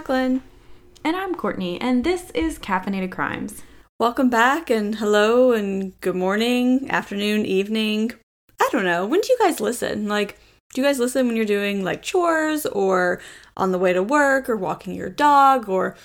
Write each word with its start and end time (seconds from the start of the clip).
Jacqueline. 0.00 0.42
And 1.04 1.14
I'm 1.14 1.34
Courtney, 1.34 1.78
and 1.78 2.04
this 2.04 2.30
is 2.30 2.58
Caffeinated 2.58 3.12
Crimes. 3.12 3.62
Welcome 3.98 4.30
back, 4.30 4.70
and 4.70 4.94
hello, 4.94 5.52
and 5.52 5.92
good 6.00 6.14
morning, 6.14 6.90
afternoon, 6.90 7.44
evening. 7.44 8.12
I 8.58 8.66
don't 8.72 8.86
know. 8.86 9.04
When 9.04 9.20
do 9.20 9.28
you 9.30 9.36
guys 9.38 9.60
listen? 9.60 10.08
Like, 10.08 10.38
do 10.72 10.80
you 10.80 10.86
guys 10.86 10.98
listen 10.98 11.26
when 11.26 11.36
you're 11.36 11.44
doing 11.44 11.84
like 11.84 12.00
chores 12.00 12.64
or 12.64 13.20
on 13.58 13.72
the 13.72 13.78
way 13.78 13.92
to 13.92 14.02
work 14.02 14.48
or 14.48 14.56
walking 14.56 14.94
your 14.94 15.10
dog 15.10 15.68
or 15.68 15.98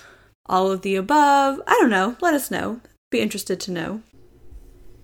all 0.44 0.70
of 0.70 0.82
the 0.82 0.96
above? 0.96 1.62
I 1.66 1.78
don't 1.80 1.88
know. 1.88 2.18
Let 2.20 2.34
us 2.34 2.50
know. 2.50 2.82
Be 3.10 3.22
interested 3.22 3.58
to 3.60 3.72
know. 3.72 4.02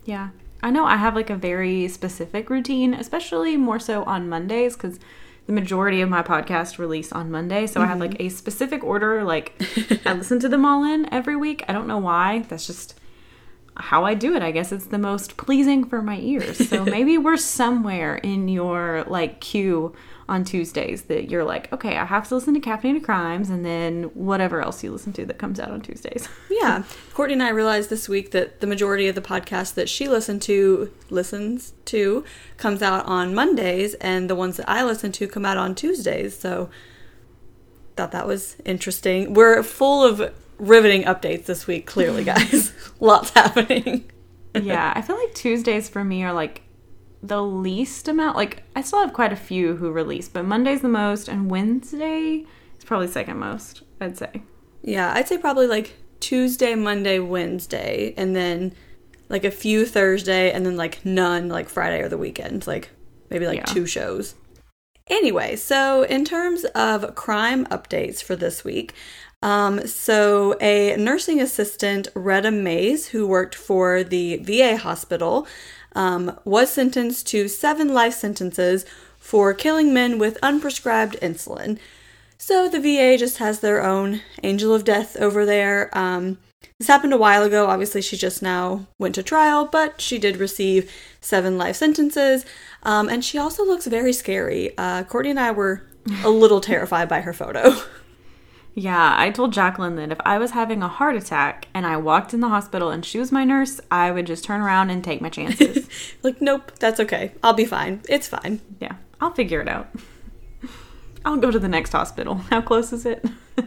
Yeah. 0.04 0.28
I 0.62 0.68
know 0.68 0.84
I 0.84 0.96
have 0.96 1.14
like 1.14 1.30
a 1.30 1.36
very 1.36 1.88
specific 1.88 2.50
routine, 2.50 2.92
especially 2.92 3.56
more 3.56 3.80
so 3.80 4.04
on 4.04 4.28
Mondays 4.28 4.74
because 4.74 5.00
the 5.46 5.52
majority 5.52 6.00
of 6.00 6.08
my 6.08 6.22
podcast 6.22 6.78
release 6.78 7.12
on 7.12 7.30
Monday. 7.30 7.66
So 7.66 7.80
mm-hmm. 7.80 7.82
I 7.82 7.86
have 7.86 8.00
like 8.00 8.20
a 8.20 8.28
specific 8.28 8.84
order. 8.84 9.24
Like 9.24 9.60
I 10.06 10.12
listen 10.14 10.38
to 10.40 10.48
them 10.48 10.64
all 10.64 10.84
in 10.84 11.12
every 11.12 11.36
week. 11.36 11.64
I 11.68 11.72
don't 11.72 11.86
know 11.86 11.98
why. 11.98 12.40
That's 12.48 12.66
just 12.66 12.98
how 13.76 14.04
I 14.04 14.14
do 14.14 14.34
it. 14.34 14.42
I 14.42 14.50
guess 14.50 14.70
it's 14.70 14.86
the 14.86 14.98
most 14.98 15.36
pleasing 15.36 15.84
for 15.84 16.02
my 16.02 16.18
ears. 16.18 16.68
So 16.68 16.84
maybe 16.96 17.18
we're 17.18 17.36
somewhere 17.36 18.16
in 18.16 18.48
your 18.48 19.04
like 19.06 19.40
queue 19.40 19.94
on 20.32 20.44
Tuesdays 20.44 21.02
that 21.02 21.30
you're 21.30 21.44
like, 21.44 21.70
okay, 21.74 21.98
I 21.98 22.06
have 22.06 22.26
to 22.28 22.34
listen 22.34 22.54
to 22.54 22.60
Caffeinated 22.60 23.04
Crimes 23.04 23.50
and 23.50 23.66
then 23.66 24.04
whatever 24.14 24.62
else 24.62 24.82
you 24.82 24.90
listen 24.90 25.12
to 25.12 25.26
that 25.26 25.36
comes 25.36 25.60
out 25.60 25.70
on 25.70 25.82
Tuesdays. 25.82 26.26
yeah. 26.50 26.84
Courtney 27.12 27.34
and 27.34 27.42
I 27.42 27.50
realized 27.50 27.90
this 27.90 28.08
week 28.08 28.30
that 28.30 28.62
the 28.62 28.66
majority 28.66 29.08
of 29.08 29.14
the 29.14 29.20
podcast 29.20 29.74
that 29.74 29.90
she 29.90 30.08
listened 30.08 30.40
to 30.42 30.90
listens 31.10 31.74
to 31.84 32.24
comes 32.56 32.80
out 32.80 33.04
on 33.04 33.34
Mondays 33.34 33.92
and 33.94 34.30
the 34.30 34.34
ones 34.34 34.56
that 34.56 34.66
I 34.66 34.82
listen 34.82 35.12
to 35.12 35.28
come 35.28 35.44
out 35.44 35.58
on 35.58 35.74
Tuesdays. 35.74 36.38
So 36.38 36.70
thought 37.94 38.12
that 38.12 38.26
was 38.26 38.56
interesting. 38.64 39.34
We're 39.34 39.62
full 39.62 40.02
of 40.02 40.32
riveting 40.58 41.02
updates 41.02 41.44
this 41.44 41.66
week, 41.66 41.86
clearly, 41.86 42.24
guys. 42.32 42.72
Lots 43.00 43.30
happening. 43.30 44.10
yeah, 44.54 44.94
I 44.96 45.02
feel 45.02 45.18
like 45.18 45.34
Tuesdays 45.34 45.90
for 45.90 46.02
me 46.02 46.24
are 46.24 46.32
like 46.32 46.61
the 47.22 47.42
least 47.42 48.08
amount. 48.08 48.36
Like 48.36 48.64
I 48.74 48.82
still 48.82 49.00
have 49.00 49.12
quite 49.12 49.32
a 49.32 49.36
few 49.36 49.76
who 49.76 49.90
release, 49.90 50.28
but 50.28 50.44
Monday's 50.44 50.82
the 50.82 50.88
most, 50.88 51.28
and 51.28 51.50
Wednesday 51.50 52.44
is 52.78 52.84
probably 52.84 53.08
second 53.08 53.38
most. 53.38 53.82
I'd 54.00 54.18
say. 54.18 54.42
Yeah, 54.82 55.12
I'd 55.14 55.28
say 55.28 55.38
probably 55.38 55.66
like 55.66 55.94
Tuesday, 56.20 56.74
Monday, 56.74 57.18
Wednesday, 57.18 58.14
and 58.16 58.34
then 58.34 58.74
like 59.28 59.44
a 59.44 59.50
few 59.50 59.86
Thursday, 59.86 60.52
and 60.52 60.66
then 60.66 60.76
like 60.76 61.04
none 61.04 61.48
like 61.48 61.68
Friday 61.68 62.02
or 62.02 62.08
the 62.08 62.18
weekend. 62.18 62.66
Like 62.66 62.90
maybe 63.30 63.46
like 63.46 63.58
yeah. 63.58 63.64
two 63.64 63.86
shows. 63.86 64.34
Anyway, 65.08 65.56
so 65.56 66.02
in 66.04 66.24
terms 66.24 66.64
of 66.74 67.14
crime 67.14 67.66
updates 67.66 68.22
for 68.22 68.36
this 68.36 68.64
week, 68.64 68.94
um, 69.42 69.86
so 69.86 70.56
a 70.60 70.96
nursing 70.96 71.40
assistant, 71.40 72.08
Reta 72.14 72.54
Mays, 72.54 73.08
who 73.08 73.26
worked 73.26 73.56
for 73.56 74.04
the 74.04 74.36
VA 74.36 74.76
hospital, 74.76 75.46
um, 75.94 76.38
was 76.44 76.70
sentenced 76.70 77.26
to 77.28 77.48
seven 77.48 77.92
life 77.92 78.14
sentences 78.14 78.84
for 79.18 79.54
killing 79.54 79.94
men 79.94 80.18
with 80.18 80.40
unprescribed 80.42 81.18
insulin. 81.20 81.78
So 82.38 82.68
the 82.68 82.80
VA 82.80 83.16
just 83.16 83.38
has 83.38 83.60
their 83.60 83.82
own 83.82 84.20
angel 84.42 84.74
of 84.74 84.84
death 84.84 85.16
over 85.16 85.46
there. 85.46 85.96
Um, 85.96 86.38
this 86.78 86.88
happened 86.88 87.12
a 87.12 87.18
while 87.18 87.44
ago. 87.44 87.66
Obviously, 87.66 88.02
she 88.02 88.16
just 88.16 88.42
now 88.42 88.86
went 88.98 89.14
to 89.14 89.22
trial, 89.22 89.64
but 89.64 90.00
she 90.00 90.18
did 90.18 90.36
receive 90.38 90.90
seven 91.20 91.56
life 91.56 91.76
sentences. 91.76 92.44
Um, 92.82 93.08
and 93.08 93.24
she 93.24 93.38
also 93.38 93.64
looks 93.64 93.86
very 93.86 94.12
scary. 94.12 94.76
Uh, 94.76 95.04
Courtney 95.04 95.30
and 95.30 95.38
I 95.38 95.52
were 95.52 95.86
a 96.24 96.30
little 96.30 96.60
terrified 96.60 97.08
by 97.08 97.20
her 97.20 97.32
photo. 97.32 97.76
Yeah, 98.74 99.14
I 99.18 99.30
told 99.30 99.52
Jacqueline 99.52 99.96
that 99.96 100.12
if 100.12 100.20
I 100.24 100.38
was 100.38 100.52
having 100.52 100.82
a 100.82 100.88
heart 100.88 101.14
attack 101.14 101.68
and 101.74 101.86
I 101.86 101.98
walked 101.98 102.32
in 102.32 102.40
the 102.40 102.48
hospital 102.48 102.90
and 102.90 103.04
she 103.04 103.18
was 103.18 103.30
my 103.30 103.44
nurse, 103.44 103.80
I 103.90 104.10
would 104.10 104.26
just 104.26 104.44
turn 104.44 104.62
around 104.62 104.88
and 104.88 105.04
take 105.04 105.20
my 105.20 105.28
chances. 105.28 105.88
like, 106.22 106.40
nope, 106.40 106.72
that's 106.78 106.98
okay. 107.00 107.32
I'll 107.42 107.52
be 107.52 107.66
fine. 107.66 108.00
It's 108.08 108.28
fine. 108.28 108.60
Yeah, 108.80 108.96
I'll 109.20 109.34
figure 109.34 109.60
it 109.60 109.68
out. 109.68 109.88
I'll 111.24 111.36
go 111.36 111.50
to 111.50 111.58
the 111.58 111.68
next 111.68 111.92
hospital. 111.92 112.36
How 112.50 112.62
close 112.62 112.92
is 112.92 113.04
it? 113.04 113.24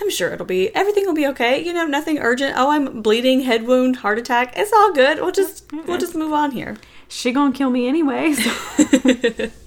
I'm 0.00 0.10
sure 0.10 0.32
it'll 0.32 0.46
be 0.46 0.74
everything 0.74 1.04
will 1.06 1.14
be 1.14 1.26
okay. 1.28 1.62
You 1.62 1.74
know, 1.74 1.86
nothing 1.86 2.18
urgent. 2.18 2.54
Oh, 2.56 2.70
I'm 2.70 3.02
bleeding, 3.02 3.42
head 3.42 3.66
wound, 3.66 3.96
heart 3.96 4.18
attack. 4.18 4.54
It's 4.56 4.72
all 4.72 4.92
good. 4.92 5.20
We'll 5.20 5.32
just 5.32 5.72
okay. 5.72 5.82
we'll 5.86 5.98
just 5.98 6.14
move 6.14 6.32
on 6.32 6.52
here. 6.52 6.76
She 7.08 7.30
gonna 7.30 7.52
kill 7.52 7.70
me 7.70 7.86
anyway. 7.86 8.32
So. 8.32 9.50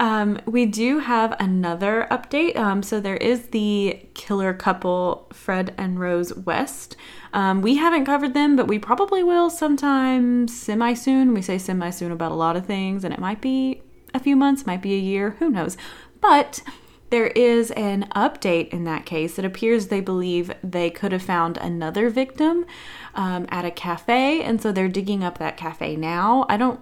Um, 0.00 0.40
we 0.46 0.66
do 0.66 0.98
have 0.98 1.36
another 1.38 2.06
update. 2.10 2.56
Um, 2.56 2.82
so 2.82 3.00
there 3.00 3.16
is 3.16 3.48
the 3.48 4.00
killer 4.14 4.52
couple, 4.52 5.28
Fred 5.32 5.74
and 5.78 5.98
Rose 6.00 6.34
West. 6.34 6.96
Um, 7.32 7.62
we 7.62 7.76
haven't 7.76 8.04
covered 8.04 8.34
them, 8.34 8.56
but 8.56 8.66
we 8.66 8.78
probably 8.78 9.22
will 9.22 9.50
sometime 9.50 10.48
semi 10.48 10.94
soon. 10.94 11.32
We 11.34 11.42
say 11.42 11.58
semi 11.58 11.90
soon 11.90 12.12
about 12.12 12.32
a 12.32 12.36
lot 12.36 12.56
of 12.56 12.66
things, 12.66 13.04
and 13.04 13.14
it 13.14 13.20
might 13.20 13.40
be 13.40 13.82
a 14.12 14.18
few 14.18 14.36
months, 14.36 14.66
might 14.66 14.82
be 14.82 14.94
a 14.94 14.98
year, 14.98 15.30
who 15.38 15.50
knows. 15.50 15.76
But 16.20 16.62
there 17.10 17.26
is 17.28 17.70
an 17.72 18.08
update 18.16 18.70
in 18.70 18.84
that 18.84 19.06
case. 19.06 19.38
It 19.38 19.44
appears 19.44 19.86
they 19.86 20.00
believe 20.00 20.52
they 20.64 20.90
could 20.90 21.12
have 21.12 21.22
found 21.22 21.56
another 21.58 22.08
victim 22.08 22.66
um, 23.14 23.46
at 23.50 23.64
a 23.64 23.70
cafe, 23.70 24.42
and 24.42 24.60
so 24.60 24.72
they're 24.72 24.88
digging 24.88 25.22
up 25.22 25.38
that 25.38 25.56
cafe 25.56 25.94
now. 25.96 26.46
I 26.48 26.56
don't 26.56 26.80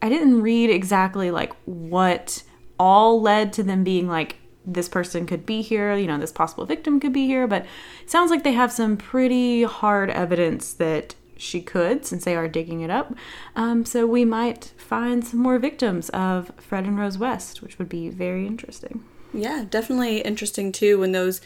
I 0.00 0.08
didn't 0.08 0.42
read 0.42 0.70
exactly 0.70 1.30
like 1.30 1.52
what 1.64 2.42
all 2.78 3.20
led 3.20 3.52
to 3.54 3.62
them 3.62 3.84
being 3.84 4.06
like 4.06 4.36
this 4.64 4.88
person 4.88 5.26
could 5.26 5.46
be 5.46 5.62
here, 5.62 5.94
you 5.96 6.06
know, 6.06 6.18
this 6.18 6.32
possible 6.32 6.66
victim 6.66 7.00
could 7.00 7.12
be 7.12 7.26
here, 7.26 7.46
but 7.46 7.64
sounds 8.06 8.30
like 8.30 8.44
they 8.44 8.52
have 8.52 8.70
some 8.70 8.96
pretty 8.96 9.62
hard 9.62 10.10
evidence 10.10 10.72
that 10.74 11.14
she 11.36 11.62
could 11.62 12.04
since 12.04 12.24
they 12.24 12.36
are 12.36 12.48
digging 12.48 12.80
it 12.80 12.90
up. 12.90 13.14
Um, 13.56 13.84
so 13.84 14.06
we 14.06 14.24
might 14.24 14.72
find 14.76 15.24
some 15.26 15.40
more 15.40 15.58
victims 15.58 16.10
of 16.10 16.52
Fred 16.58 16.84
and 16.84 16.98
Rose 16.98 17.16
West, 17.16 17.62
which 17.62 17.78
would 17.78 17.88
be 17.88 18.08
very 18.10 18.46
interesting. 18.46 19.04
Yeah, 19.32 19.64
definitely 19.68 20.20
interesting 20.20 20.72
too 20.72 20.98
when 20.98 21.12
those 21.12 21.40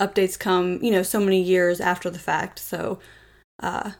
updates 0.00 0.38
come, 0.38 0.78
you 0.82 0.90
know, 0.90 1.02
so 1.02 1.18
many 1.18 1.40
years 1.42 1.80
after 1.80 2.10
the 2.10 2.18
fact. 2.18 2.58
So, 2.58 3.00
uh, 3.60 3.92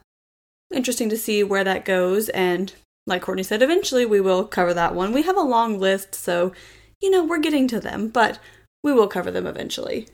interesting 0.73 1.09
to 1.09 1.17
see 1.17 1.43
where 1.43 1.65
that 1.65 1.85
goes 1.85 2.29
and 2.31 2.73
like 3.09 3.23
Courtney 3.23 3.43
said, 3.43 3.63
eventually 3.63 4.07
we 4.07 4.21
will 4.21 4.45
cover 4.45 4.73
that 4.75 4.95
one. 4.95 5.13
We 5.13 5.23
have 5.23 5.37
a 5.37 5.43
long 5.43 5.79
list, 5.79 6.15
so, 6.15 6.53
you 7.01 7.11
know, 7.11 7.25
we're 7.25 7.39
getting 7.39 7.67
to 7.69 7.81
them, 7.81 8.09
but 8.09 8.39
we 8.83 8.93
will 8.93 9.09
cover 9.09 9.31
them 9.31 9.47
eventually. 9.47 10.07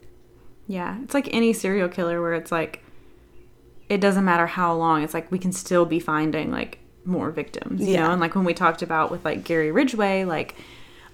Yeah, 0.66 0.98
it's 1.02 1.12
like 1.12 1.28
any 1.32 1.52
serial 1.52 1.88
killer 1.88 2.22
where 2.22 2.34
it's 2.34 2.50
like, 2.52 2.82
it 3.88 4.00
doesn't 4.00 4.24
matter 4.24 4.46
how 4.46 4.74
long, 4.74 5.02
it's 5.02 5.12
like 5.12 5.30
we 5.30 5.38
can 5.38 5.52
still 5.52 5.84
be 5.84 6.00
finding 6.00 6.50
like 6.50 6.78
more 7.04 7.30
victims, 7.30 7.82
you 7.82 7.94
yeah. 7.94 8.06
know? 8.06 8.12
And 8.12 8.20
like 8.20 8.34
when 8.34 8.44
we 8.44 8.54
talked 8.54 8.80
about 8.80 9.10
with 9.10 9.24
like 9.24 9.44
Gary 9.44 9.70
Ridgway, 9.70 10.24
like, 10.24 10.54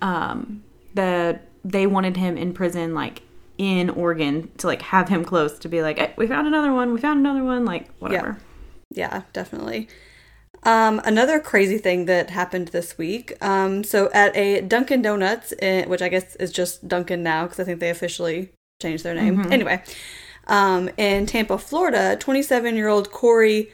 um, 0.00 0.62
the, 0.94 1.40
they 1.64 1.86
wanted 1.86 2.16
him 2.16 2.36
in 2.36 2.52
prison, 2.52 2.94
like, 2.94 3.22
in 3.58 3.90
Oregon 3.90 4.50
to 4.56 4.66
like 4.66 4.80
have 4.80 5.08
him 5.08 5.22
close 5.22 5.58
to 5.58 5.68
be 5.68 5.82
like, 5.82 5.98
hey, 5.98 6.14
we 6.16 6.26
found 6.26 6.46
another 6.46 6.72
one, 6.72 6.94
we 6.94 7.00
found 7.00 7.20
another 7.20 7.44
one, 7.44 7.66
like, 7.66 7.90
whatever. 7.98 8.38
Yeah, 8.90 9.16
yeah 9.16 9.22
definitely. 9.34 9.88
Um, 10.62 11.00
another 11.04 11.40
crazy 11.40 11.78
thing 11.78 12.04
that 12.04 12.30
happened 12.30 12.68
this 12.68 12.98
week. 12.98 13.32
Um, 13.40 13.82
so 13.82 14.10
at 14.12 14.36
a 14.36 14.60
Dunkin' 14.60 15.02
Donuts, 15.02 15.52
in, 15.52 15.88
which 15.88 16.02
I 16.02 16.08
guess 16.08 16.36
is 16.36 16.52
just 16.52 16.86
Dunkin' 16.86 17.22
now 17.22 17.44
because 17.44 17.60
I 17.60 17.64
think 17.64 17.80
they 17.80 17.90
officially 17.90 18.50
changed 18.80 19.04
their 19.04 19.14
name. 19.14 19.38
Mm-hmm. 19.38 19.52
Anyway, 19.52 19.82
um, 20.46 20.90
in 20.96 21.26
Tampa, 21.26 21.58
Florida, 21.58 22.16
27 22.18 22.76
year 22.76 22.88
old 22.88 23.10
Corey 23.10 23.72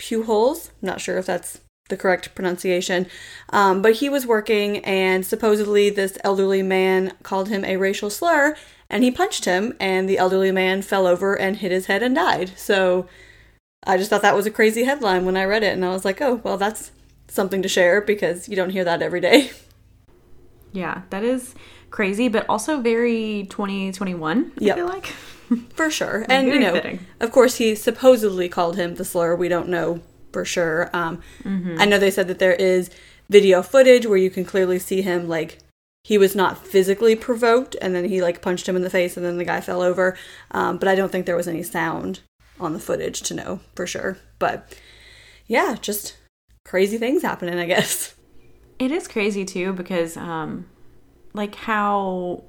Pujols, 0.00 0.70
not 0.82 1.00
sure 1.00 1.18
if 1.18 1.26
that's 1.26 1.60
the 1.88 1.96
correct 1.96 2.34
pronunciation, 2.34 3.06
um, 3.50 3.82
but 3.82 3.94
he 3.94 4.08
was 4.08 4.26
working 4.26 4.78
and 4.84 5.24
supposedly 5.24 5.90
this 5.90 6.16
elderly 6.24 6.62
man 6.62 7.12
called 7.22 7.50
him 7.50 7.62
a 7.64 7.76
racial 7.76 8.08
slur 8.08 8.56
and 8.88 9.04
he 9.04 9.10
punched 9.10 9.44
him 9.44 9.74
and 9.78 10.08
the 10.08 10.16
elderly 10.16 10.50
man 10.50 10.80
fell 10.80 11.06
over 11.06 11.38
and 11.38 11.58
hit 11.58 11.70
his 11.70 11.86
head 11.86 12.02
and 12.02 12.14
died. 12.14 12.52
So 12.56 13.06
I 13.86 13.96
just 13.96 14.10
thought 14.10 14.22
that 14.22 14.34
was 14.34 14.46
a 14.46 14.50
crazy 14.50 14.84
headline 14.84 15.24
when 15.24 15.36
I 15.36 15.44
read 15.44 15.62
it, 15.62 15.72
and 15.72 15.84
I 15.84 15.90
was 15.90 16.04
like, 16.04 16.20
oh, 16.20 16.40
well, 16.42 16.56
that's 16.56 16.90
something 17.28 17.62
to 17.62 17.68
share 17.68 18.00
because 18.00 18.48
you 18.48 18.56
don't 18.56 18.70
hear 18.70 18.84
that 18.84 19.02
every 19.02 19.20
day. 19.20 19.50
Yeah, 20.74 21.02
that 21.10 21.22
is 21.22 21.54
crazy, 21.90 22.28
but 22.28 22.46
also 22.48 22.80
very 22.80 23.46
2021, 23.48 24.52
I 24.58 24.64
yep. 24.64 24.76
feel 24.76 24.86
like. 24.86 25.06
for 25.74 25.88
sure. 25.88 26.26
And, 26.28 26.48
you 26.48 26.58
know, 26.58 26.72
fitting. 26.72 27.06
of 27.20 27.30
course, 27.30 27.56
he 27.56 27.76
supposedly 27.76 28.48
called 28.48 28.76
him 28.76 28.96
the 28.96 29.04
slur. 29.04 29.36
We 29.36 29.48
don't 29.48 29.68
know 29.68 30.02
for 30.32 30.44
sure. 30.44 30.90
Um, 30.92 31.22
mm-hmm. 31.44 31.76
I 31.78 31.84
know 31.84 31.98
they 31.98 32.10
said 32.10 32.26
that 32.26 32.40
there 32.40 32.54
is 32.54 32.90
video 33.30 33.62
footage 33.62 34.04
where 34.04 34.18
you 34.18 34.30
can 34.30 34.44
clearly 34.44 34.80
see 34.80 35.00
him, 35.00 35.28
like, 35.28 35.60
he 36.02 36.18
was 36.18 36.34
not 36.34 36.58
physically 36.66 37.14
provoked, 37.14 37.76
and 37.80 37.94
then 37.94 38.06
he, 38.06 38.20
like, 38.20 38.42
punched 38.42 38.68
him 38.68 38.74
in 38.74 38.82
the 38.82 38.90
face, 38.90 39.16
and 39.16 39.24
then 39.24 39.38
the 39.38 39.44
guy 39.44 39.60
fell 39.60 39.80
over. 39.80 40.18
Um, 40.50 40.78
but 40.78 40.88
I 40.88 40.96
don't 40.96 41.12
think 41.12 41.24
there 41.24 41.36
was 41.36 41.46
any 41.46 41.62
sound 41.62 42.20
on 42.60 42.72
the 42.72 42.80
footage 42.80 43.22
to 43.22 43.34
know 43.34 43.60
for 43.74 43.86
sure. 43.86 44.18
But 44.38 44.74
yeah, 45.46 45.76
just 45.80 46.16
crazy 46.64 46.98
things 46.98 47.22
happening, 47.22 47.58
I 47.58 47.66
guess. 47.66 48.14
It 48.76 48.90
is 48.90 49.06
crazy 49.06 49.44
too 49.44 49.72
because 49.72 50.16
um 50.16 50.66
like 51.32 51.54
how 51.54 52.42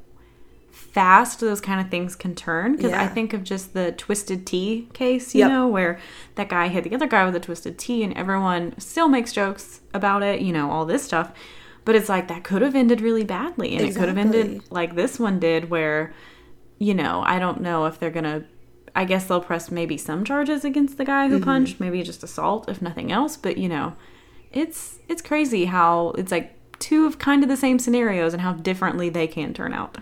fast 0.72 1.40
those 1.40 1.62
kind 1.62 1.80
of 1.80 1.90
things 1.90 2.16
can 2.16 2.36
turn. 2.36 2.76
Because 2.76 2.94
I 2.94 3.08
think 3.08 3.34
of 3.34 3.44
just 3.44 3.74
the 3.74 3.92
Twisted 3.94 4.46
Tea 4.46 4.90
case, 4.94 5.34
you 5.34 5.42
Yep. 5.42 5.52
know, 5.52 5.68
where 5.68 6.00
that 6.36 6.50
guy 6.50 6.68
hit 6.68 6.84
the 6.84 6.96
other 6.96 7.08
guy 7.08 7.26
with 7.26 7.36
a 7.36 7.40
Twisted 7.40 7.78
Tea, 7.78 8.04
and 8.04 8.14
everyone 8.14 8.74
still 8.80 9.08
makes 9.08 9.32
jokes 9.34 9.82
about 9.94 10.24
it, 10.24 10.42
you 10.42 10.52
know, 10.52 10.72
all 10.72 10.86
this 10.86 11.04
stuff. 11.04 11.32
But 11.86 11.96
it's 11.96 12.10
like 12.10 12.28
that 12.28 12.44
could 12.44 12.62
have 12.64 12.76
ended 12.76 13.02
really 13.02 13.24
badly, 13.24 13.76
and 13.76 13.86
it 13.86 13.96
could 13.96 14.08
have 14.10 14.18
ended 14.18 14.64
like 14.72 14.96
this 14.96 15.20
one 15.20 15.40
did, 15.40 15.70
where, 15.70 16.14
you 16.80 16.94
know, 16.94 17.24
I 17.26 17.40
don't 17.40 17.62
know 17.62 17.86
if 17.86 18.00
they're 18.00 18.10
gonna. 18.10 18.46
I 18.96 19.06
guess 19.06 19.26
they'll 19.26 19.42
press 19.42 19.70
maybe 19.70 19.98
some 19.98 20.24
charges 20.24 20.64
against 20.66 20.98
the 20.98 21.06
guy 21.06 21.26
Mm-hmm. 21.26 21.34
who 21.38 21.44
punched, 21.44 21.80
maybe 21.80 22.02
just 22.04 22.24
assault, 22.24 22.70
if 22.70 22.82
nothing 22.82 23.12
else. 23.12 23.36
But 23.38 23.58
you 23.58 23.68
know, 23.70 23.96
it's 24.52 25.00
it's 25.08 25.22
crazy 25.22 25.66
how 25.66 26.10
it's 26.18 26.32
like 26.32 26.54
two 26.80 27.06
of 27.06 27.20
kind 27.20 27.44
of 27.44 27.50
the 27.50 27.58
same 27.58 27.80
scenarios 27.80 28.34
and 28.34 28.42
how 28.42 28.54
differently 28.54 29.10
they 29.10 29.28
can 29.28 29.54
turn 29.54 29.74
out. 29.74 29.98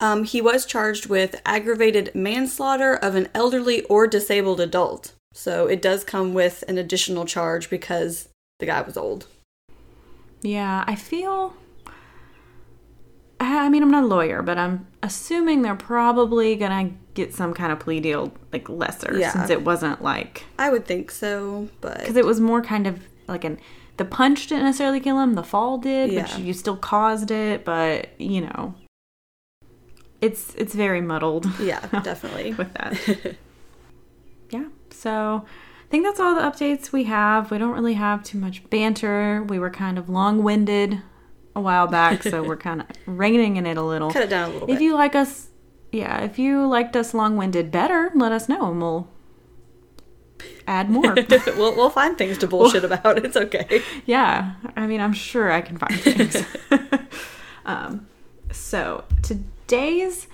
Um, 0.00 0.22
he 0.24 0.40
was 0.40 0.64
charged 0.64 1.06
with 1.06 1.40
aggravated 1.44 2.12
manslaughter 2.14 2.94
of 2.94 3.16
an 3.16 3.28
elderly 3.34 3.82
or 3.84 4.06
disabled 4.06 4.60
adult. 4.60 5.12
So 5.34 5.66
it 5.66 5.82
does 5.82 6.04
come 6.04 6.34
with 6.34 6.62
an 6.68 6.78
additional 6.78 7.24
charge 7.26 7.68
because 7.68 8.28
the 8.60 8.66
guy 8.66 8.80
was 8.80 8.96
old. 8.96 9.26
Yeah, 10.42 10.84
I 10.86 10.94
feel. 10.94 11.54
I 13.40 13.68
mean, 13.68 13.82
I'm 13.82 13.90
not 13.90 14.04
a 14.04 14.06
lawyer, 14.06 14.42
but 14.42 14.58
I'm 14.58 14.86
assuming 15.02 15.62
they're 15.62 15.74
probably 15.76 16.56
gonna 16.56 16.90
get 17.14 17.34
some 17.34 17.54
kind 17.54 17.70
of 17.72 17.78
plea 17.78 18.00
deal, 18.00 18.32
like 18.52 18.68
lesser, 18.68 19.16
Yeah. 19.16 19.30
since 19.32 19.50
it 19.50 19.64
wasn't 19.64 20.02
like 20.02 20.44
I 20.58 20.70
would 20.70 20.86
think 20.86 21.10
so, 21.10 21.68
but 21.80 21.98
because 22.00 22.16
it 22.16 22.24
was 22.24 22.40
more 22.40 22.62
kind 22.62 22.86
of 22.86 23.00
like 23.28 23.44
an 23.44 23.58
the 23.96 24.04
punch 24.04 24.46
didn't 24.46 24.64
necessarily 24.64 25.00
kill 25.00 25.20
him, 25.20 25.34
the 25.34 25.42
fall 25.42 25.78
did, 25.78 26.12
Yeah. 26.12 26.22
which 26.22 26.38
you 26.38 26.52
still 26.52 26.76
caused 26.76 27.30
it, 27.30 27.64
but 27.64 28.08
you 28.18 28.40
know, 28.40 28.74
it's 30.20 30.54
it's 30.56 30.74
very 30.74 31.00
muddled. 31.00 31.46
yeah, 31.60 31.80
definitely. 32.02 32.54
with 32.54 32.72
that. 32.74 33.36
yeah. 34.50 34.64
So 34.90 35.44
I 35.46 35.90
think 35.90 36.04
that's 36.04 36.20
all 36.20 36.34
the 36.34 36.40
updates 36.42 36.92
we 36.92 37.04
have. 37.04 37.50
We 37.50 37.58
don't 37.58 37.72
really 37.74 37.94
have 37.94 38.22
too 38.24 38.38
much 38.38 38.68
banter. 38.70 39.44
We 39.48 39.58
were 39.58 39.70
kind 39.70 39.96
of 39.98 40.08
long 40.08 40.42
winded 40.42 41.02
a 41.58 41.60
while 41.60 41.86
back, 41.86 42.22
so 42.22 42.42
we're 42.48 42.56
kind 42.56 42.80
of 42.80 42.86
reining 43.06 43.56
in 43.56 43.66
it 43.66 43.76
a 43.76 43.82
little. 43.82 44.10
Cut 44.10 44.22
it 44.22 44.30
down 44.30 44.50
a 44.50 44.52
little 44.54 44.70
If 44.70 44.78
bit. 44.78 44.84
you 44.84 44.94
like 44.94 45.14
us, 45.14 45.48
yeah, 45.92 46.20
if 46.22 46.38
you 46.38 46.66
liked 46.66 46.96
us 46.96 47.12
long 47.12 47.36
winded 47.36 47.70
better, 47.70 48.10
let 48.14 48.32
us 48.32 48.48
know 48.48 48.70
and 48.70 48.80
we'll 48.80 49.08
add 50.66 50.88
more. 50.90 51.14
we'll, 51.56 51.74
we'll 51.76 51.90
find 51.90 52.16
things 52.16 52.38
to 52.38 52.46
bullshit 52.46 52.84
about. 52.84 53.18
It's 53.24 53.36
okay. 53.36 53.82
yeah, 54.06 54.54
I 54.76 54.86
mean, 54.86 55.00
I'm 55.00 55.12
sure 55.12 55.50
I 55.52 55.60
can 55.60 55.76
find 55.78 56.00
things. 56.00 56.36
um, 57.66 58.06
so 58.52 59.04
today's 59.22 60.26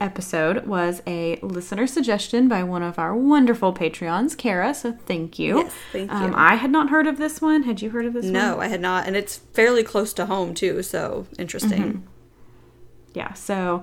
episode 0.00 0.66
was 0.66 1.02
a 1.06 1.36
listener 1.42 1.86
suggestion 1.86 2.48
by 2.48 2.62
one 2.62 2.82
of 2.82 2.98
our 2.98 3.14
wonderful 3.14 3.72
Patreons, 3.74 4.36
Kara. 4.36 4.72
So 4.74 4.92
thank 5.06 5.38
you. 5.38 5.58
Yes, 5.58 5.72
thank 5.92 6.12
Um, 6.12 6.30
you. 6.30 6.36
I 6.36 6.54
had 6.54 6.70
not 6.70 6.88
heard 6.90 7.06
of 7.06 7.18
this 7.18 7.40
one. 7.40 7.64
Had 7.64 7.82
you 7.82 7.90
heard 7.90 8.06
of 8.06 8.14
this 8.14 8.24
one? 8.24 8.32
No, 8.32 8.60
I 8.60 8.68
had 8.68 8.80
not. 8.80 9.06
And 9.06 9.16
it's 9.16 9.36
fairly 9.52 9.82
close 9.82 10.12
to 10.14 10.26
home, 10.26 10.54
too. 10.54 10.82
So 10.82 11.26
interesting. 11.38 12.06
Yeah, 13.12 13.32
so 13.34 13.82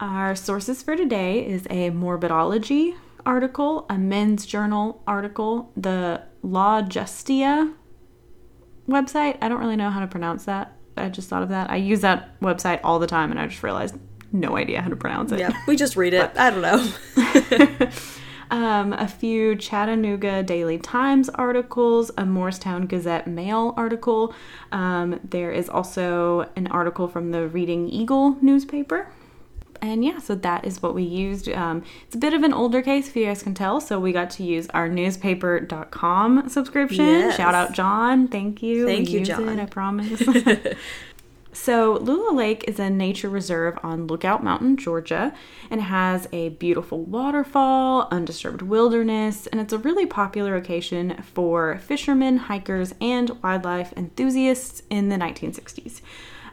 our 0.00 0.36
sources 0.36 0.82
for 0.82 0.94
today 0.96 1.44
is 1.46 1.66
a 1.70 1.90
morbidology 1.90 2.94
article, 3.26 3.86
a 3.90 3.98
men's 3.98 4.46
journal 4.46 5.02
article, 5.06 5.72
the 5.76 6.22
Law 6.42 6.82
Justia 6.82 7.72
website. 8.88 9.38
I 9.42 9.48
don't 9.48 9.58
really 9.60 9.76
know 9.76 9.90
how 9.90 10.00
to 10.00 10.06
pronounce 10.06 10.44
that. 10.44 10.76
I 10.96 11.08
just 11.08 11.28
thought 11.28 11.42
of 11.42 11.48
that. 11.50 11.70
I 11.70 11.76
use 11.76 12.00
that 12.00 12.38
website 12.40 12.80
all 12.84 12.98
the 12.98 13.06
time 13.06 13.30
and 13.30 13.38
I 13.40 13.46
just 13.46 13.62
realized 13.62 13.96
no 14.32 14.56
idea 14.56 14.80
how 14.80 14.88
to 14.88 14.96
pronounce 14.96 15.32
it. 15.32 15.40
Yeah, 15.40 15.52
we 15.66 15.76
just 15.76 15.96
read 15.96 16.14
it. 16.14 16.30
I 16.36 16.50
don't 16.50 16.62
know. 16.62 17.90
um, 18.50 18.92
a 18.92 19.08
few 19.08 19.56
Chattanooga 19.56 20.42
Daily 20.42 20.78
Times 20.78 21.28
articles, 21.30 22.10
a 22.18 22.24
Morristown 22.24 22.86
Gazette 22.86 23.26
Mail 23.26 23.74
article. 23.76 24.34
Um, 24.72 25.20
there 25.24 25.52
is 25.52 25.68
also 25.68 26.48
an 26.56 26.66
article 26.68 27.08
from 27.08 27.30
the 27.30 27.48
Reading 27.48 27.88
Eagle 27.88 28.36
newspaper. 28.42 29.08
And 29.80 30.04
yeah, 30.04 30.18
so 30.18 30.34
that 30.34 30.64
is 30.64 30.82
what 30.82 30.94
we 30.94 31.04
used. 31.04 31.48
Um, 31.48 31.84
it's 32.06 32.16
a 32.16 32.18
bit 32.18 32.34
of 32.34 32.42
an 32.42 32.52
older 32.52 32.82
case, 32.82 33.08
if 33.08 33.16
you 33.16 33.26
guys 33.26 33.42
can 33.42 33.54
tell. 33.54 33.80
So 33.80 34.00
we 34.00 34.12
got 34.12 34.30
to 34.30 34.42
use 34.42 34.66
our 34.74 34.88
newspaper.com 34.88 36.48
subscription. 36.48 37.04
Yes. 37.04 37.36
Shout 37.36 37.54
out, 37.54 37.72
John. 37.74 38.28
Thank 38.28 38.62
you. 38.62 38.86
Thank 38.86 39.08
We 39.08 39.20
you, 39.20 39.24
John. 39.24 39.58
It, 39.58 39.62
I 39.62 39.66
promise. 39.66 40.22
So, 41.60 41.94
Lula 41.94 42.32
Lake 42.32 42.64
is 42.68 42.78
a 42.78 42.88
nature 42.88 43.28
reserve 43.28 43.80
on 43.82 44.06
Lookout 44.06 44.44
Mountain, 44.44 44.76
Georgia, 44.76 45.34
and 45.70 45.82
has 45.82 46.28
a 46.32 46.50
beautiful 46.50 47.02
waterfall, 47.02 48.06
undisturbed 48.12 48.62
wilderness, 48.62 49.48
and 49.48 49.60
it's 49.60 49.72
a 49.72 49.78
really 49.78 50.06
popular 50.06 50.54
location 50.54 51.20
for 51.20 51.78
fishermen, 51.78 52.36
hikers, 52.36 52.94
and 53.00 53.42
wildlife 53.42 53.92
enthusiasts 53.96 54.84
in 54.88 55.08
the 55.08 55.16
1960s. 55.16 56.00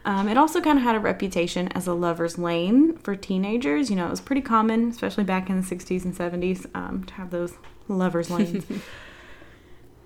Um, 0.04 0.28
it 0.28 0.36
also 0.36 0.60
kind 0.60 0.76
of 0.76 0.82
had 0.82 0.96
a 0.96 1.00
reputation 1.00 1.68
as 1.68 1.86
a 1.86 1.94
lover's 1.94 2.36
lane 2.36 2.98
for 2.98 3.14
teenagers. 3.14 3.88
You 3.90 3.96
know, 3.96 4.08
it 4.08 4.10
was 4.10 4.20
pretty 4.20 4.42
common, 4.42 4.90
especially 4.90 5.24
back 5.24 5.48
in 5.48 5.60
the 5.60 5.66
60s 5.66 6.04
and 6.04 6.14
70s, 6.16 6.66
um, 6.74 7.04
to 7.04 7.14
have 7.14 7.30
those 7.30 7.54
lover's 7.86 8.28
lanes. 8.28 8.66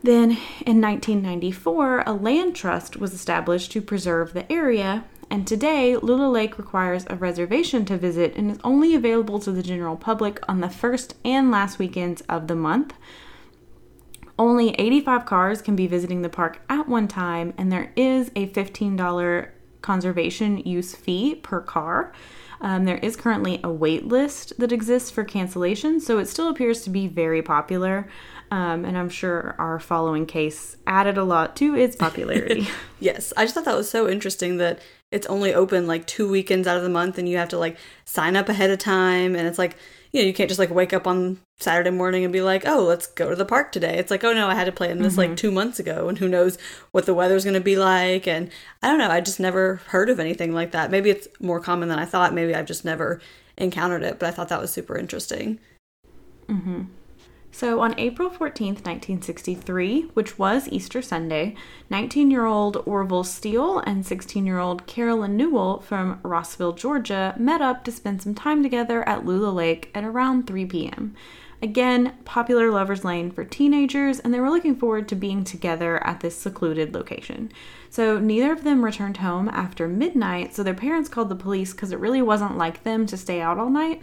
Then 0.03 0.39
in 0.65 0.81
1994, 0.81 2.05
a 2.07 2.13
land 2.13 2.57
trust 2.57 2.97
was 2.97 3.13
established 3.13 3.71
to 3.73 3.83
preserve 3.83 4.33
the 4.33 4.51
area, 4.51 5.05
and 5.29 5.47
today 5.47 5.95
Lula 5.97 6.29
Lake 6.29 6.57
requires 6.57 7.05
a 7.09 7.17
reservation 7.17 7.85
to 7.85 7.99
visit 7.99 8.35
and 8.35 8.51
is 8.51 8.59
only 8.65 8.95
available 8.95 9.39
to 9.41 9.53
the 9.53 9.63
general 9.63 9.97
public 9.97 10.41
on 10.49 10.61
the 10.61 10.71
first 10.71 11.17
and 11.23 11.51
last 11.51 11.79
weekends 11.79 12.23
of 12.23 12.49
the 12.49 12.57
month. 12.57 12.95
Only 14.39 14.71
85 14.79 15.27
cars 15.27 15.61
can 15.61 15.77
be 15.77 15.87
visiting 15.87 16.23
the 16.23 16.31
park 16.31 16.63
at 16.71 16.89
one 16.89 17.07
time, 17.07 17.53
and 17.59 17.71
there 17.71 17.93
is 17.95 18.31
a 18.35 18.49
$15 18.49 19.51
conservation 19.83 20.59
use 20.59 20.95
fee 20.95 21.35
per 21.35 21.61
car. 21.61 22.13
Um, 22.63 22.85
there 22.85 22.99
is 22.99 23.17
currently 23.17 23.61
a 23.65 23.71
wait 23.71 24.07
list 24.07 24.59
that 24.59 24.73
exists 24.73 25.11
for 25.11 25.25
cancellation, 25.25 26.01
so 26.01 26.19
it 26.19 26.27
still 26.27 26.49
appears 26.49 26.83
to 26.83 26.91
be 26.91 27.07
very 27.07 27.43
popular. 27.43 28.09
Um, 28.51 28.85
and 28.85 28.99
I'm 28.99 29.09
sure 29.09 29.55
our 29.59 29.79
following 29.79 30.27
case 30.27 30.77
added 30.87 31.17
a 31.17 31.25
lot 31.25 31.55
to 31.57 31.77
its 31.77 31.97
popularity. 31.97 32.69
Yes, 33.03 33.33
I 33.35 33.45
just 33.45 33.55
thought 33.55 33.65
that 33.65 33.77
was 33.79 33.89
so 33.89 34.07
interesting 34.07 34.59
that 34.59 34.81
it's 35.11 35.27
only 35.29 35.55
open 35.55 35.87
like 35.87 36.07
two 36.07 36.29
weekends 36.31 36.69
out 36.69 36.77
of 36.77 36.83
the 36.83 36.91
month 36.91 37.17
and 37.17 37.27
you 37.27 37.39
have 37.39 37.49
to 37.49 37.59
like 37.59 37.79
sign 38.05 38.37
up 38.37 38.51
ahead 38.51 38.69
of 38.69 38.79
time. 38.79 39.35
And 39.35 39.49
it's 39.49 39.59
like, 39.59 39.77
you 40.13 40.21
know, 40.21 40.27
you 40.27 40.35
can't 40.35 40.51
just 40.51 40.59
like 40.59 40.69
wake 40.69 40.93
up 40.93 41.07
on 41.07 41.39
Saturday 41.61 41.91
morning 41.91 42.25
and 42.25 42.33
be 42.33 42.43
like, 42.43 42.67
oh, 42.67 42.83
let's 42.83 43.07
go 43.07 43.31
to 43.31 43.37
the 43.37 43.47
park 43.47 43.73
today. 43.73 43.97
It's 43.97 44.11
like, 44.11 44.23
oh 44.23 44.35
no, 44.35 44.49
I 44.49 44.55
had 44.55 44.65
to 44.65 44.73
plan 44.73 44.99
this 44.99 45.17
like 45.17 45.35
two 45.35 45.51
months 45.51 45.79
ago 45.79 46.11
and 46.11 46.19
who 46.19 46.29
knows 46.29 46.59
what 46.91 47.07
the 47.07 47.15
weather's 47.15 47.45
going 47.45 47.55
to 47.55 47.61
be 47.61 47.77
like. 47.77 48.29
And 48.29 48.51
I 48.83 48.89
don't 48.89 48.99
know, 48.99 49.09
I 49.09 49.23
just 49.23 49.41
never 49.41 49.77
heard 49.87 50.11
of 50.11 50.21
anything 50.21 50.53
like 50.53 50.73
that. 50.73 50.91
Maybe 50.91 51.09
it's 51.09 51.27
more 51.41 51.61
common 51.61 51.89
than 51.89 51.99
I 51.99 52.05
thought. 52.05 52.35
Maybe 52.35 52.55
I've 52.55 52.67
just 52.67 52.85
never 52.85 53.19
encountered 53.57 54.03
it, 54.03 54.19
but 54.19 54.29
I 54.29 54.33
thought 54.33 54.49
that 54.51 54.61
was 54.61 54.71
super 54.71 54.99
interesting. 54.99 55.59
So, 57.53 57.81
on 57.81 57.99
April 57.99 58.31
14th, 58.31 58.87
1963, 58.87 60.03
which 60.15 60.39
was 60.39 60.69
Easter 60.69 61.03
Sunday, 61.03 61.57
19 61.91 62.31
year 62.31 62.47
old 62.47 62.83
Orville 62.87 63.25
Steele 63.25 63.81
and 63.81 64.07
16 64.07 64.47
year 64.47 64.59
old 64.59 64.87
Carolyn 64.87 65.37
Newell 65.37 65.81
from 65.81 66.21
Rossville, 66.23 66.73
Georgia, 66.73 67.35
met 67.37 67.61
up 67.61 67.85
to 67.85 67.93
spend 67.93 68.23
some 68.23 68.35
time 68.35 68.63
together 68.63 69.07
at 69.09 69.27
Lula 69.27 69.51
Lake 69.51 69.91
at 69.95 70.05
around 70.05 70.47
3 70.47 70.65
p.m. 70.67 71.15
Again, 71.63 72.15
popular 72.25 72.71
lovers' 72.71 73.05
lane 73.05 73.31
for 73.31 73.45
teenagers, 73.45 74.19
and 74.19 74.33
they 74.33 74.41
were 74.41 74.49
looking 74.49 74.77
forward 74.77 75.09
to 75.09 75.15
being 75.15 75.45
together 75.45 76.03
at 76.07 76.21
this 76.21 76.37
secluded 76.37 76.95
location. 76.95 77.53
So, 77.91 78.19
neither 78.19 78.53
of 78.53 78.65
them 78.65 78.85
returned 78.85 79.19
home 79.19 79.49
after 79.51 79.87
midnight, 79.87 80.55
so 80.55 80.63
their 80.63 80.73
parents 80.73 81.11
called 81.11 81.29
the 81.29 81.37
police 81.37 81.73
because 81.73 81.93
it 81.93 81.99
really 81.99 82.23
wasn't 82.23 82.57
like 82.57 82.85
them 82.85 83.05
to 83.07 83.17
stay 83.17 83.43
out 83.43 83.59
all 83.59 83.69
night. 83.69 84.03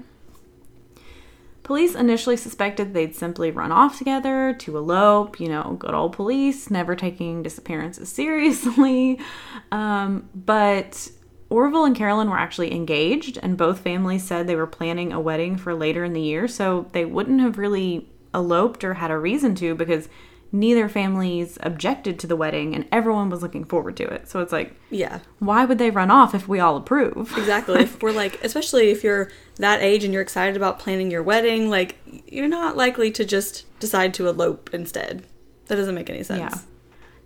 Police 1.68 1.96
initially 1.96 2.38
suspected 2.38 2.94
they'd 2.94 3.14
simply 3.14 3.52
run 3.52 3.74
off 3.74 3.98
together 3.98 4.56
to 4.60 4.78
elope, 4.78 5.38
you 5.38 5.50
know, 5.50 5.76
good 5.78 5.94
old 5.94 6.14
police, 6.14 6.72
never 6.72 6.96
taking 6.96 7.44
disappearances 7.44 8.10
seriously. 8.10 9.20
Um, 9.70 10.30
but 10.34 11.12
Orville 11.50 11.84
and 11.84 11.96
Carolyn 11.96 12.30
were 12.30 12.38
actually 12.38 12.74
engaged, 12.74 13.38
and 13.44 13.58
both 13.58 13.80
families 13.80 14.24
said 14.24 14.48
they 14.48 14.56
were 14.56 14.66
planning 14.66 15.12
a 15.12 15.20
wedding 15.20 15.58
for 15.58 15.74
later 15.76 16.06
in 16.06 16.14
the 16.14 16.22
year, 16.22 16.48
so 16.48 16.88
they 16.94 17.04
wouldn't 17.04 17.42
have 17.42 17.58
really 17.58 18.10
eloped 18.34 18.86
or 18.86 18.94
had 18.94 19.12
a 19.12 19.18
reason 19.18 19.56
to 19.56 19.76
because 19.76 20.08
neither 20.52 20.88
families 20.88 21.58
objected 21.62 22.18
to 22.20 22.28
the 22.28 22.36
wedding 22.36 22.74
and 22.76 22.88
everyone 22.92 23.30
was 23.30 23.42
looking 23.42 23.64
forward 23.64 23.98
to 23.98 24.04
it. 24.06 24.30
So 24.30 24.40
it's 24.42 24.52
like, 24.52 24.76
Yeah, 24.90 25.20
why 25.40 25.66
would 25.66 25.78
they 25.78 25.92
run 25.92 26.12
off 26.12 26.34
if 26.34 26.48
we 26.48 26.60
all 26.60 26.78
approve? 26.78 27.38
exactly. 27.38 27.80
if 27.82 28.02
we're 28.02 28.12
like, 28.12 28.44
especially 28.44 28.90
if 28.90 29.04
you're 29.04 29.30
that 29.58 29.82
age 29.82 30.04
and 30.04 30.14
you're 30.14 30.22
excited 30.22 30.56
about 30.56 30.80
planning 30.80 31.12
your 31.12 31.24
wedding, 31.24 31.70
like, 31.70 31.98
you're 32.28 32.48
not 32.48 32.78
likely 32.78 33.12
to 33.12 33.26
just 33.26 33.66
decide 33.80 34.14
to 34.16 34.28
elope 34.28 34.70
instead. 34.74 35.24
That 35.68 35.76
doesn't 35.76 35.96
make 35.96 36.10
any 36.10 36.24
sense. 36.24 36.40
Yeah. 36.40 36.62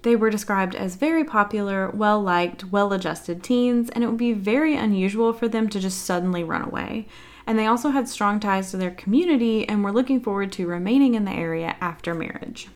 They 0.04 0.16
were 0.16 0.32
described 0.32 0.74
as 0.74 0.96
very 0.96 1.24
popular, 1.24 1.90
well 1.92 2.22
liked, 2.22 2.66
well 2.66 2.92
adjusted 2.92 3.44
teens, 3.44 3.90
and 3.92 4.04
it 4.04 4.08
would 4.08 4.18
be 4.18 4.34
very 4.34 4.75
unusual 4.75 5.32
for 5.32 5.48
them 5.48 5.70
to 5.70 5.80
just 5.80 6.04
suddenly 6.06 6.44
run 6.44 6.63
away. 6.63 7.08
And 7.46 7.58
they 7.58 7.68
also 7.68 7.90
had 7.90 8.08
strong 8.08 8.40
ties 8.40 8.72
to 8.72 8.78
their 8.78 8.92
community 8.92 9.68
and 9.68 9.84
were 9.84 9.92
looking 9.92 10.20
forward 10.22 10.51
to 10.54 10.68
remaining 10.68 11.16
in 11.16 11.25
the 11.25 11.32
area 11.32 11.75
after 11.82 12.13
marriage. 12.13 12.68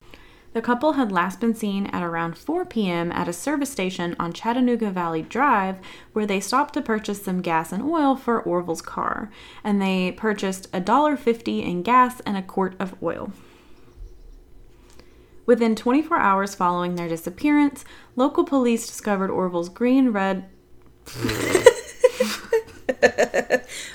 The 0.55 0.61
couple 0.61 0.93
had 0.93 1.11
last 1.11 1.41
been 1.41 1.53
seen 1.53 1.87
at 1.87 2.01
around 2.01 2.37
4 2.37 2.63
p.m. 2.63 3.11
at 3.11 3.27
a 3.27 3.33
service 3.33 3.69
station 3.69 4.15
on 4.17 4.31
Chattanooga 4.31 4.89
Valley 4.89 5.21
Drive, 5.21 5.79
where 6.13 6.25
they 6.25 6.39
stopped 6.39 6.75
to 6.75 6.81
purchase 6.81 7.21
some 7.21 7.41
gas 7.41 7.73
and 7.73 7.83
oil 7.83 8.15
for 8.15 8.41
Orville's 8.41 8.81
car, 8.81 9.29
and 9.65 9.81
they 9.81 10.13
purchased 10.13 10.71
$1.50 10.71 11.61
in 11.61 11.83
gas 11.83 12.21
and 12.21 12.37
a 12.37 12.41
quart 12.41 12.73
of 12.79 12.95
oil. 13.03 13.33
Within 15.45 15.75
24 15.75 16.19
hours 16.19 16.55
following 16.55 16.95
their 16.95 17.09
disappearance, 17.09 17.83
local 18.15 18.45
police 18.45 18.87
discovered 18.87 19.29
Orville's 19.29 19.67
green 19.67 20.11
red. 20.11 20.45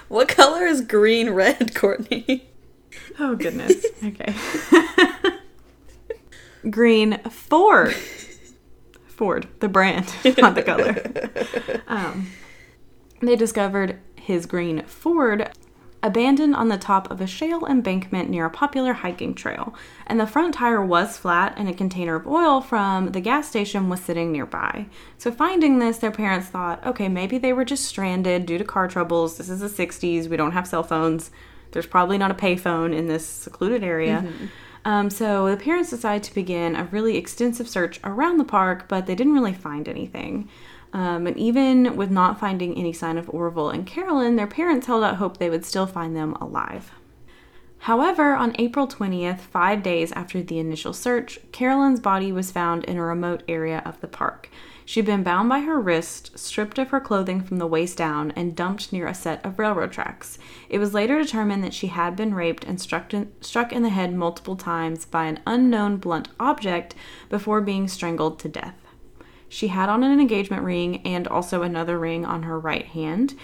what 0.09 0.29
color 0.29 0.67
is 0.67 0.83
green 0.83 1.31
red, 1.31 1.75
Courtney? 1.75 2.51
Oh, 3.19 3.35
goodness. 3.35 3.87
Okay. 4.05 4.35
green 6.69 7.19
Ford. 7.31 7.95
Ford, 9.07 9.49
the 9.61 9.69
brand, 9.69 10.13
not 10.39 10.55
the 10.55 10.63
color. 10.63 11.81
Um, 11.87 12.31
they 13.21 13.37
discovered 13.37 13.99
his 14.17 14.47
green 14.47 14.83
Ford 14.85 15.51
abandoned 16.03 16.55
on 16.55 16.69
the 16.69 16.79
top 16.79 17.11
of 17.11 17.21
a 17.21 17.27
shale 17.27 17.67
embankment 17.67 18.31
near 18.31 18.47
a 18.47 18.51
popular 18.51 18.95
hiking 18.95 19.35
trail, 19.35 19.75
and 20.07 20.19
the 20.19 20.27
front 20.27 20.55
tire 20.55 20.85
was 20.85 21.19
flat 21.19 21.55
and 21.57 21.69
a 21.69 21.75
container 21.75 22.15
of 22.15 22.27
oil 22.27 22.61
from 22.61 23.13
the 23.13 23.21
gas 23.21 23.49
station 23.49 23.89
was 23.89 24.01
sitting 24.01 24.33
nearby. 24.33 24.87
So, 25.19 25.31
finding 25.31 25.79
this, 25.79 25.99
their 25.99 26.11
parents 26.11 26.49
thought, 26.49 26.85
okay, 26.87 27.09
maybe 27.09 27.39
they 27.39 27.53
were 27.53 27.65
just 27.65 27.85
stranded 27.85 28.47
due 28.47 28.59
to 28.59 28.65
car 28.65 28.89
troubles. 28.89 29.37
This 29.37 29.51
is 29.51 29.61
the 29.61 29.69
60s, 29.69 30.29
we 30.29 30.37
don't 30.37 30.53
have 30.53 30.67
cell 30.67 30.83
phones. 30.83 31.31
There's 31.73 31.87
probably 31.87 32.19
not 32.19 32.31
a 32.31 32.35
payphone 32.35 32.97
in 32.97 33.07
this 33.07 33.27
secluded 33.27 33.85
area. 33.85 34.25
Mm-hmm. 34.27 34.47
Um, 34.85 35.11
so 35.11 35.51
the 35.51 35.57
parents 35.57 35.91
decided 35.91 36.23
to 36.25 36.35
begin 36.35 36.75
a 36.75 36.85
really 36.85 37.17
extensive 37.17 37.69
search 37.69 38.01
around 38.05 38.39
the 38.39 38.45
park, 38.45 38.87
but 38.89 39.07
they 39.07 39.15
didn't 39.15 39.35
really 39.35 39.53
find 39.53 39.89
anything. 39.89 40.49
Um, 40.93 41.27
and 41.27 41.37
even 41.37 41.97
with 41.97 42.11
not 42.11 42.41
finding 42.41 42.77
any 42.77 42.93
sign 42.93 43.17
of 43.19 43.31
Orville 43.31 43.71
and 43.71 43.87
Carolyn, 43.87 44.37
their 44.37 44.47
parents 44.47 44.87
held 44.87 45.05
out 45.05 45.17
hope 45.17 45.37
they 45.37 45.51
would 45.51 45.65
still 45.65 45.87
find 45.87 46.17
them 46.17 46.35
alive. 46.35 46.93
However, 47.85 48.35
on 48.35 48.55
April 48.59 48.87
20th, 48.87 49.41
five 49.41 49.83
days 49.83 50.13
after 50.13 50.43
the 50.43 50.59
initial 50.59 50.93
search, 50.93 51.39
Carolyn's 51.51 51.99
body 51.99 52.31
was 52.31 52.51
found 52.51 52.85
in 52.85 52.99
a 52.99 53.03
remote 53.03 53.43
area 53.49 53.81
of 53.87 53.99
the 54.03 54.07
park. 54.07 54.51
She'd 54.85 55.07
been 55.07 55.23
bound 55.23 55.49
by 55.49 55.61
her 55.61 55.81
wrist, 55.81 56.39
stripped 56.39 56.79
of 56.79 56.91
her 56.91 57.01
clothing 57.01 57.41
from 57.41 57.57
the 57.57 57.67
waist 57.67 57.97
down, 57.97 58.33
and 58.33 58.55
dumped 58.55 58.93
near 58.93 59.07
a 59.07 59.15
set 59.15 59.43
of 59.47 59.59
railroad 59.59 59.93
tracks. 59.93 60.39
It 60.69 60.79
was 60.79 60.93
later 60.93 61.19
determined 61.19 61.65
that 61.65 61.73
she 61.73 61.87
had 61.87 62.17
been 62.17 62.35
raped 62.35 62.65
and 62.65 62.79
struck 62.79 63.15
in, 63.15 63.33
struck 63.41 63.73
in 63.73 63.83
the 63.83 63.89
head 63.89 64.15
multiple 64.15 64.57
times 64.57 65.07
by 65.07 65.25
an 65.25 65.41
unknown 65.47 65.97
blunt 65.97 66.29
object 66.39 66.95
before 67.31 67.63
being 67.63 67.89
strangled 67.89 68.39
to 68.41 68.49
death. 68.51 68.77
She 69.49 69.69
had 69.69 69.89
on 69.89 70.03
an 70.03 70.21
engagement 70.21 70.65
ring 70.65 71.01
and 71.07 71.27
also 71.27 71.63
another 71.63 71.99
ring 71.99 72.27
on 72.27 72.43
her 72.43 72.61
right 72.61 72.87
hand. 72.87 73.35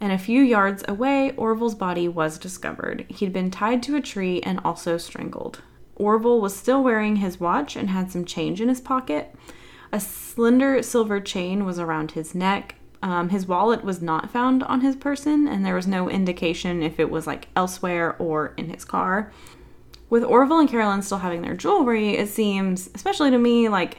And 0.00 0.12
a 0.12 0.18
few 0.18 0.42
yards 0.42 0.84
away, 0.86 1.32
Orville's 1.36 1.74
body 1.74 2.06
was 2.06 2.38
discovered. 2.38 3.06
He'd 3.08 3.32
been 3.32 3.50
tied 3.50 3.82
to 3.84 3.96
a 3.96 4.02
tree 4.02 4.40
and 4.42 4.60
also 4.64 4.98
strangled. 4.98 5.62
Orville 5.94 6.40
was 6.40 6.54
still 6.54 6.82
wearing 6.82 7.16
his 7.16 7.40
watch 7.40 7.76
and 7.76 7.90
had 7.90 8.10
some 8.10 8.24
change 8.24 8.60
in 8.60 8.68
his 8.68 8.80
pocket. 8.80 9.34
A 9.92 10.00
slender 10.00 10.82
silver 10.82 11.20
chain 11.20 11.64
was 11.64 11.78
around 11.78 12.12
his 12.12 12.34
neck. 12.34 12.74
Um, 13.02 13.30
his 13.30 13.46
wallet 13.46 13.84
was 13.84 14.02
not 14.02 14.30
found 14.30 14.62
on 14.64 14.80
his 14.80 14.96
person, 14.96 15.46
and 15.48 15.64
there 15.64 15.74
was 15.74 15.86
no 15.86 16.10
indication 16.10 16.82
if 16.82 17.00
it 17.00 17.10
was 17.10 17.26
like 17.26 17.48
elsewhere 17.56 18.16
or 18.18 18.52
in 18.56 18.68
his 18.68 18.84
car. 18.84 19.32
With 20.10 20.24
Orville 20.24 20.60
and 20.60 20.68
Carolyn 20.68 21.02
still 21.02 21.18
having 21.18 21.42
their 21.42 21.56
jewelry, 21.56 22.16
it 22.16 22.28
seems, 22.28 22.90
especially 22.94 23.30
to 23.30 23.38
me, 23.38 23.68
like 23.68 23.98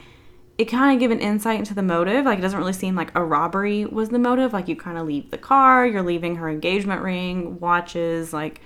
it 0.58 0.66
kind 0.66 0.96
of 0.96 1.00
give 1.00 1.12
an 1.12 1.20
insight 1.20 1.60
into 1.60 1.76
the 1.76 1.84
motive. 1.84 2.26
Like 2.26 2.40
it 2.40 2.42
doesn't 2.42 2.58
really 2.58 2.74
seem 2.74 2.96
like 2.96 3.12
a 3.16 3.24
robbery 3.24 3.86
was 3.86 4.10
the 4.10 4.20
motive. 4.20 4.54
Like 4.54 4.68
you 4.68 4.76
kind 4.76 4.98
of 4.98 5.06
leave 5.06 5.30
the 5.30 5.38
car, 5.38 5.86
you're 5.86 6.02
leaving 6.02 6.38
her 6.38 6.50
engagement 6.50 7.02
ring, 7.02 7.60
watches, 7.60 8.34
like 8.34 8.62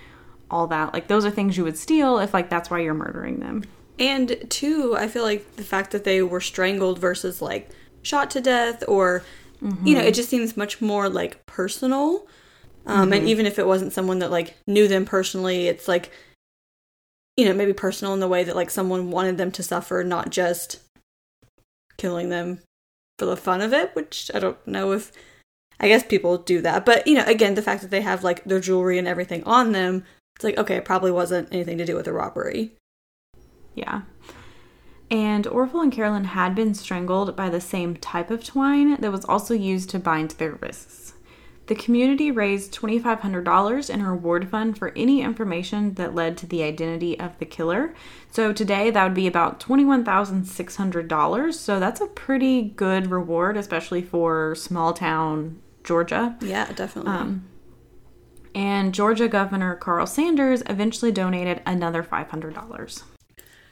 all 0.50 0.68
that. 0.68 0.94
Like 0.94 1.08
those 1.08 1.26
are 1.26 1.32
things 1.32 1.58
you 1.58 1.66
would 1.66 1.78
steal 1.78 2.20
if 2.20 2.34
like 2.34 2.50
that's 2.50 2.70
why 2.70 2.80
you're 2.80 2.94
murdering 2.94 3.40
them. 3.40 3.64
And 4.00 4.46
two, 4.50 4.96
I 4.98 5.08
feel 5.08 5.24
like 5.24 5.58
the 5.58 5.64
fact 5.64 5.92
that 5.92 6.06
they 6.06 6.22
were 6.22 6.42
strangled 6.42 6.98
versus 6.98 7.42
like 7.42 7.70
shot 8.04 8.32
to 8.32 8.42
death 8.42 8.84
or 8.88 9.24
mm-hmm. 9.62 9.86
you 9.86 9.96
know, 9.96 10.02
it 10.02 10.14
just 10.14 10.30
seems 10.30 10.56
much 10.56 10.82
more 10.82 11.10
like 11.10 11.46
personal. 11.46 12.26
Um 12.86 13.04
mm-hmm. 13.04 13.14
and 13.14 13.28
even 13.28 13.46
if 13.46 13.60
it 13.60 13.68
wasn't 13.68 13.94
someone 13.94 14.20
that 14.20 14.32
like 14.32 14.56
knew 14.66 14.88
them 14.88 15.04
personally, 15.04 15.68
it's 15.68 15.90
like 15.90 16.10
you 17.36 17.46
know, 17.46 17.54
maybe 17.54 17.74
personal 17.74 18.14
in 18.14 18.22
the 18.22 18.28
way 18.28 18.46
that 18.46 18.56
like 18.56 18.70
someone 18.70 19.12
wanted 19.12 19.38
them 19.38 19.52
to 19.52 19.64
suffer, 19.64 20.04
not 20.06 20.30
just 20.30 20.80
killing 22.02 22.30
them 22.30 22.60
for 23.20 23.26
the 23.26 23.38
fun 23.38 23.62
of 23.62 23.72
it, 23.72 23.96
which 23.96 24.32
I 24.34 24.40
don't 24.40 24.58
know 24.68 24.92
if 24.92 25.12
I 25.80 25.88
guess 25.88 26.04
people 26.04 26.38
do 26.38 26.60
that. 26.62 26.86
But, 26.86 27.06
you 27.08 27.14
know, 27.14 27.26
again, 27.26 27.54
the 27.56 27.62
fact 27.62 27.82
that 27.82 27.92
they 27.92 28.02
have 28.02 28.24
like 28.24 28.44
their 28.44 28.60
jewelry 28.60 28.98
and 28.98 29.08
everything 29.08 29.44
on 29.44 29.72
them, 29.72 30.04
it's 30.36 30.44
like, 30.44 30.58
okay, 30.58 30.76
it 30.76 30.86
probably 30.86 31.12
wasn't 31.12 31.50
anything 31.52 31.78
to 31.78 31.86
do 31.86 31.96
with 31.96 32.06
the 32.06 32.14
robbery. 32.14 32.74
Yeah. 33.76 34.02
And 35.12 35.46
Orville 35.46 35.82
and 35.82 35.92
Carolyn 35.92 36.24
had 36.24 36.56
been 36.56 36.74
strangled 36.74 37.36
by 37.36 37.50
the 37.50 37.62
same 37.62 37.96
type 37.96 38.32
of 38.32 38.44
twine 38.44 39.00
that 39.00 39.12
was 39.12 39.26
also 39.26 39.54
used 39.54 39.90
to 39.92 40.00
bind 40.00 40.32
their 40.32 40.54
wrists. 40.54 41.14
The 41.72 41.76
community 41.76 42.32
raised 42.32 42.74
$2,500 42.74 43.90
in 43.90 44.02
a 44.02 44.12
reward 44.12 44.50
fund 44.50 44.78
for 44.78 44.92
any 44.94 45.22
information 45.22 45.94
that 45.94 46.14
led 46.14 46.36
to 46.40 46.46
the 46.46 46.64
identity 46.64 47.18
of 47.18 47.40
the 47.40 47.46
killer. 47.46 47.94
So 48.30 48.52
today 48.52 48.90
that 48.90 49.02
would 49.02 49.14
be 49.14 49.26
about 49.26 49.62
$21,600. 49.62 51.54
So 51.54 51.80
that's 51.80 52.02
a 52.02 52.08
pretty 52.08 52.62
good 52.62 53.10
reward, 53.10 53.56
especially 53.56 54.02
for 54.02 54.54
small 54.54 54.92
town 54.92 55.62
Georgia. 55.86 56.36
Yeah, 56.42 56.70
definitely. 56.74 57.14
Um, 57.14 57.48
and 58.54 58.94
Georgia 58.94 59.30
Governor 59.30 59.78
Carl 59.78 60.08
Sanders 60.08 60.64
eventually 60.68 61.14
donated 61.14 61.62
another 61.66 62.04
$500. 62.04 63.04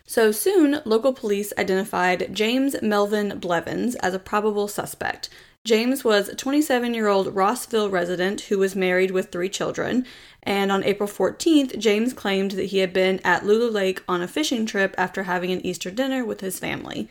So 0.06 0.32
soon, 0.32 0.82
local 0.86 1.12
police 1.12 1.52
identified 1.58 2.34
James 2.34 2.82
Melvin 2.82 3.40
Blevins 3.40 3.96
as 3.96 4.14
a 4.14 4.20
probable 4.20 4.70
suspect. 4.70 5.30
James 5.66 6.04
was 6.04 6.30
a 6.30 6.36
27 6.36 6.94
year 6.94 7.08
old 7.08 7.36
Rossville 7.36 7.90
resident 7.90 8.42
who 8.42 8.58
was 8.58 8.76
married 8.76 9.12
with 9.12 9.32
three 9.32 9.50
children. 9.50 10.06
And 10.44 10.72
on 10.72 10.84
April 10.84 11.08
14th, 11.10 11.78
James 11.78 12.14
claimed 12.14 12.52
that 12.52 12.66
he 12.66 12.80
had 12.80 12.94
been 12.94 13.20
at 13.24 13.46
Lula 13.46 13.70
Lake 13.70 14.02
on 14.08 14.22
a 14.22 14.28
fishing 14.28 14.66
trip 14.66 14.96
after 14.98 15.24
having 15.24 15.52
an 15.52 15.66
Easter 15.66 15.92
dinner 15.92 16.24
with 16.24 16.42
his 16.42 16.60
family. 16.60 17.10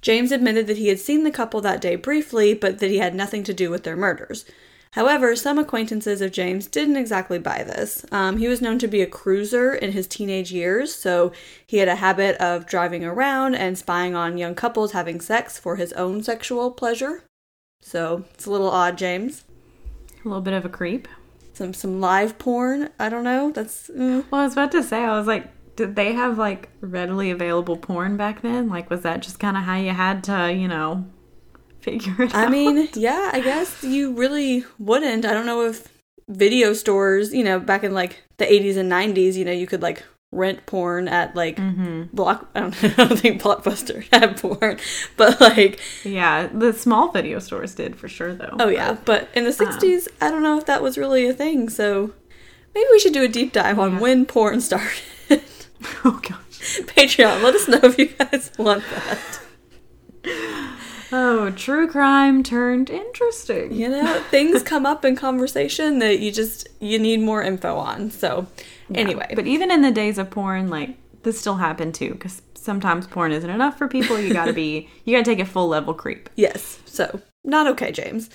James 0.00 0.32
admitted 0.32 0.66
that 0.66 0.78
he 0.78 0.88
had 0.88 0.98
seen 0.98 1.24
the 1.24 1.30
couple 1.30 1.60
that 1.60 1.80
day 1.80 1.96
briefly, 1.96 2.54
but 2.54 2.78
that 2.78 2.90
he 2.90 2.98
had 2.98 3.14
nothing 3.14 3.42
to 3.44 3.52
do 3.52 3.70
with 3.70 3.82
their 3.82 3.96
murders. 3.96 4.44
However, 4.96 5.36
some 5.36 5.58
acquaintances 5.58 6.22
of 6.22 6.32
James 6.32 6.66
didn't 6.66 6.96
exactly 6.96 7.38
buy 7.38 7.62
this. 7.62 8.06
Um, 8.10 8.38
he 8.38 8.48
was 8.48 8.62
known 8.62 8.78
to 8.78 8.88
be 8.88 9.02
a 9.02 9.06
cruiser 9.06 9.74
in 9.74 9.92
his 9.92 10.06
teenage 10.06 10.50
years, 10.50 10.94
so 10.94 11.32
he 11.66 11.76
had 11.76 11.88
a 11.88 11.96
habit 11.96 12.34
of 12.38 12.64
driving 12.64 13.04
around 13.04 13.56
and 13.56 13.76
spying 13.76 14.14
on 14.14 14.38
young 14.38 14.54
couples 14.54 14.92
having 14.92 15.20
sex 15.20 15.58
for 15.58 15.76
his 15.76 15.92
own 15.92 16.22
sexual 16.22 16.70
pleasure. 16.70 17.24
So 17.82 18.24
it's 18.32 18.46
a 18.46 18.50
little 18.50 18.70
odd, 18.70 18.96
James. 18.96 19.44
A 20.24 20.28
little 20.28 20.40
bit 20.40 20.54
of 20.54 20.64
a 20.64 20.70
creep. 20.70 21.08
Some 21.52 21.74
some 21.74 22.00
live 22.00 22.38
porn. 22.38 22.88
I 22.98 23.10
don't 23.10 23.24
know. 23.24 23.50
That's 23.52 23.88
mm. 23.88 24.24
well. 24.30 24.40
I 24.40 24.44
was 24.44 24.54
about 24.54 24.72
to 24.72 24.82
say. 24.82 25.04
I 25.04 25.18
was 25.18 25.26
like, 25.26 25.46
did 25.76 25.94
they 25.94 26.14
have 26.14 26.38
like 26.38 26.70
readily 26.80 27.30
available 27.30 27.76
porn 27.76 28.16
back 28.16 28.40
then? 28.40 28.70
Like, 28.70 28.88
was 28.88 29.02
that 29.02 29.20
just 29.20 29.38
kind 29.38 29.58
of 29.58 29.64
how 29.64 29.76
you 29.76 29.90
had 29.90 30.24
to, 30.24 30.50
you 30.52 30.68
know, 30.68 31.04
figure 31.86 32.24
it 32.24 32.34
I 32.34 32.42
out. 32.42 32.48
I 32.48 32.50
mean, 32.50 32.88
yeah, 32.94 33.30
I 33.32 33.40
guess 33.40 33.82
you 33.84 34.12
really 34.12 34.64
wouldn't. 34.78 35.24
I 35.24 35.32
don't 35.32 35.46
know 35.46 35.62
if 35.62 35.88
video 36.28 36.72
stores, 36.72 37.32
you 37.32 37.44
know, 37.44 37.60
back 37.60 37.84
in 37.84 37.94
like 37.94 38.24
the 38.38 38.44
80s 38.44 38.76
and 38.76 38.90
90s, 38.90 39.34
you 39.34 39.44
know, 39.44 39.52
you 39.52 39.66
could 39.66 39.82
like 39.82 40.02
rent 40.32 40.66
porn 40.66 41.06
at 41.06 41.36
like 41.36 41.56
mm-hmm. 41.56 42.04
block 42.12 42.50
I 42.54 42.60
don't, 42.60 42.84
I 42.84 42.88
don't 42.88 43.18
think 43.18 43.40
blockbuster 43.40 44.06
had 44.12 44.40
porn 44.40 44.78
but 45.16 45.40
like 45.40 45.80
yeah 46.04 46.48
the 46.48 46.72
small 46.72 47.12
video 47.12 47.38
stores 47.38 47.76
did 47.76 47.96
for 47.96 48.08
sure 48.08 48.34
though 48.34 48.56
oh 48.58 48.68
yeah 48.68 48.98
but 49.04 49.28
in 49.34 49.44
the 49.44 49.50
60s 49.50 50.08
um, 50.08 50.14
i 50.20 50.28
don't 50.28 50.42
know 50.42 50.58
if 50.58 50.66
that 50.66 50.82
was 50.82 50.98
really 50.98 51.26
a 51.26 51.32
thing 51.32 51.68
so 51.68 52.12
maybe 52.74 52.86
we 52.90 52.98
should 52.98 53.12
do 53.12 53.22
a 53.22 53.28
deep 53.28 53.52
dive 53.52 53.78
on 53.78 53.92
yeah. 53.92 54.00
when 54.00 54.26
porn 54.26 54.60
started 54.60 55.00
oh 56.04 56.20
gosh 56.22 56.80
patreon 56.82 57.40
let 57.42 57.54
us 57.54 57.68
know 57.68 57.80
if 57.84 57.96
you 57.96 58.06
guys 58.06 58.50
want 58.58 58.82
that 58.90 59.40
Oh, 61.18 61.50
true 61.50 61.88
crime 61.88 62.42
turned 62.42 62.90
interesting. 62.90 63.72
You 63.72 63.88
know, 63.88 64.22
things 64.30 64.62
come 64.62 64.84
up 64.84 65.02
in 65.02 65.16
conversation 65.16 65.98
that 66.00 66.18
you 66.18 66.30
just 66.30 66.68
you 66.78 66.98
need 66.98 67.20
more 67.20 67.42
info 67.42 67.74
on. 67.76 68.10
So, 68.10 68.46
yeah. 68.90 68.98
anyway, 68.98 69.32
but 69.34 69.46
even 69.46 69.70
in 69.70 69.80
the 69.80 69.90
days 69.90 70.18
of 70.18 70.28
porn, 70.28 70.68
like 70.68 70.90
this 71.22 71.40
still 71.40 71.56
happened 71.56 71.94
too, 71.94 72.12
because 72.12 72.42
sometimes 72.52 73.06
porn 73.06 73.32
isn't 73.32 73.48
enough 73.48 73.78
for 73.78 73.88
people. 73.88 74.20
You 74.20 74.34
gotta 74.34 74.52
be, 74.52 74.90
you 75.06 75.16
gotta 75.16 75.24
take 75.24 75.38
a 75.38 75.46
full 75.46 75.68
level 75.68 75.94
creep. 75.94 76.28
Yes. 76.36 76.80
So, 76.84 77.22
not 77.44 77.66
okay, 77.66 77.92
James. 77.92 78.28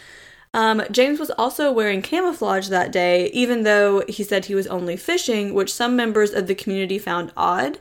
Um, 0.56 0.82
James 0.90 1.20
was 1.20 1.30
also 1.30 1.72
wearing 1.72 2.02
camouflage 2.02 2.68
that 2.70 2.92
day, 2.92 3.28
even 3.28 3.62
though 3.62 4.04
he 4.10 4.24
said 4.24 4.46
he 4.46 4.56
was 4.56 4.66
only 4.66 4.98
fishing, 4.98 5.54
which 5.54 5.72
some 5.72 5.96
members 5.96 6.32
of 6.34 6.48
the 6.48 6.56
community 6.56 6.98
found 6.98 7.32
odd. 7.38 7.78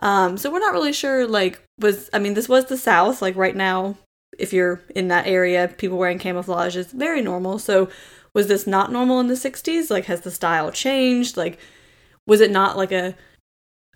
Um, 0.00 0.36
so 0.36 0.52
we're 0.52 0.58
not 0.58 0.74
really 0.74 0.92
sure, 0.92 1.26
like, 1.26 1.62
was, 1.80 2.10
I 2.12 2.18
mean, 2.18 2.34
this 2.34 2.50
was 2.50 2.66
the 2.66 2.76
South. 2.76 3.22
Like, 3.22 3.34
right 3.34 3.56
now, 3.56 3.96
if 4.38 4.52
you're 4.52 4.82
in 4.94 5.08
that 5.08 5.26
area, 5.26 5.72
people 5.76 5.98
wearing 5.98 6.18
camouflage 6.18 6.76
is 6.76 6.92
very 6.92 7.22
normal. 7.22 7.58
So 7.58 7.88
was 8.34 8.48
this 8.48 8.66
not 8.66 8.92
normal 8.92 9.20
in 9.20 9.28
the 9.28 9.34
60s? 9.34 9.90
Like, 9.90 10.06
has 10.06 10.22
the 10.22 10.30
style 10.30 10.72
changed? 10.72 11.36
Like, 11.36 11.58
was 12.26 12.40
it 12.40 12.50
not 12.50 12.76
like 12.76 12.92
a, 12.92 13.14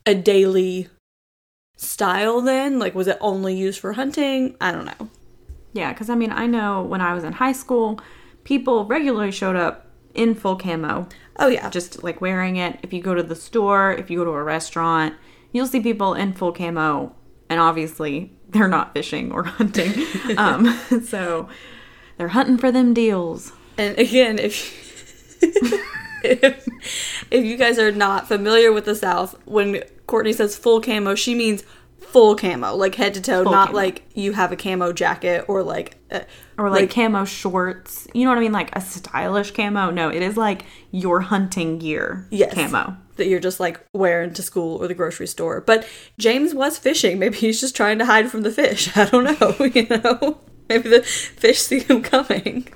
a 0.05 0.14
daily 0.14 0.88
style 1.76 2.40
then? 2.40 2.78
Like, 2.78 2.95
was 2.95 3.09
it 3.09 3.19
only 3.21 3.57
used 3.57 3.81
for 3.81 3.95
hunting? 3.95 4.57
I 4.61 4.73
don't 4.73 4.85
know. 4.85 5.11
Yeah, 5.73 5.93
because 5.93 6.11
I 6.11 6.14
mean, 6.14 6.33
I 6.33 6.47
know 6.47 6.83
when 6.83 7.00
I 7.00 7.14
was 7.14 7.25
in 7.25 7.35
high 7.35 7.52
school, 7.52 8.00
people 8.45 8.85
regularly 8.87 9.33
showed 9.33 9.57
up 9.57 9.87
in 10.14 10.35
full 10.35 10.57
camo. 10.57 11.09
Oh, 11.38 11.49
yeah. 11.49 11.69
Just 11.71 12.02
like 12.02 12.21
wearing 12.21 12.57
it. 12.57 12.78
If 12.83 12.93
you 12.93 13.02
go 13.02 13.14
to 13.14 13.23
the 13.23 13.35
store, 13.35 13.93
if 13.93 14.11
you 14.11 14.19
go 14.19 14.25
to 14.25 14.31
a 14.31 14.43
restaurant, 14.43 15.14
you'll 15.52 15.66
see 15.66 15.81
people 15.81 16.14
in 16.14 16.33
full 16.33 16.52
camo. 16.52 17.14
And 17.49 17.61
obviously, 17.61 18.36
they're 18.50 18.69
not 18.69 18.95
fishing 18.95 19.33
or 19.33 19.45
hunting. 19.45 19.93
um, 20.37 20.79
so 21.05 21.49
they're 22.17 22.29
hunting 22.29 22.59
for 22.59 22.71
them 22.71 22.95
deals. 22.95 23.53
And 23.79 23.99
again, 23.99 24.38
if, 24.38 25.43
if 26.25 26.67
if 27.31 27.45
you 27.45 27.57
guys 27.57 27.79
are 27.79 27.93
not 27.93 28.29
familiar 28.29 28.73
with 28.73 28.85
the 28.85 28.95
South, 28.95 29.37
when 29.47 29.83
Courtney 30.07 30.33
says 30.33 30.57
full 30.57 30.81
camo, 30.81 31.15
she 31.15 31.35
means 31.35 31.65
full 31.99 32.37
camo, 32.37 32.75
like 32.75 32.95
head 32.95 33.15
to 33.15 33.21
toe, 33.21 33.43
full 33.43 33.53
not 33.53 33.69
camo. 33.69 33.79
like 33.79 34.03
you 34.15 34.33
have 34.33 34.53
a 34.53 34.57
camo 34.57 34.93
jacket 34.93 35.45
or 35.49 35.62
like 35.62 35.97
a, 36.11 36.25
or 36.59 36.71
like, 36.71 36.83
like, 36.83 36.91
camo 36.91 37.25
shorts. 37.25 38.07
You 38.15 38.25
know 38.25 38.31
what 38.31 38.38
I 38.38 38.41
mean? 38.41 38.53
Like 38.53 38.75
a 38.75 38.81
stylish 38.81 39.53
camo. 39.53 39.91
No, 39.91 40.09
it 40.09 40.23
is 40.23 40.37
like 40.37 40.65
your 40.91 41.21
hunting 41.21 41.79
gear 41.79 42.26
yes, 42.31 42.55
camo 42.55 42.97
that 43.17 43.29
you're 43.29 43.41
just 43.41 43.61
like 43.61 43.81
wearing 43.93 44.33
to 44.35 44.43
school 44.43 44.83
or 44.83 44.88
the 44.88 44.95
grocery 44.95 45.26
store. 45.26 45.61
But 45.61 45.88
James 46.19 46.55
was 46.55 46.79
fishing. 46.79 47.19
Maybe 47.19 47.37
he's 47.37 47.61
just 47.61 47.75
trying 47.75 47.99
to 47.99 48.05
hide 48.07 48.31
from 48.31 48.43
the 48.43 48.50
fish. 48.50 48.91
I 48.97 49.07
don't 49.07 49.25
know. 49.25 49.55
You 49.75 49.88
know, 49.88 50.38
maybe 50.69 50.88
the 50.88 51.03
fish 51.03 51.59
see 51.59 51.81
him 51.81 52.03
coming 52.03 52.69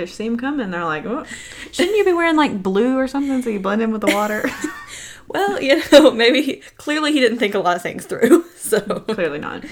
fish 0.00 0.14
see 0.14 0.26
him 0.26 0.36
coming. 0.36 0.70
They're 0.70 0.84
like, 0.84 1.04
oh. 1.04 1.24
shouldn't 1.72 1.96
you 1.96 2.04
be 2.04 2.12
wearing 2.12 2.36
like 2.36 2.62
blue 2.62 2.96
or 2.96 3.06
something 3.06 3.42
so 3.42 3.50
you 3.50 3.60
blend 3.60 3.82
in 3.82 3.92
with 3.92 4.00
the 4.00 4.14
water? 4.14 4.48
well, 5.30 5.62
you 5.62 5.80
know, 5.92 6.10
maybe 6.24 6.62
clearly 6.76 7.12
he 7.12 7.20
didn't 7.20 7.38
think 7.38 7.54
a 7.54 7.60
lot 7.60 7.76
of 7.76 7.82
things 7.82 8.06
through. 8.06 8.44
So 8.60 8.80
clearly 8.80 9.40
not. 9.40 9.64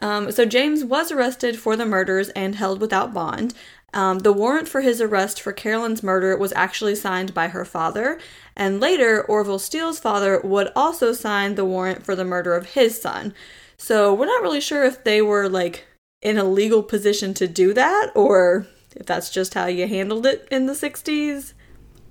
Um, 0.00 0.32
so 0.32 0.46
James 0.46 0.82
was 0.82 1.12
arrested 1.12 1.58
for 1.58 1.76
the 1.76 1.84
murders 1.84 2.30
and 2.30 2.54
held 2.54 2.80
without 2.80 3.12
bond. 3.12 3.52
Um, 3.92 4.20
the 4.20 4.32
warrant 4.32 4.66
for 4.66 4.80
his 4.80 5.02
arrest 5.02 5.42
for 5.42 5.52
Carolyn's 5.52 6.02
murder 6.02 6.34
was 6.34 6.54
actually 6.54 6.94
signed 6.94 7.34
by 7.34 7.48
her 7.48 7.66
father, 7.66 8.18
and 8.56 8.80
later 8.80 9.22
Orville 9.22 9.58
Steele's 9.58 9.98
father 9.98 10.40
would 10.40 10.70
also 10.74 11.12
sign 11.12 11.54
the 11.54 11.66
warrant 11.66 12.02
for 12.02 12.16
the 12.16 12.24
murder 12.24 12.54
of 12.54 12.70
his 12.70 12.98
son. 12.98 13.34
So 13.76 14.14
we're 14.14 14.24
not 14.24 14.42
really 14.42 14.60
sure 14.60 14.84
if 14.84 15.04
they 15.04 15.20
were 15.20 15.50
like 15.50 15.84
in 16.22 16.38
a 16.38 16.44
legal 16.44 16.82
position 16.82 17.34
to 17.34 17.46
do 17.46 17.74
that 17.74 18.10
or 18.14 18.66
if 18.96 19.04
that's 19.04 19.28
just 19.28 19.52
how 19.52 19.66
you 19.66 19.86
handled 19.86 20.24
it 20.24 20.48
in 20.50 20.64
the 20.64 20.72
60s. 20.72 21.52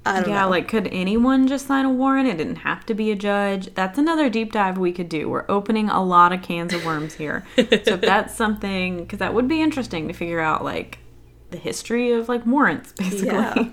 I 0.08 0.22
don't 0.22 0.30
yeah, 0.30 0.42
know. 0.42 0.50
like 0.50 0.68
could 0.68 0.88
anyone 0.88 1.48
just 1.48 1.68
sign 1.68 1.86
a 1.86 1.92
warrant? 1.92 2.28
It 2.28 2.38
didn't 2.38 2.58
have 2.58 2.86
to 2.88 2.94
be 2.94 3.12
a 3.12 3.16
judge. 3.16 3.74
That's 3.74 3.98
another 3.98 4.30
deep 4.30 4.52
dive 4.52 4.78
we 4.78 4.92
could 4.92 5.10
do. 5.10 5.30
We're 5.30 5.46
opening 5.50 5.90
a 5.90 6.04
lot 6.04 6.34
of 6.34 6.42
cans 6.42 6.74
of 6.74 6.86
worms 6.86 7.16
here. 7.16 7.46
so 7.56 7.64
if 7.64 8.02
that's 8.02 8.36
something, 8.36 9.00
because 9.00 9.20
that 9.20 9.34
would 9.34 9.48
be 9.48 9.62
interesting 9.62 10.08
to 10.08 10.14
figure 10.14 10.40
out, 10.40 10.64
like 10.64 11.00
the 11.52 11.58
history 11.58 12.12
of 12.12 12.30
like 12.30 12.46
warrants, 12.46 12.92
basically. 12.98 13.28
Yeah. 13.28 13.70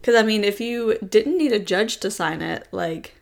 Because 0.00 0.14
I 0.14 0.22
mean, 0.22 0.44
if 0.44 0.60
you 0.60 0.98
didn't 0.98 1.38
need 1.38 1.52
a 1.52 1.58
judge 1.58 1.98
to 1.98 2.10
sign 2.10 2.42
it, 2.42 2.66
like, 2.72 3.14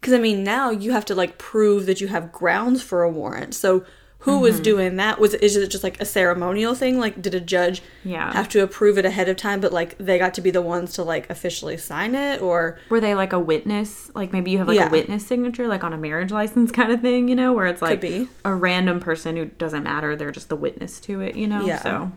because 0.00 0.14
I 0.14 0.18
mean, 0.18 0.42
now 0.44 0.70
you 0.70 0.92
have 0.92 1.04
to 1.06 1.14
like 1.14 1.38
prove 1.38 1.86
that 1.86 2.00
you 2.00 2.08
have 2.08 2.32
grounds 2.32 2.82
for 2.82 3.02
a 3.02 3.10
warrant. 3.10 3.54
So 3.54 3.84
who 4.20 4.32
mm-hmm. 4.32 4.42
was 4.42 4.60
doing 4.60 4.96
that? 4.96 5.20
Was 5.20 5.34
is 5.34 5.56
it 5.56 5.68
just 5.68 5.84
like 5.84 6.00
a 6.00 6.04
ceremonial 6.04 6.74
thing? 6.74 6.98
Like 6.98 7.20
did 7.20 7.34
a 7.34 7.40
judge 7.40 7.82
yeah. 8.02 8.32
have 8.32 8.48
to 8.50 8.62
approve 8.62 8.98
it 8.98 9.04
ahead 9.04 9.28
of 9.28 9.36
time 9.36 9.60
but 9.60 9.72
like 9.72 9.96
they 9.98 10.18
got 10.18 10.34
to 10.34 10.40
be 10.40 10.50
the 10.50 10.62
ones 10.62 10.94
to 10.94 11.02
like 11.02 11.28
officially 11.30 11.76
sign 11.76 12.14
it 12.14 12.40
or? 12.40 12.78
Were 12.88 13.00
they 13.00 13.14
like 13.14 13.32
a 13.32 13.38
witness? 13.38 14.10
Like 14.14 14.32
maybe 14.32 14.50
you 14.50 14.58
have 14.58 14.68
like 14.68 14.78
yeah. 14.78 14.88
a 14.88 14.90
witness 14.90 15.26
signature 15.26 15.68
like 15.68 15.84
on 15.84 15.92
a 15.92 15.98
marriage 15.98 16.32
license 16.32 16.72
kind 16.72 16.90
of 16.92 17.00
thing 17.00 17.28
you 17.28 17.34
know 17.34 17.52
where 17.52 17.66
it's 17.66 17.82
like 17.82 18.02
a 18.02 18.54
random 18.54 19.00
person 19.00 19.36
who 19.36 19.44
doesn't 19.44 19.82
matter 19.82 20.16
they're 20.16 20.32
just 20.32 20.48
the 20.48 20.56
witness 20.56 20.98
to 21.00 21.20
it 21.20 21.36
you 21.36 21.46
know 21.46 21.64
yeah. 21.64 21.82
so. 21.82 22.12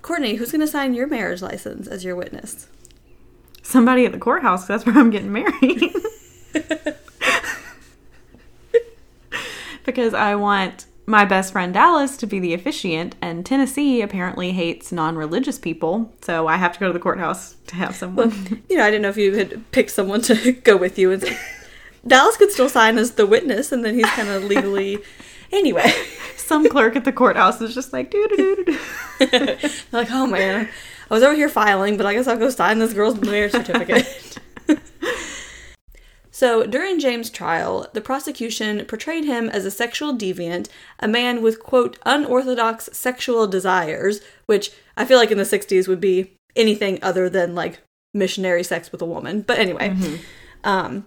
Courtney 0.00 0.34
who's 0.34 0.50
going 0.50 0.62
to 0.62 0.66
sign 0.66 0.94
your 0.94 1.06
marriage 1.06 1.42
license 1.42 1.86
as 1.86 2.04
your 2.04 2.16
witness? 2.16 2.66
Somebody 3.62 4.04
at 4.04 4.12
the 4.12 4.18
courthouse 4.18 4.66
that's 4.66 4.84
where 4.84 4.98
i'm 4.98 5.10
getting 5.10 5.32
married. 5.32 5.94
Because 9.84 10.14
i 10.14 10.36
want 10.36 10.86
my 11.06 11.24
best 11.24 11.52
friend 11.52 11.74
Dallas 11.74 12.16
to 12.18 12.26
be 12.26 12.38
the 12.38 12.54
officiant, 12.54 13.16
and 13.20 13.44
Tennessee 13.44 14.02
apparently 14.02 14.52
hates 14.52 14.92
non 14.92 15.16
religious 15.16 15.58
people, 15.58 16.12
so 16.20 16.46
I 16.46 16.56
have 16.56 16.72
to 16.74 16.80
go 16.80 16.86
to 16.86 16.92
the 16.92 16.98
courthouse 16.98 17.56
to 17.68 17.76
have 17.76 17.96
someone. 17.96 18.30
Well, 18.30 18.58
you 18.68 18.76
know, 18.76 18.84
I 18.84 18.90
didn't 18.90 19.02
know 19.02 19.08
if 19.08 19.16
you 19.16 19.34
had 19.34 19.70
picked 19.72 19.90
someone 19.90 20.22
to 20.22 20.52
go 20.64 20.76
with 20.76 20.98
you. 20.98 21.12
And 21.12 21.24
Dallas 22.06 22.36
could 22.36 22.52
still 22.52 22.68
sign 22.68 22.98
as 22.98 23.12
the 23.12 23.26
witness, 23.26 23.72
and 23.72 23.84
then 23.84 23.94
he's 23.94 24.10
kind 24.10 24.28
of 24.28 24.44
legally. 24.44 24.98
Anyway, 25.54 25.92
some 26.38 26.66
clerk 26.70 26.96
at 26.96 27.04
the 27.04 27.12
courthouse 27.12 27.60
is 27.60 27.74
just 27.74 27.92
like, 27.92 28.10
doo 28.10 28.26
doo 28.30 28.56
doo 28.56 28.64
doo. 28.64 29.58
Like, 29.92 30.10
oh 30.10 30.26
man, 30.26 30.66
I 31.10 31.14
was 31.14 31.22
over 31.22 31.34
here 31.34 31.50
filing, 31.50 31.98
but 31.98 32.06
I 32.06 32.14
guess 32.14 32.26
I'll 32.26 32.38
go 32.38 32.48
sign 32.48 32.78
this 32.78 32.94
girl's 32.94 33.20
marriage 33.20 33.52
certificate. 33.52 34.06
So, 36.34 36.64
during 36.64 36.98
James' 36.98 37.28
trial, 37.28 37.86
the 37.92 38.00
prosecution 38.00 38.86
portrayed 38.86 39.24
him 39.24 39.50
as 39.50 39.66
a 39.66 39.70
sexual 39.70 40.14
deviant, 40.14 40.68
a 40.98 41.06
man 41.06 41.42
with, 41.42 41.62
quote, 41.62 41.98
unorthodox 42.06 42.88
sexual 42.94 43.46
desires, 43.46 44.22
which 44.46 44.70
I 44.96 45.04
feel 45.04 45.18
like 45.18 45.30
in 45.30 45.36
the 45.36 45.44
60s 45.44 45.86
would 45.86 46.00
be 46.00 46.32
anything 46.56 46.98
other 47.02 47.28
than 47.28 47.54
like 47.54 47.80
missionary 48.14 48.64
sex 48.64 48.90
with 48.90 49.02
a 49.02 49.06
woman. 49.06 49.42
But 49.42 49.58
anyway, 49.58 49.90
mm-hmm. 49.90 50.16
um, 50.64 51.06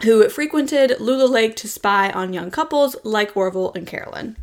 who 0.00 0.26
frequented 0.30 0.98
Lula 0.98 1.26
Lake 1.26 1.56
to 1.56 1.68
spy 1.68 2.10
on 2.10 2.32
young 2.32 2.50
couples 2.50 2.96
like 3.04 3.36
Orville 3.36 3.72
and 3.74 3.86
Carolyn. 3.86 4.34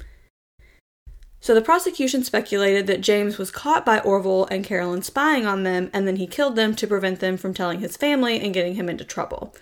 So 1.39 1.55
the 1.55 1.61
prosecution 1.61 2.23
speculated 2.23 2.85
that 2.85 3.01
James 3.01 3.39
was 3.39 3.49
caught 3.49 3.83
by 3.83 3.99
Orville 4.01 4.47
and 4.51 4.63
Carolyn 4.63 5.01
spying 5.01 5.47
on 5.47 5.63
them, 5.63 5.89
and 5.91 6.07
then 6.07 6.17
he 6.17 6.27
killed 6.27 6.55
them 6.55 6.75
to 6.75 6.85
prevent 6.85 7.21
them 7.21 7.37
from 7.37 7.55
telling 7.55 7.79
his 7.79 7.97
family 7.97 8.39
and 8.39 8.53
getting 8.53 8.75
him 8.75 8.87
into 8.87 9.03
trouble. 9.03 9.55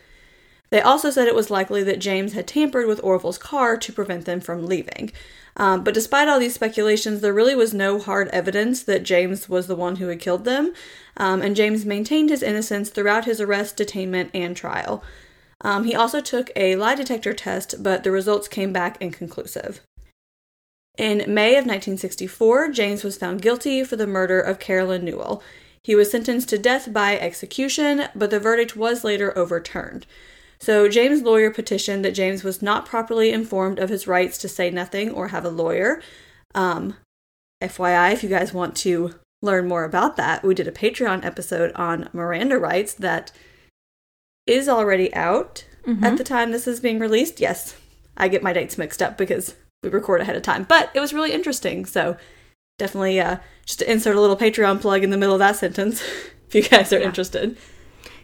They 0.70 0.82
also 0.82 1.10
said 1.10 1.28
it 1.28 1.36
was 1.36 1.50
likely 1.50 1.84
that 1.84 2.00
James 2.00 2.34
had 2.34 2.48
tampered 2.48 2.88
with 2.88 3.04
Orville's 3.04 3.38
car 3.38 3.78
to 3.78 3.94
prevent 3.94 4.26
them 4.26 4.40
from 4.40 4.66
leaving. 4.66 5.12
Um, 5.58 5.84
but 5.84 5.94
despite 5.94 6.28
all 6.28 6.40
these 6.40 6.54
speculations, 6.54 7.22
there 7.22 7.34
really 7.34 7.56
was 7.56 7.74
no 7.74 8.00
hard 8.00 8.30
evidence 8.30 8.84
that 8.84 9.04
James 9.04 9.50
was 9.50 9.68
the 9.68 9.76
one 9.76 9.98
who 9.98 10.08
had 10.08 10.20
killed 10.20 10.46
them, 10.46 10.74
um, 11.18 11.42
and 11.42 11.56
James 11.56 11.86
maintained 11.86 12.30
his 12.30 12.44
innocence 12.44 12.90
throughout 12.90 13.26
his 13.26 13.42
arrest, 13.42 13.78
detainment, 13.78 14.30
and 14.34 14.56
trial. 14.56 15.04
Um, 15.62 15.84
he 15.84 15.96
also 15.96 16.22
took 16.22 16.52
a 16.56 16.76
lie 16.76 16.96
detector 16.96 17.34
test, 17.34 17.84
but 17.84 18.04
the 18.04 18.12
results 18.12 18.48
came 18.48 18.72
back 18.72 19.02
inconclusive. 19.02 19.82
In 20.98 21.34
May 21.34 21.52
of 21.52 21.66
1964, 21.66 22.70
James 22.70 23.04
was 23.04 23.18
found 23.18 23.42
guilty 23.42 23.84
for 23.84 23.96
the 23.96 24.08
murder 24.08 24.40
of 24.40 24.60
Carolyn 24.60 25.04
Newell. 25.04 25.42
He 25.84 25.96
was 25.96 26.12
sentenced 26.12 26.50
to 26.50 26.58
death 26.58 26.92
by 26.94 27.18
execution, 27.18 28.06
but 28.14 28.32
the 28.32 28.40
verdict 28.40 28.76
was 28.76 29.04
later 29.04 29.38
overturned. 29.38 30.06
So 30.62 30.90
James' 30.90 31.22
lawyer 31.22 31.52
petitioned 31.52 32.04
that 32.04 32.12
James 32.12 32.44
was 32.44 32.62
not 32.62 32.86
properly 32.86 33.32
informed 33.32 33.80
of 33.80 33.90
his 33.90 34.08
rights 34.08 34.38
to 34.40 34.50
say 34.50 34.70
nothing 34.70 35.10
or 35.10 35.30
have 35.30 35.46
a 35.46 35.50
lawyer. 35.50 36.02
Um, 36.54 36.96
FYI, 37.64 38.14
if 38.14 38.24
you 38.24 38.30
guys 38.30 38.54
want 38.54 38.76
to 38.78 39.16
learn 39.42 39.68
more 39.68 39.86
about 39.86 40.18
that, 40.18 40.44
we 40.44 40.54
did 40.54 40.68
a 40.68 40.72
Patreon 40.72 41.24
episode 41.24 41.72
on 41.76 42.10
Miranda 42.12 42.58
rights 42.58 42.94
that 42.96 43.32
is 44.46 44.68
already 44.68 45.14
out 45.14 45.66
mm-hmm. 45.86 46.04
at 46.04 46.18
the 46.18 46.24
time 46.24 46.52
this 46.52 46.68
is 46.68 46.82
being 46.82 47.00
released. 47.00 47.40
Yes, 47.40 47.78
I 48.18 48.28
get 48.28 48.44
my 48.44 48.52
dates 48.52 48.78
mixed 48.78 49.02
up 49.02 49.18
because 49.18 49.56
we 49.82 49.90
record 49.90 50.20
ahead 50.20 50.36
of 50.36 50.42
time, 50.42 50.64
but 50.64 50.92
it 50.94 51.00
was 51.00 51.14
really 51.14 51.32
interesting. 51.32 51.86
So 51.86 52.18
definitely 52.78 53.22
uh, 53.22 53.38
just 53.66 53.80
to 53.80 53.90
insert 53.90 54.18
a 54.18 54.22
little 54.22 54.36
Patreon 54.36 54.82
plug 54.82 55.06
in 55.06 55.10
the 55.10 55.18
middle 55.18 55.36
of 55.36 55.40
that 55.40 55.56
sentence 55.56 56.02
if 56.48 56.56
you 56.56 56.64
guys 56.64 56.92
are 56.92 57.00
yeah. 57.00 57.06
interested 57.06 57.58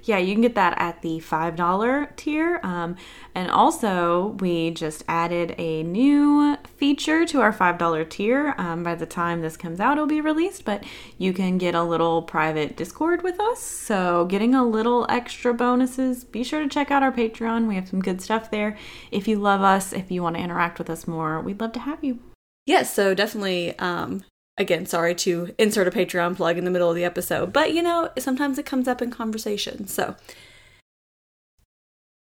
yeah, 0.07 0.17
you 0.19 0.33
can 0.33 0.41
get 0.41 0.55
that 0.55 0.75
at 0.77 1.01
the 1.01 1.19
$5 1.19 2.15
tier. 2.15 2.59
Um, 2.63 2.95
and 3.33 3.49
also, 3.49 4.37
we 4.39 4.71
just 4.71 5.03
added 5.07 5.55
a 5.57 5.83
new 5.83 6.57
feature 6.77 7.25
to 7.25 7.41
our 7.41 7.51
$5 7.51 8.09
tier. 8.09 8.53
Um, 8.57 8.83
by 8.83 8.95
the 8.95 9.07
time 9.07 9.41
this 9.41 9.57
comes 9.57 9.79
out, 9.79 9.93
it'll 9.93 10.05
be 10.05 10.21
released, 10.21 10.63
but 10.63 10.83
you 11.17 11.33
can 11.33 11.57
get 11.57 11.73
a 11.73 11.83
little 11.83 12.21
private 12.21 12.77
Discord 12.77 13.23
with 13.23 13.39
us. 13.39 13.59
So, 13.59 14.25
getting 14.25 14.53
a 14.53 14.63
little 14.63 15.07
extra 15.09 15.53
bonuses, 15.53 16.23
be 16.23 16.43
sure 16.43 16.61
to 16.61 16.69
check 16.69 16.91
out 16.91 17.03
our 17.03 17.11
Patreon. 17.11 17.67
We 17.67 17.75
have 17.75 17.89
some 17.89 18.01
good 18.01 18.21
stuff 18.21 18.51
there. 18.51 18.77
If 19.11 19.27
you 19.27 19.39
love 19.39 19.61
us, 19.61 19.91
if 19.91 20.11
you 20.11 20.21
want 20.21 20.35
to 20.35 20.41
interact 20.41 20.77
with 20.77 20.89
us 20.89 21.07
more, 21.07 21.41
we'd 21.41 21.59
love 21.59 21.73
to 21.73 21.79
have 21.79 22.03
you. 22.03 22.19
Yes, 22.67 22.93
so 22.93 23.13
definitely 23.13 23.77
um, 23.79 24.23
again, 24.57 24.85
sorry 24.85 25.15
to 25.15 25.53
insert 25.57 25.87
a 25.87 25.91
Patreon 25.91 26.35
plug 26.35 26.57
in 26.57 26.65
the 26.65 26.71
middle 26.71 26.89
of 26.89 26.95
the 26.95 27.03
episode, 27.03 27.51
but 27.51 27.73
you 27.73 27.81
know, 27.81 28.09
sometimes 28.17 28.57
it 28.57 28.65
comes 28.65 28.87
up 28.87 29.01
in 29.01 29.11
conversation. 29.11 29.87
So, 29.87 30.15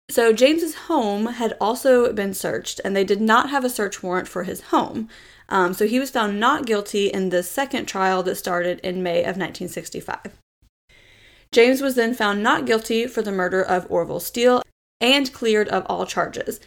so 0.09 0.33
James's 0.33 0.75
home 0.75 1.27
had 1.27 1.55
also 1.59 2.11
been 2.13 2.33
searched, 2.33 2.81
and 2.83 2.95
they 2.95 3.03
did 3.03 3.21
not 3.21 3.49
have 3.49 3.63
a 3.63 3.69
search 3.69 4.03
warrant 4.03 4.27
for 4.27 4.43
his 4.43 4.61
home. 4.61 5.09
Um, 5.49 5.73
so 5.73 5.87
he 5.87 5.99
was 5.99 6.11
found 6.11 6.39
not 6.39 6.65
guilty 6.65 7.07
in 7.07 7.29
the 7.29 7.43
second 7.43 7.85
trial 7.85 8.23
that 8.23 8.35
started 8.35 8.79
in 8.79 9.03
May 9.03 9.19
of 9.19 9.37
1965. 9.37 10.39
James 11.51 11.81
was 11.81 11.95
then 11.95 12.15
found 12.15 12.41
not 12.41 12.65
guilty 12.65 13.05
for 13.05 13.21
the 13.21 13.31
murder 13.31 13.61
of 13.61 13.85
Orville 13.89 14.19
Steele 14.19 14.63
and 14.99 15.31
cleared 15.31 15.67
of 15.67 15.85
all 15.87 16.05
charges. 16.05 16.59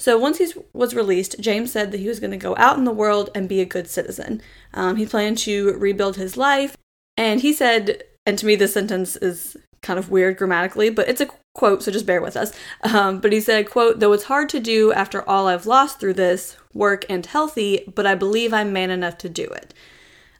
So 0.00 0.16
once 0.16 0.38
he 0.38 0.50
was 0.72 0.94
released, 0.94 1.36
James 1.40 1.70
said 1.70 1.92
that 1.92 2.00
he 2.00 2.08
was 2.08 2.20
going 2.20 2.30
to 2.30 2.38
go 2.38 2.56
out 2.56 2.78
in 2.78 2.84
the 2.84 2.90
world 2.90 3.28
and 3.34 3.46
be 3.46 3.60
a 3.60 3.66
good 3.66 3.86
citizen. 3.86 4.40
Um, 4.72 4.96
he 4.96 5.04
planned 5.04 5.36
to 5.38 5.74
rebuild 5.74 6.16
his 6.16 6.38
life, 6.38 6.74
and 7.18 7.42
he 7.42 7.52
said, 7.52 8.02
and 8.24 8.38
to 8.38 8.46
me 8.46 8.56
this 8.56 8.72
sentence 8.72 9.16
is 9.16 9.58
kind 9.82 9.98
of 9.98 10.10
weird 10.10 10.38
grammatically, 10.38 10.88
but 10.88 11.06
it's 11.06 11.20
a 11.20 11.28
quote, 11.54 11.82
so 11.82 11.92
just 11.92 12.06
bear 12.06 12.22
with 12.22 12.34
us. 12.34 12.50
Um, 12.82 13.20
but 13.20 13.32
he 13.32 13.40
said, 13.40 13.68
"quote 13.68 14.00
Though 14.00 14.14
it's 14.14 14.24
hard 14.24 14.48
to 14.50 14.60
do 14.60 14.90
after 14.92 15.26
all 15.28 15.48
I've 15.48 15.66
lost 15.66 16.00
through 16.00 16.14
this 16.14 16.56
work 16.72 17.04
and 17.10 17.26
healthy, 17.26 17.84
but 17.94 18.06
I 18.06 18.14
believe 18.14 18.54
I'm 18.54 18.72
man 18.72 18.90
enough 18.90 19.18
to 19.18 19.28
do 19.28 19.44
it." 19.44 19.74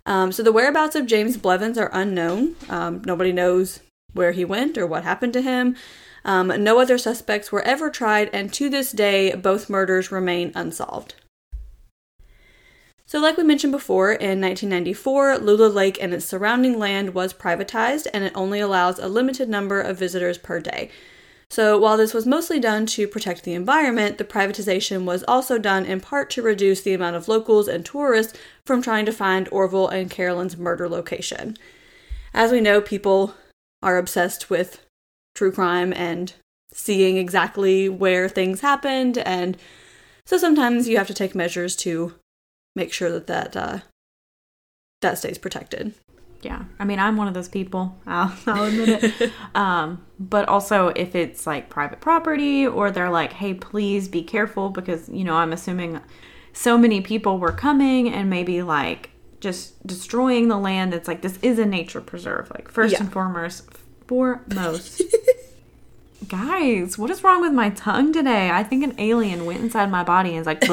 Um, 0.07 0.33
so 0.33 0.43
the 0.43 0.53
whereabouts 0.53 0.97
of 0.97 1.07
James 1.07 1.37
Blevins 1.37 1.77
are 1.77 1.91
unknown. 1.93 2.57
Um, 2.71 3.03
nobody 3.05 3.33
knows 3.33 3.81
where 4.15 4.33
he 4.33 4.45
went 4.45 4.79
or 4.79 4.87
what 4.87 5.05
happened 5.05 5.35
to 5.35 5.43
him. 5.43 5.77
Um, 6.25 6.49
no 6.63 6.79
other 6.79 6.99
suspects 6.99 7.51
were 7.51 7.63
ever 7.63 7.91
tried, 7.91 8.31
and 8.33 8.53
to 8.55 8.69
this 8.69 8.93
day, 8.93 9.35
both 9.35 9.71
murders 9.71 10.13
remain 10.13 10.53
unsolved. 10.55 11.15
So, 13.07 13.19
like 13.19 13.37
we 13.37 13.43
mentioned 13.43 13.73
before, 13.73 14.13
in 14.13 14.41
1994, 14.41 15.39
Lula 15.39 15.67
Lake 15.67 15.99
and 16.01 16.15
its 16.15 16.27
surrounding 16.27 16.79
land 16.79 17.13
was 17.13 17.35
privatized, 17.35 18.07
and 18.15 18.23
it 18.23 18.33
only 18.37 18.61
allows 18.61 19.01
a 19.01 19.09
limited 19.09 19.49
number 19.49 19.81
of 19.81 19.99
visitors 19.99 20.39
per 20.39 20.61
day. 20.61 20.91
So, 21.51 21.77
while 21.77 21.97
this 21.97 22.15
was 22.15 22.25
mostly 22.25 22.61
done 22.61 22.87
to 22.87 23.09
protect 23.09 23.43
the 23.43 23.55
environment, 23.55 24.19
the 24.19 24.25
privatization 24.25 25.05
was 25.05 25.25
also 25.27 25.59
done 25.59 25.85
in 25.85 26.01
part 26.01 26.31
to 26.31 26.43
reduce 26.43 26.83
the 26.83 26.95
amount 26.95 27.17
of 27.17 27.27
locals 27.27 27.67
and 27.67 27.85
tourists 27.85 28.39
from 28.65 28.81
trying 28.81 29.07
to 29.07 29.13
find 29.13 29.49
Orville 29.51 29.89
and 29.89 30.09
Carolyn's 30.09 30.57
murder 30.57 30.89
location. 30.89 31.57
As 32.33 32.53
we 32.53 32.61
know, 32.61 32.81
people 32.81 33.35
are 33.83 33.99
obsessed 33.99 34.51
with 34.51 34.87
true 35.35 35.53
crime 35.53 35.93
and 35.93 36.33
seeing 36.73 37.17
exactly 37.17 37.89
where 37.89 38.29
things 38.29 38.61
happened. 38.61 39.19
And 39.19 39.57
so 40.27 40.39
sometimes 40.39 40.89
you 40.89 40.97
have 40.99 41.09
to 41.09 41.15
take 41.15 41.35
measures 41.35 41.75
to 41.77 42.15
make 42.77 42.93
sure 42.93 43.11
that 43.11 43.27
that 43.27 43.57
uh, 43.57 43.79
that 45.03 45.19
stays 45.19 45.39
protected. 45.39 45.95
Yeah. 46.43 46.65
I 46.79 46.85
mean 46.85 46.99
i'm 46.99 47.17
one 47.17 47.29
of 47.29 47.35
those 47.35 47.49
people. 47.49 47.99
I'll, 48.07 48.35
I'll 48.47 48.65
admit 48.65 49.05
it. 49.21 49.33
Um, 49.55 50.07
but 50.19 50.49
also 50.49 50.89
if 50.89 51.15
it's 51.15 51.47
like 51.47 51.69
private 51.69 52.01
property 52.01 52.67
or 52.67 52.91
they're 52.91 53.11
like 53.11 53.33
hey 53.35 53.53
please 53.53 54.09
be 54.09 54.23
careful 54.23 54.71
because 54.71 55.09
you 55.09 55.25
know 55.25 55.35
i'm 55.35 55.53
assuming 55.53 56.01
so 56.53 56.79
many 56.79 57.01
people 57.01 57.39
were 57.39 57.53
coming 57.53 58.09
and 58.13 58.31
maybe 58.31 58.63
like 58.63 59.11
just 59.41 59.85
destroying 59.87 60.49
the 60.49 60.59
land. 60.59 60.95
It's 60.95 61.09
like 61.09 61.23
this 61.23 61.39
is 61.43 61.59
a 61.59 61.67
nature 61.67 62.01
preserve 62.01 62.51
like 62.51 62.71
first 62.71 62.93
yeah. 62.93 63.01
and 63.01 63.13
foremost 63.13 63.69
foremost. 64.11 65.03
Guys, 66.29 66.99
what 66.99 67.11
is 67.11 67.23
wrong 67.23 67.41
with 67.41 67.53
my 67.53 67.71
tongue 67.71 68.13
today? 68.13 68.51
I 68.51 68.65
think 68.65 68.83
an 68.83 68.95
alien 68.99 69.47
went 69.47 69.61
inside 69.61 69.89
my 69.89 70.03
body 70.03 70.31
and 70.31 70.41
is 70.41 70.47
like 70.47 70.69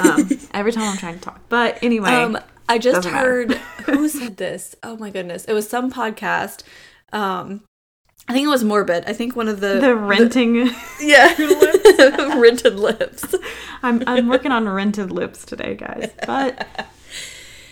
um, 0.00 0.30
every 0.54 0.72
time 0.72 0.84
I'm 0.84 0.96
trying 0.96 1.16
to 1.16 1.20
talk. 1.20 1.40
But 1.50 1.78
anyway, 1.82 2.08
um, 2.08 2.38
I 2.70 2.78
just 2.78 3.06
heard 3.06 3.52
who 3.84 4.08
said 4.08 4.38
this. 4.38 4.74
Oh 4.82 4.96
my 4.96 5.10
goodness, 5.10 5.44
it 5.44 5.52
was 5.52 5.68
some 5.68 5.92
podcast. 5.92 6.62
Um, 7.12 7.60
I 8.28 8.32
think 8.32 8.46
it 8.46 8.50
was 8.50 8.64
morbid. 8.64 9.04
I 9.06 9.12
think 9.12 9.36
one 9.36 9.48
of 9.48 9.60
the 9.60 9.78
the 9.80 9.94
renting, 9.94 10.54
the, 10.54 10.74
yeah, 11.02 12.38
rented 12.38 12.76
lips. 12.76 13.34
I'm 13.82 14.02
I'm 14.06 14.28
working 14.28 14.52
on 14.52 14.66
rented 14.66 15.12
lips 15.12 15.44
today, 15.44 15.74
guys. 15.74 16.10
But 16.26 16.66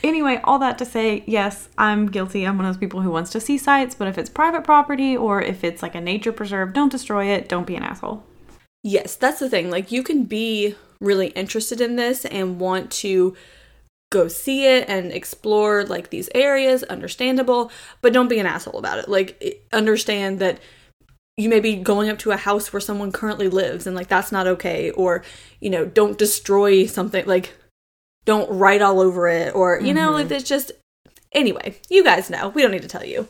Anyway, 0.02 0.40
all 0.42 0.58
that 0.58 0.78
to 0.78 0.84
say, 0.84 1.22
yes, 1.26 1.68
I'm 1.78 2.06
guilty. 2.06 2.44
I'm 2.44 2.56
one 2.56 2.66
of 2.66 2.74
those 2.74 2.80
people 2.80 3.02
who 3.02 3.10
wants 3.10 3.30
to 3.30 3.40
see 3.40 3.56
sites, 3.56 3.94
but 3.94 4.08
if 4.08 4.18
it's 4.18 4.28
private 4.28 4.64
property 4.64 5.16
or 5.16 5.40
if 5.40 5.62
it's 5.62 5.82
like 5.82 5.94
a 5.94 6.00
nature 6.00 6.32
preserve, 6.32 6.72
don't 6.72 6.90
destroy 6.90 7.26
it. 7.26 7.48
Don't 7.48 7.66
be 7.66 7.76
an 7.76 7.82
asshole. 7.82 8.24
Yes, 8.82 9.14
that's 9.14 9.38
the 9.38 9.48
thing. 9.48 9.70
Like, 9.70 9.92
you 9.92 10.02
can 10.02 10.24
be 10.24 10.74
really 11.00 11.28
interested 11.28 11.80
in 11.80 11.96
this 11.96 12.24
and 12.24 12.58
want 12.58 12.90
to 12.90 13.36
go 14.10 14.28
see 14.28 14.66
it 14.66 14.88
and 14.88 15.12
explore 15.12 15.84
like 15.84 16.10
these 16.10 16.28
areas, 16.34 16.82
understandable, 16.84 17.70
but 18.00 18.12
don't 18.12 18.28
be 18.28 18.40
an 18.40 18.46
asshole 18.46 18.78
about 18.78 18.98
it. 18.98 19.08
Like, 19.08 19.64
understand 19.72 20.40
that 20.40 20.58
you 21.36 21.48
may 21.48 21.60
be 21.60 21.76
going 21.76 22.10
up 22.10 22.18
to 22.18 22.30
a 22.30 22.36
house 22.36 22.72
where 22.72 22.80
someone 22.80 23.10
currently 23.10 23.48
lives 23.48 23.86
and 23.86 23.96
like 23.96 24.08
that's 24.08 24.30
not 24.30 24.46
okay 24.46 24.90
or 24.90 25.24
you 25.60 25.70
know 25.70 25.86
don't 25.86 26.18
destroy 26.18 26.84
something 26.84 27.24
like 27.24 27.54
don't 28.24 28.50
write 28.50 28.82
all 28.82 29.00
over 29.00 29.28
it 29.28 29.54
or 29.54 29.80
you 29.80 29.94
know 29.94 30.08
mm-hmm. 30.08 30.28
like 30.28 30.30
it's 30.30 30.48
just 30.48 30.72
anyway 31.32 31.76
you 31.88 32.04
guys 32.04 32.30
know. 32.30 32.48
We 32.50 32.62
don't 32.62 32.70
need 32.70 32.82
to 32.82 32.88
tell 32.88 33.04
you. 33.04 33.28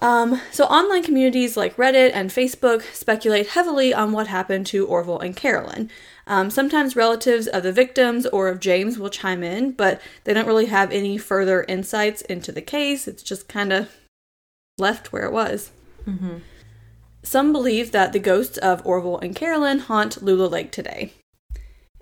Um, 0.00 0.40
so 0.52 0.64
online 0.66 1.02
communities 1.02 1.56
like 1.56 1.76
reddit 1.76 2.12
and 2.14 2.30
facebook 2.30 2.82
speculate 2.94 3.48
heavily 3.48 3.92
on 3.92 4.12
what 4.12 4.28
happened 4.28 4.66
to 4.66 4.86
orville 4.86 5.18
and 5.18 5.34
carolyn. 5.36 5.90
Um, 6.26 6.50
sometimes 6.50 6.94
relatives 6.94 7.48
of 7.48 7.64
the 7.64 7.72
victims 7.72 8.24
or 8.26 8.46
of 8.48 8.60
james 8.60 8.96
will 8.96 9.10
chime 9.10 9.42
in 9.42 9.72
but 9.72 10.00
they 10.22 10.34
don't 10.34 10.46
really 10.46 10.66
have 10.66 10.92
any 10.92 11.18
further 11.18 11.64
insights 11.64 12.22
into 12.22 12.52
the 12.52 12.62
case. 12.62 13.08
It's 13.08 13.24
just 13.24 13.48
kind 13.48 13.72
of 13.72 13.96
left 14.78 15.12
where 15.12 15.24
it 15.24 15.32
was. 15.32 15.72
Mm-hmm. 16.06 16.38
some 17.24 17.52
believe 17.52 17.90
that 17.90 18.12
the 18.12 18.20
ghosts 18.20 18.56
of 18.58 18.86
orville 18.86 19.18
and 19.18 19.36
carolyn 19.36 19.80
haunt 19.80 20.22
lula 20.22 20.46
lake 20.46 20.70
today 20.70 21.12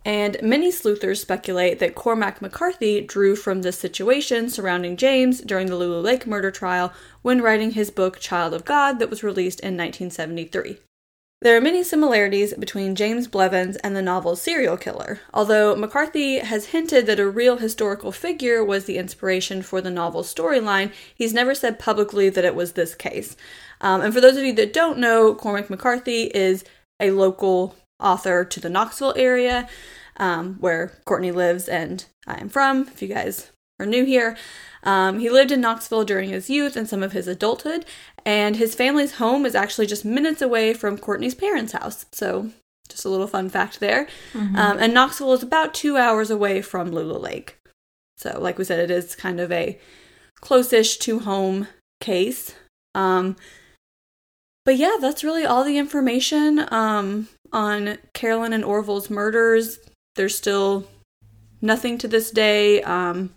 and 0.07 0.37
many 0.41 0.71
sleuthers 0.71 1.21
speculate 1.21 1.81
that 1.81 1.97
Cormac 1.97 2.41
McCarthy 2.41 3.01
drew 3.01 3.35
from 3.35 3.63
this 3.63 3.77
situation 3.77 4.49
surrounding 4.49 4.97
James 4.97 5.41
during 5.41 5.67
the 5.67 5.75
Lula 5.75 6.01
Lake 6.01 6.29
murder 6.29 6.53
trial 6.53 6.93
when 7.23 7.43
writing 7.43 7.73
his 7.73 7.91
book 7.91 8.21
Child 8.21 8.55
of 8.55 8.65
God 8.65 9.01
that 9.01 9.11
was 9.11 9.25
released 9.25 9.59
in 9.59 9.77
1973. 9.77 10.79
There 11.43 11.57
are 11.57 11.61
many 11.61 11.83
similarities 11.83 12.55
between 12.55 12.95
James 12.95 13.27
Blevins 13.27 13.75
and 13.79 13.97
the 13.97 14.01
novel 14.01 14.37
serial 14.37 14.77
killer, 14.77 15.19
although 15.35 15.75
McCarthy 15.75 16.39
has 16.39 16.67
hinted 16.67 17.07
that 17.07 17.19
a 17.19 17.29
real 17.29 17.57
historical 17.57 18.13
figure 18.13 18.65
was 18.65 18.85
the 18.85 18.99
inspiration 18.99 19.61
for 19.61 19.81
the 19.81 19.91
novel's 19.91 20.33
storyline, 20.33 20.93
he's 21.17 21.35
never 21.35 21.53
said 21.53 21.81
publicly 21.81 22.29
that 22.29 22.45
it 22.45 22.55
was 22.55 22.73
this 22.73 22.95
case. 22.95 23.37
Um, 23.81 24.03
and 24.03 24.15
for 24.15 24.21
those 24.21 24.37
of 24.37 24.45
you 24.45 24.53
that 24.53 24.73
don't 24.73 24.99
know, 24.99 25.35
Cormac 25.35 25.69
McCarthy 25.69 26.31
is 26.33 26.63
a 27.01 27.11
local 27.11 27.75
author 28.01 28.45
to 28.45 28.61
the 28.61 28.69
Knoxville 28.69 29.15
area 29.17 29.69
um, 30.17 30.57
where 30.61 30.93
Courtney 31.05 31.33
lives 31.33 31.69
and 31.69 32.05
I 32.27 32.41
am 32.41 32.49
from, 32.49 32.89
if 32.89 33.03
you 33.03 33.09
guys 33.09 33.51
are 33.79 33.87
new 33.87 34.05
here. 34.05 34.37
Um, 34.83 35.19
he 35.19 35.31
lived 35.31 35.51
in 35.51 35.61
Knoxville 35.61 36.05
during 36.05 36.31
his 36.31 36.49
youth 36.49 36.77
and 36.77 36.89
some 36.89 37.03
of 37.03 37.13
his 37.13 37.27
adulthood, 37.27 37.85
and 38.25 38.57
his 38.57 38.75
family's 38.75 39.15
home 39.15 39.45
is 39.45 39.55
actually 39.55 39.87
just 39.87 40.05
minutes 40.05 40.41
away 40.41 40.73
from 40.75 40.99
Courtney's 40.99 41.35
parents' 41.35 41.73
house. 41.73 42.07
So, 42.13 42.51
just 42.89 43.05
a 43.05 43.09
little 43.09 43.27
fun 43.27 43.51
fact 43.51 43.81
there. 43.81 44.07
Mm-hmm. 44.33 44.57
Um, 44.57 44.79
and 44.79 44.95
Knoxville 44.95 45.33
is 45.33 45.43
about 45.43 45.75
two 45.75 45.97
hours 45.97 46.31
away 46.31 46.63
from 46.63 46.93
Lula 46.93 47.19
Lake. 47.19 47.59
So, 48.17 48.39
like 48.41 48.59
we 48.59 48.65
said, 48.65 48.79
it 48.79 48.91
is 48.91 49.17
kind 49.17 49.41
of 49.41 49.51
a 49.51 49.79
close-ish 50.41 50.99
to 50.99 51.19
home 51.21 51.67
case. 52.01 52.55
Um, 52.95 53.37
but 54.65 54.77
yeah, 54.77 54.97
that's 55.01 55.25
really 55.25 55.45
all 55.45 55.65
the 55.65 55.79
information 55.79 56.67
um, 56.73 57.29
on 57.57 57.97
Carolyn 58.13 58.53
and 58.53 58.65
Orville's 58.65 59.09
murders. 59.09 59.79
There's 60.15 60.37
still 60.37 60.87
nothing 61.63 61.97
to 61.99 62.07
this 62.07 62.31
day. 62.31 62.83
Um, 62.83 63.35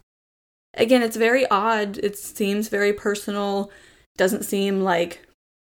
again, 0.74 1.02
it's 1.02 1.16
very 1.16 1.50
odd. 1.50 1.98
It 2.00 2.18
seems 2.18 2.68
very 2.68 2.92
personal. 2.92 3.72
Doesn't 4.18 4.44
seem 4.44 4.82
like 4.82 5.26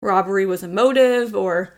robbery 0.01 0.45
was 0.45 0.61
a 0.61 0.67
motive, 0.67 1.33
or, 1.33 1.77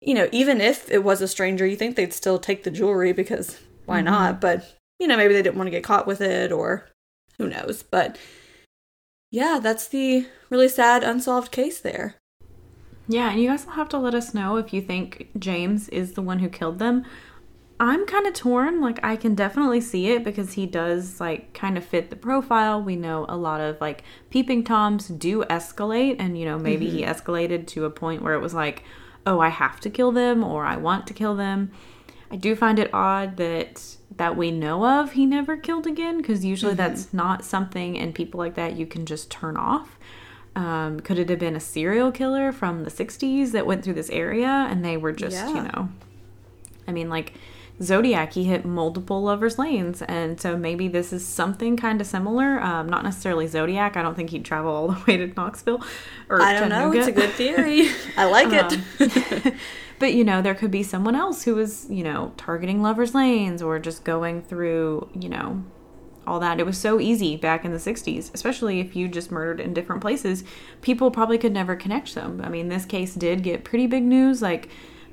you 0.00 0.14
know, 0.14 0.28
even 0.30 0.60
if 0.60 0.88
it 0.92 1.02
was 1.02 1.20
a 1.20 1.28
stranger, 1.28 1.66
you 1.66 1.74
think 1.74 1.96
they'd 1.96 2.12
still 2.12 2.38
take 2.38 2.62
the 2.62 2.70
jewelry 2.70 3.12
because 3.12 3.58
why 3.86 3.96
mm-hmm. 3.96 4.06
not? 4.06 4.40
But, 4.40 4.76
you 5.00 5.08
know, 5.08 5.16
maybe 5.16 5.34
they 5.34 5.42
didn't 5.42 5.56
want 5.56 5.66
to 5.66 5.72
get 5.72 5.82
caught 5.82 6.06
with 6.06 6.20
it, 6.20 6.52
or 6.52 6.88
who 7.36 7.48
knows. 7.48 7.82
But 7.82 8.16
yeah, 9.32 9.58
that's 9.60 9.88
the 9.88 10.28
really 10.50 10.68
sad 10.68 11.02
unsolved 11.02 11.50
case 11.50 11.80
there. 11.80 12.14
Yeah, 13.08 13.30
and 13.30 13.40
you 13.40 13.48
guys 13.48 13.64
will 13.64 13.72
have 13.74 13.88
to 13.90 13.98
let 13.98 14.14
us 14.14 14.34
know 14.34 14.56
if 14.56 14.72
you 14.72 14.82
think 14.82 15.28
James 15.38 15.88
is 15.90 16.12
the 16.12 16.22
one 16.22 16.40
who 16.40 16.48
killed 16.48 16.78
them 16.78 17.04
I'm 17.78 18.06
kind 18.06 18.26
of 18.26 18.32
torn. 18.32 18.80
Like, 18.80 18.98
I 19.02 19.16
can 19.16 19.34
definitely 19.34 19.80
see 19.80 20.08
it 20.08 20.24
because 20.24 20.54
he 20.54 20.66
does, 20.66 21.20
like, 21.20 21.52
kind 21.52 21.76
of 21.76 21.84
fit 21.84 22.08
the 22.08 22.16
profile. 22.16 22.82
We 22.82 22.96
know 22.96 23.26
a 23.28 23.36
lot 23.36 23.60
of, 23.60 23.80
like, 23.80 24.02
peeping 24.30 24.64
toms 24.64 25.08
do 25.08 25.44
escalate. 25.44 26.16
And, 26.18 26.38
you 26.38 26.46
know, 26.46 26.58
maybe 26.58 26.86
mm-hmm. 26.86 26.98
he 26.98 27.04
escalated 27.04 27.66
to 27.68 27.84
a 27.84 27.90
point 27.90 28.22
where 28.22 28.34
it 28.34 28.40
was 28.40 28.54
like, 28.54 28.82
oh, 29.26 29.40
I 29.40 29.50
have 29.50 29.78
to 29.80 29.90
kill 29.90 30.10
them 30.10 30.42
or 30.42 30.64
I 30.64 30.76
want 30.76 31.06
to 31.08 31.14
kill 31.14 31.36
them. 31.36 31.70
I 32.30 32.36
do 32.36 32.56
find 32.56 32.78
it 32.78 32.92
odd 32.92 33.36
that 33.36 33.96
that 34.16 34.36
we 34.36 34.50
know 34.50 34.84
of 34.84 35.12
he 35.12 35.26
never 35.26 35.56
killed 35.56 35.86
again 35.86 36.16
because 36.16 36.44
usually 36.44 36.72
mm-hmm. 36.72 36.78
that's 36.78 37.12
not 37.12 37.44
something 37.44 37.98
and 37.98 38.14
people 38.14 38.38
like 38.38 38.54
that 38.54 38.74
you 38.74 38.86
can 38.86 39.04
just 39.04 39.30
turn 39.30 39.56
off. 39.56 39.98
Um, 40.56 41.00
could 41.00 41.18
it 41.18 41.28
have 41.28 41.38
been 41.38 41.54
a 41.54 41.60
serial 41.60 42.10
killer 42.10 42.50
from 42.50 42.84
the 42.84 42.90
60s 42.90 43.52
that 43.52 43.66
went 43.66 43.84
through 43.84 43.92
this 43.92 44.08
area 44.08 44.48
and 44.48 44.82
they 44.82 44.96
were 44.96 45.12
just, 45.12 45.36
yeah. 45.36 45.48
you 45.48 45.62
know, 45.62 45.90
I 46.88 46.92
mean, 46.92 47.10
like 47.10 47.34
Zodiac, 47.82 48.32
he 48.32 48.44
hit 48.44 48.64
multiple 48.64 49.22
lovers' 49.22 49.58
lanes, 49.58 50.00
and 50.02 50.40
so 50.40 50.56
maybe 50.56 50.88
this 50.88 51.12
is 51.12 51.26
something 51.26 51.76
kind 51.76 52.00
of 52.00 52.06
similar. 52.06 52.60
Um, 52.62 52.88
not 52.88 53.04
necessarily 53.04 53.46
Zodiac. 53.46 53.98
I 53.98 54.02
don't 54.02 54.14
think 54.14 54.30
he'd 54.30 54.46
travel 54.46 54.72
all 54.72 54.88
the 54.92 55.04
way 55.06 55.18
to 55.18 55.26
Knoxville. 55.26 55.82
Or 56.30 56.40
I 56.40 56.58
don't 56.58 56.70
know. 56.70 56.90
It's 56.92 57.06
a 57.06 57.12
good 57.12 57.30
theory. 57.30 57.88
I 58.16 58.24
like 58.24 58.48
um, 58.48 58.82
it. 58.98 59.54
but 59.98 60.14
you 60.14 60.24
know, 60.24 60.40
there 60.40 60.54
could 60.54 60.70
be 60.70 60.82
someone 60.82 61.14
else 61.14 61.42
who 61.42 61.54
was, 61.54 61.86
you 61.90 62.02
know, 62.02 62.32
targeting 62.38 62.80
lovers' 62.80 63.14
lanes 63.14 63.60
or 63.60 63.78
just 63.78 64.04
going 64.04 64.40
through, 64.40 65.10
you 65.14 65.28
know, 65.28 65.62
all 66.26 66.40
that. 66.40 66.60
It 66.60 66.66
was 66.66 66.78
so 66.78 67.00
easy 67.00 67.36
back 67.36 67.64
in 67.64 67.72
the 67.72 67.78
60s, 67.78 68.32
especially 68.34 68.80
if 68.80 68.96
you 68.96 69.08
just 69.08 69.30
murdered 69.30 69.60
in 69.60 69.74
different 69.74 70.02
places. 70.02 70.44
People 70.82 71.10
probably 71.10 71.38
could 71.38 71.52
never 71.52 71.76
connect 71.76 72.14
them. 72.14 72.40
I 72.42 72.48
mean, 72.48 72.68
this 72.68 72.84
case 72.84 73.14
did 73.14 73.42
get 73.42 73.64
pretty 73.64 73.86
big 73.86 74.04
news. 74.04 74.42
Like, 74.42 74.68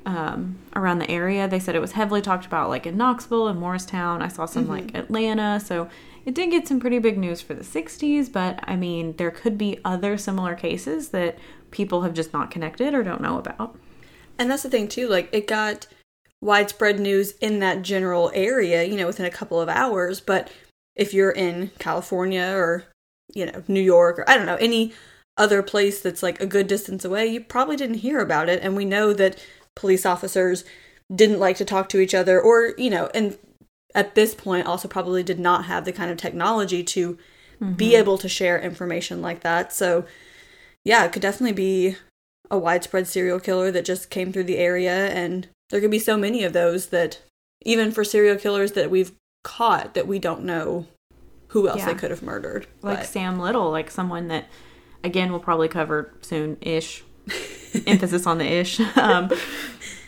um, 0.06 0.58
around 0.76 0.98
the 0.98 1.10
area. 1.10 1.48
They 1.48 1.58
said 1.58 1.74
it 1.74 1.80
was 1.80 1.92
heavily 1.92 2.20
talked 2.20 2.46
about, 2.46 2.68
like 2.68 2.86
in 2.86 2.96
Knoxville 2.96 3.48
and 3.48 3.58
Morristown. 3.58 4.22
I 4.22 4.28
saw 4.28 4.44
some 4.46 4.64
mm-hmm. 4.64 4.72
like 4.72 4.94
Atlanta. 4.94 5.60
So 5.60 5.88
it 6.24 6.34
did 6.34 6.50
get 6.50 6.68
some 6.68 6.80
pretty 6.80 6.98
big 6.98 7.18
news 7.18 7.40
for 7.40 7.54
the 7.54 7.64
60s, 7.64 8.32
but 8.32 8.60
I 8.64 8.76
mean, 8.76 9.16
there 9.16 9.30
could 9.30 9.58
be 9.58 9.80
other 9.84 10.16
similar 10.16 10.54
cases 10.54 11.10
that 11.10 11.38
people 11.70 12.02
have 12.02 12.14
just 12.14 12.32
not 12.32 12.50
connected 12.50 12.94
or 12.94 13.02
don't 13.02 13.20
know 13.20 13.38
about. 13.38 13.76
And 14.38 14.50
that's 14.50 14.62
the 14.62 14.70
thing, 14.70 14.88
too. 14.88 15.08
Like, 15.08 15.28
it 15.32 15.46
got 15.46 15.86
widespread 16.40 16.98
news 16.98 17.32
in 17.40 17.60
that 17.60 17.82
general 17.82 18.30
area, 18.34 18.84
you 18.84 18.96
know, 18.96 19.06
within 19.06 19.26
a 19.26 19.30
couple 19.30 19.60
of 19.60 19.68
hours. 19.68 20.20
But 20.20 20.50
if 20.96 21.14
you're 21.14 21.30
in 21.30 21.70
California 21.78 22.52
or, 22.54 22.84
you 23.34 23.46
know, 23.46 23.62
New 23.68 23.80
York 23.80 24.18
or 24.18 24.28
I 24.28 24.36
don't 24.36 24.46
know, 24.46 24.56
any 24.56 24.92
other 25.36 25.62
place 25.62 26.00
that's 26.00 26.22
like 26.22 26.40
a 26.40 26.46
good 26.46 26.66
distance 26.66 27.04
away, 27.04 27.26
you 27.26 27.40
probably 27.40 27.76
didn't 27.76 27.98
hear 27.98 28.20
about 28.20 28.48
it. 28.48 28.62
And 28.62 28.76
we 28.76 28.84
know 28.84 29.12
that 29.12 29.38
police 29.74 30.06
officers 30.06 30.64
didn't 31.14 31.40
like 31.40 31.56
to 31.56 31.64
talk 31.64 31.88
to 31.88 32.00
each 32.00 32.14
other 32.14 32.40
or 32.40 32.74
you 32.78 32.88
know 32.88 33.10
and 33.14 33.38
at 33.94 34.14
this 34.14 34.34
point 34.34 34.66
also 34.66 34.88
probably 34.88 35.22
did 35.22 35.38
not 35.38 35.66
have 35.66 35.84
the 35.84 35.92
kind 35.92 36.10
of 36.10 36.16
technology 36.16 36.82
to 36.82 37.18
mm-hmm. 37.60 37.72
be 37.74 37.94
able 37.94 38.18
to 38.18 38.28
share 38.28 38.58
information 38.58 39.20
like 39.20 39.40
that 39.40 39.72
so 39.72 40.04
yeah 40.84 41.04
it 41.04 41.12
could 41.12 41.22
definitely 41.22 41.52
be 41.52 41.96
a 42.50 42.58
widespread 42.58 43.06
serial 43.06 43.40
killer 43.40 43.70
that 43.70 43.84
just 43.84 44.10
came 44.10 44.32
through 44.32 44.44
the 44.44 44.58
area 44.58 45.08
and 45.08 45.48
there 45.70 45.80
could 45.80 45.90
be 45.90 45.98
so 45.98 46.16
many 46.16 46.42
of 46.42 46.52
those 46.52 46.86
that 46.86 47.20
even 47.62 47.90
for 47.90 48.04
serial 48.04 48.36
killers 48.36 48.72
that 48.72 48.90
we've 48.90 49.12
caught 49.44 49.94
that 49.94 50.08
we 50.08 50.18
don't 50.18 50.42
know 50.42 50.86
who 51.48 51.68
else 51.68 51.78
yeah. 51.78 51.86
they 51.86 51.94
could 51.94 52.10
have 52.10 52.22
murdered 52.22 52.66
like 52.82 52.98
but. 52.98 53.06
sam 53.06 53.38
little 53.38 53.70
like 53.70 53.88
someone 53.88 54.26
that 54.26 54.46
again 55.04 55.30
we'll 55.30 55.38
probably 55.38 55.68
cover 55.68 56.12
soon 56.20 56.56
ish 56.60 57.04
emphasis 57.86 58.26
on 58.26 58.38
the 58.38 58.44
ish. 58.44 58.80
Um, 58.96 59.30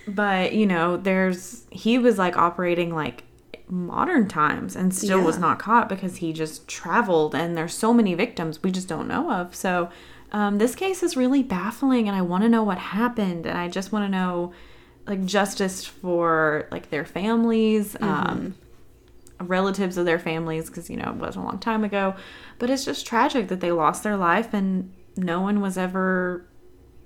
but 0.09 0.53
you 0.53 0.67
know, 0.67 0.97
there's 0.97 1.67
he 1.71 1.99
was 1.99 2.19
like 2.19 2.37
operating 2.37 2.95
like 2.95 3.25
modern 3.69 4.29
times 4.29 4.77
and 4.77 4.95
still 4.95 5.19
yeah. 5.19 5.25
was 5.25 5.39
not 5.39 5.59
caught 5.59 5.89
because 5.89 6.17
he 6.17 6.33
just 6.33 6.69
traveled 6.69 7.35
and 7.35 7.57
there's 7.57 7.75
so 7.75 7.93
many 7.93 8.15
victims 8.15 8.63
we 8.63 8.71
just 8.71 8.89
don't 8.89 9.09
know 9.09 9.31
of. 9.33 9.55
So 9.55 9.91
um, 10.33 10.59
this 10.59 10.75
case 10.75 11.03
is 11.03 11.17
really 11.17 11.43
baffling 11.43 12.09
and 12.09 12.17
I 12.17 12.23
want 12.23 12.45
to 12.45 12.49
know 12.49 12.63
what 12.63 12.79
happened 12.79 13.47
and 13.47 13.59
I 13.59 13.69
just 13.69 13.91
want 13.91 14.05
to 14.05 14.09
know 14.09 14.53
like 15.07 15.25
justice 15.25 15.85
for 15.85 16.69
like 16.71 16.91
their 16.91 17.05
families. 17.05 17.95
Mm-hmm. 17.95 18.05
Um, 18.05 18.55
relatives 19.41 19.97
of 19.97 20.07
their 20.07 20.19
families 20.19 20.69
because 20.69 20.89
you 20.89 20.97
know 20.97 21.11
it 21.11 21.17
was 21.17 21.37
a 21.37 21.41
long 21.41 21.59
time 21.59 21.85
ago 21.85 22.15
but 22.59 22.71
it's 22.71 22.85
just 22.85 23.07
tragic 23.07 23.49
that 23.49 23.61
they 23.61 23.71
lost 23.71 24.03
their 24.03 24.17
life 24.17 24.55
and 24.55 24.91
no 25.17 25.41
one 25.41 25.61
was 25.61 25.77
ever 25.77 26.47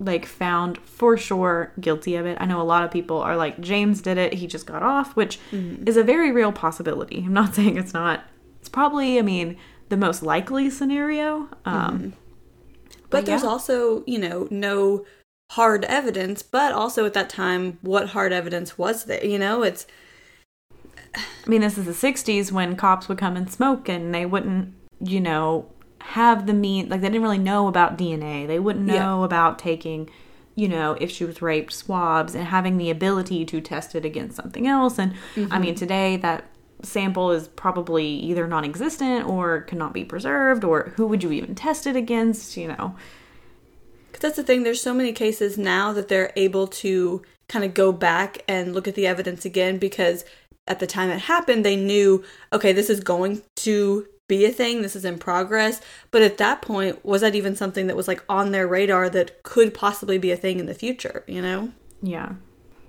like 0.00 0.24
found 0.24 0.78
for 0.78 1.16
sure 1.16 1.72
guilty 1.78 2.16
of 2.16 2.24
it. 2.24 2.38
I 2.40 2.46
know 2.46 2.60
a 2.60 2.64
lot 2.64 2.84
of 2.84 2.90
people 2.90 3.20
are 3.20 3.36
like 3.36 3.60
James 3.60 4.00
did 4.00 4.16
it, 4.16 4.32
he 4.32 4.46
just 4.46 4.66
got 4.66 4.82
off, 4.82 5.14
which 5.14 5.38
mm-hmm. 5.52 5.86
is 5.86 5.96
a 5.96 6.02
very 6.02 6.32
real 6.32 6.52
possibility. 6.52 7.18
I'm 7.18 7.34
not 7.34 7.54
saying 7.54 7.76
it's 7.76 7.92
not. 7.92 8.24
It's 8.58 8.68
probably, 8.68 9.18
I 9.18 9.22
mean, 9.22 9.56
the 9.90 9.96
most 9.96 10.22
likely 10.22 10.70
scenario. 10.70 11.48
Um, 11.64 11.98
mm-hmm. 11.98 12.08
But, 12.88 13.10
but 13.10 13.26
there's 13.26 13.42
yeah. 13.42 13.48
also, 13.48 14.02
you 14.06 14.18
know, 14.18 14.48
no 14.50 15.04
hard 15.52 15.84
evidence, 15.84 16.42
but 16.42 16.72
also 16.72 17.04
at 17.04 17.12
that 17.14 17.28
time 17.28 17.78
what 17.82 18.10
hard 18.10 18.32
evidence 18.32 18.78
was 18.78 19.04
there, 19.04 19.24
you 19.24 19.38
know? 19.38 19.62
It's 19.62 19.86
I 21.14 21.48
mean, 21.48 21.60
this 21.60 21.78
is 21.78 21.86
the 21.86 21.92
60s 21.92 22.52
when 22.52 22.76
cops 22.76 23.08
would 23.08 23.18
come 23.18 23.36
and 23.36 23.50
smoke 23.50 23.88
and 23.88 24.14
they 24.14 24.26
wouldn't, 24.26 24.74
you 25.00 25.20
know, 25.20 25.66
have 26.00 26.46
the 26.46 26.54
mean 26.54 26.88
like 26.88 27.00
they 27.00 27.08
didn't 27.08 27.22
really 27.22 27.38
know 27.38 27.68
about 27.68 27.98
DNA. 27.98 28.46
They 28.46 28.58
wouldn't 28.58 28.86
know 28.86 29.20
yeah. 29.20 29.24
about 29.24 29.58
taking, 29.58 30.10
you 30.54 30.68
know, 30.68 30.96
if 31.00 31.10
she 31.10 31.24
was 31.24 31.42
raped 31.42 31.72
swabs 31.72 32.34
and 32.34 32.46
having 32.46 32.78
the 32.78 32.90
ability 32.90 33.44
to 33.46 33.60
test 33.60 33.94
it 33.94 34.04
against 34.04 34.36
something 34.36 34.66
else. 34.66 34.98
And 34.98 35.12
mm-hmm. 35.34 35.52
I 35.52 35.58
mean, 35.58 35.74
today 35.74 36.16
that 36.18 36.44
sample 36.82 37.30
is 37.30 37.48
probably 37.48 38.06
either 38.06 38.46
non-existent 38.46 39.26
or 39.26 39.62
cannot 39.62 39.92
be 39.92 40.04
preserved 40.04 40.64
or 40.64 40.92
who 40.96 41.06
would 41.06 41.22
you 41.22 41.32
even 41.32 41.54
test 41.54 41.86
it 41.86 41.96
against, 41.96 42.56
you 42.56 42.68
know. 42.68 42.96
Cuz 44.12 44.20
that's 44.20 44.36
the 44.36 44.42
thing, 44.42 44.62
there's 44.62 44.80
so 44.80 44.94
many 44.94 45.12
cases 45.12 45.58
now 45.58 45.92
that 45.92 46.08
they're 46.08 46.32
able 46.36 46.66
to 46.66 47.22
kind 47.48 47.64
of 47.64 47.74
go 47.74 47.92
back 47.92 48.42
and 48.48 48.72
look 48.72 48.86
at 48.88 48.94
the 48.94 49.06
evidence 49.06 49.44
again 49.44 49.76
because 49.76 50.24
at 50.70 50.78
the 50.78 50.86
time 50.86 51.10
it 51.10 51.20
happened 51.22 51.64
they 51.64 51.76
knew 51.76 52.24
okay, 52.52 52.72
this 52.72 52.88
is 52.88 53.00
going 53.00 53.42
to 53.56 54.06
be 54.30 54.44
a 54.44 54.52
thing. 54.52 54.80
This 54.80 54.96
is 54.96 55.04
in 55.04 55.18
progress. 55.18 55.80
But 56.12 56.22
at 56.22 56.38
that 56.38 56.62
point, 56.62 57.04
was 57.04 57.20
that 57.20 57.34
even 57.34 57.56
something 57.56 57.88
that 57.88 57.96
was 57.96 58.08
like 58.08 58.22
on 58.28 58.52
their 58.52 58.66
radar 58.66 59.10
that 59.10 59.42
could 59.42 59.74
possibly 59.74 60.16
be 60.18 60.30
a 60.30 60.36
thing 60.36 60.60
in 60.60 60.66
the 60.66 60.74
future, 60.74 61.24
you 61.26 61.42
know? 61.42 61.72
Yeah. 62.00 62.34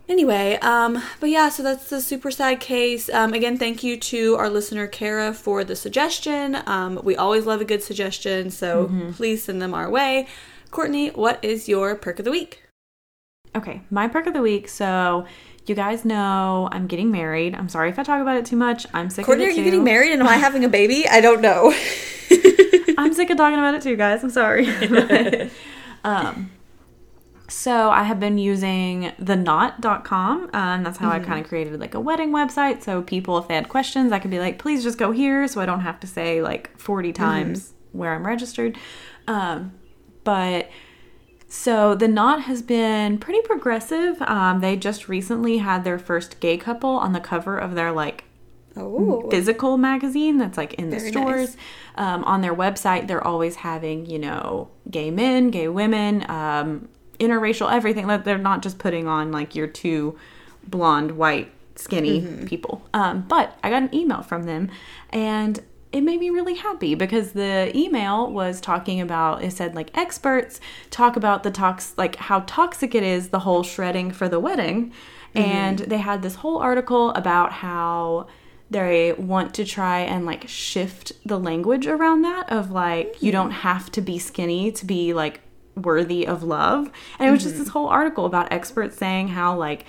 Anyway, 0.07 0.57
um, 0.61 1.01
but 1.19 1.29
yeah, 1.29 1.49
so 1.49 1.63
that's 1.63 1.89
the 1.89 1.99
super 1.99 2.31
sad 2.31 2.59
case. 2.59 3.09
Um, 3.09 3.33
again, 3.33 3.57
thank 3.57 3.81
you 3.81 3.97
to 3.97 4.35
our 4.35 4.49
listener 4.49 4.85
Kara 4.85 5.33
for 5.33 5.63
the 5.63 5.75
suggestion. 5.75 6.57
Um, 6.67 6.99
we 7.03 7.15
always 7.15 7.45
love 7.45 7.61
a 7.61 7.65
good 7.65 7.81
suggestion, 7.81 8.51
so 8.51 8.85
mm-hmm. 8.85 9.11
please 9.13 9.43
send 9.43 9.61
them 9.61 9.73
our 9.73 9.89
way. 9.89 10.27
Courtney, 10.69 11.09
what 11.09 11.43
is 11.43 11.67
your 11.67 11.95
perk 11.95 12.19
of 12.19 12.25
the 12.25 12.31
week? 12.31 12.61
Okay, 13.55 13.81
my 13.89 14.07
perk 14.07 14.27
of 14.27 14.33
the 14.33 14.41
week. 14.41 14.67
So 14.69 15.25
you 15.65 15.75
guys 15.75 16.05
know 16.05 16.69
I'm 16.71 16.87
getting 16.87 17.11
married. 17.11 17.55
I'm 17.55 17.69
sorry 17.69 17.89
if 17.89 17.99
I 17.99 18.03
talk 18.03 18.21
about 18.21 18.37
it 18.37 18.45
too 18.45 18.55
much. 18.55 18.85
I'm 18.93 19.09
sick 19.09 19.25
Courtney, 19.25 19.45
of 19.45 19.49
it 19.49 19.53
are 19.53 19.57
you 19.57 19.63
getting 19.63 19.83
married 19.83 20.11
and 20.11 20.21
am 20.21 20.27
I 20.27 20.35
having 20.37 20.63
a 20.63 20.69
baby? 20.69 21.07
I 21.07 21.21
don't 21.21 21.41
know. 21.41 21.73
I'm 22.97 23.13
sick 23.13 23.29
of 23.29 23.37
talking 23.37 23.57
about 23.57 23.75
it 23.75 23.81
too, 23.81 23.95
guys. 23.95 24.23
I'm 24.23 24.29
sorry. 24.29 24.67
um, 26.03 26.51
so 27.47 27.89
I 27.89 28.03
have 28.03 28.19
been 28.19 28.37
using 28.37 29.11
the 29.19 29.35
knot.com. 29.35 30.49
Um, 30.53 30.83
that's 30.83 30.97
how 30.97 31.11
mm-hmm. 31.11 31.21
I 31.21 31.25
kind 31.25 31.41
of 31.41 31.47
created 31.47 31.79
like 31.79 31.93
a 31.93 31.99
wedding 31.99 32.31
website. 32.31 32.81
So 32.81 33.01
people, 33.01 33.37
if 33.37 33.47
they 33.47 33.55
had 33.55 33.67
questions, 33.67 34.11
I 34.11 34.19
could 34.19 34.31
be 34.31 34.39
like, 34.39 34.57
please 34.57 34.83
just 34.83 34.97
go 34.97 35.11
here. 35.11 35.47
So 35.47 35.59
I 35.59 35.65
don't 35.65 35.81
have 35.81 35.99
to 35.99 36.07
say 36.07 36.41
like 36.41 36.77
40 36.79 37.11
times 37.11 37.59
mm-hmm. 37.59 37.97
where 37.97 38.13
I'm 38.13 38.25
registered. 38.25 38.77
Um, 39.27 39.73
but 40.23 40.69
so 41.53 41.95
the 41.95 42.07
knot 42.07 42.43
has 42.43 42.61
been 42.61 43.17
pretty 43.17 43.41
progressive. 43.41 44.21
Um, 44.21 44.61
they 44.61 44.77
just 44.77 45.09
recently 45.09 45.57
had 45.57 45.83
their 45.83 45.99
first 45.99 46.39
gay 46.39 46.55
couple 46.57 46.91
on 46.91 47.11
the 47.11 47.19
cover 47.19 47.57
of 47.57 47.75
their 47.75 47.91
like 47.91 48.23
oh. 48.77 49.29
physical 49.29 49.75
magazine 49.75 50.37
that's 50.37 50.55
like 50.55 50.75
in 50.75 50.89
Very 50.89 51.01
the 51.01 51.07
stores. 51.09 51.49
Nice. 51.49 51.57
Um, 51.95 52.23
on 52.23 52.39
their 52.39 52.55
website, 52.55 53.09
they're 53.09 53.21
always 53.27 53.57
having 53.57 54.05
you 54.05 54.17
know 54.17 54.69
gay 54.89 55.11
men, 55.11 55.49
gay 55.49 55.67
women, 55.67 56.25
um, 56.31 56.87
interracial, 57.19 57.69
everything. 57.69 58.07
That 58.07 58.23
they're 58.23 58.37
not 58.37 58.61
just 58.61 58.79
putting 58.79 59.09
on 59.09 59.33
like 59.33 59.53
your 59.53 59.67
two 59.67 60.17
blonde, 60.65 61.17
white, 61.17 61.51
skinny 61.75 62.21
mm-hmm. 62.21 62.45
people. 62.45 62.81
Um, 62.93 63.25
but 63.27 63.57
I 63.61 63.69
got 63.69 63.83
an 63.83 63.93
email 63.93 64.21
from 64.21 64.43
them, 64.43 64.71
and 65.09 65.61
it 65.91 66.01
made 66.01 66.19
me 66.19 66.29
really 66.29 66.55
happy 66.55 66.95
because 66.95 67.33
the 67.33 67.71
email 67.77 68.31
was 68.31 68.61
talking 68.61 69.01
about 69.01 69.43
it 69.43 69.51
said 69.51 69.75
like 69.75 69.95
experts 69.97 70.59
talk 70.89 71.15
about 71.15 71.43
the 71.43 71.51
tox 71.51 71.93
like 71.97 72.15
how 72.15 72.41
toxic 72.41 72.95
it 72.95 73.03
is 73.03 73.29
the 73.29 73.39
whole 73.39 73.63
shredding 73.63 74.11
for 74.11 74.29
the 74.29 74.39
wedding 74.39 74.91
mm-hmm. 75.35 75.39
and 75.39 75.79
they 75.79 75.97
had 75.97 76.21
this 76.21 76.35
whole 76.35 76.57
article 76.57 77.11
about 77.11 77.51
how 77.51 78.27
they 78.69 79.11
want 79.13 79.53
to 79.53 79.65
try 79.65 79.99
and 79.99 80.25
like 80.25 80.47
shift 80.47 81.11
the 81.25 81.37
language 81.37 81.85
around 81.87 82.21
that 82.21 82.49
of 82.49 82.71
like 82.71 83.13
mm-hmm. 83.13 83.25
you 83.25 83.31
don't 83.31 83.51
have 83.51 83.91
to 83.91 84.01
be 84.01 84.17
skinny 84.17 84.71
to 84.71 84.85
be 84.85 85.13
like 85.13 85.41
worthy 85.75 86.27
of 86.27 86.43
love 86.43 86.89
and 87.19 87.27
it 87.27 87.31
was 87.31 87.41
mm-hmm. 87.41 87.49
just 87.49 87.57
this 87.57 87.69
whole 87.69 87.87
article 87.87 88.25
about 88.25 88.51
experts 88.51 88.97
saying 88.97 89.29
how 89.29 89.55
like 89.55 89.85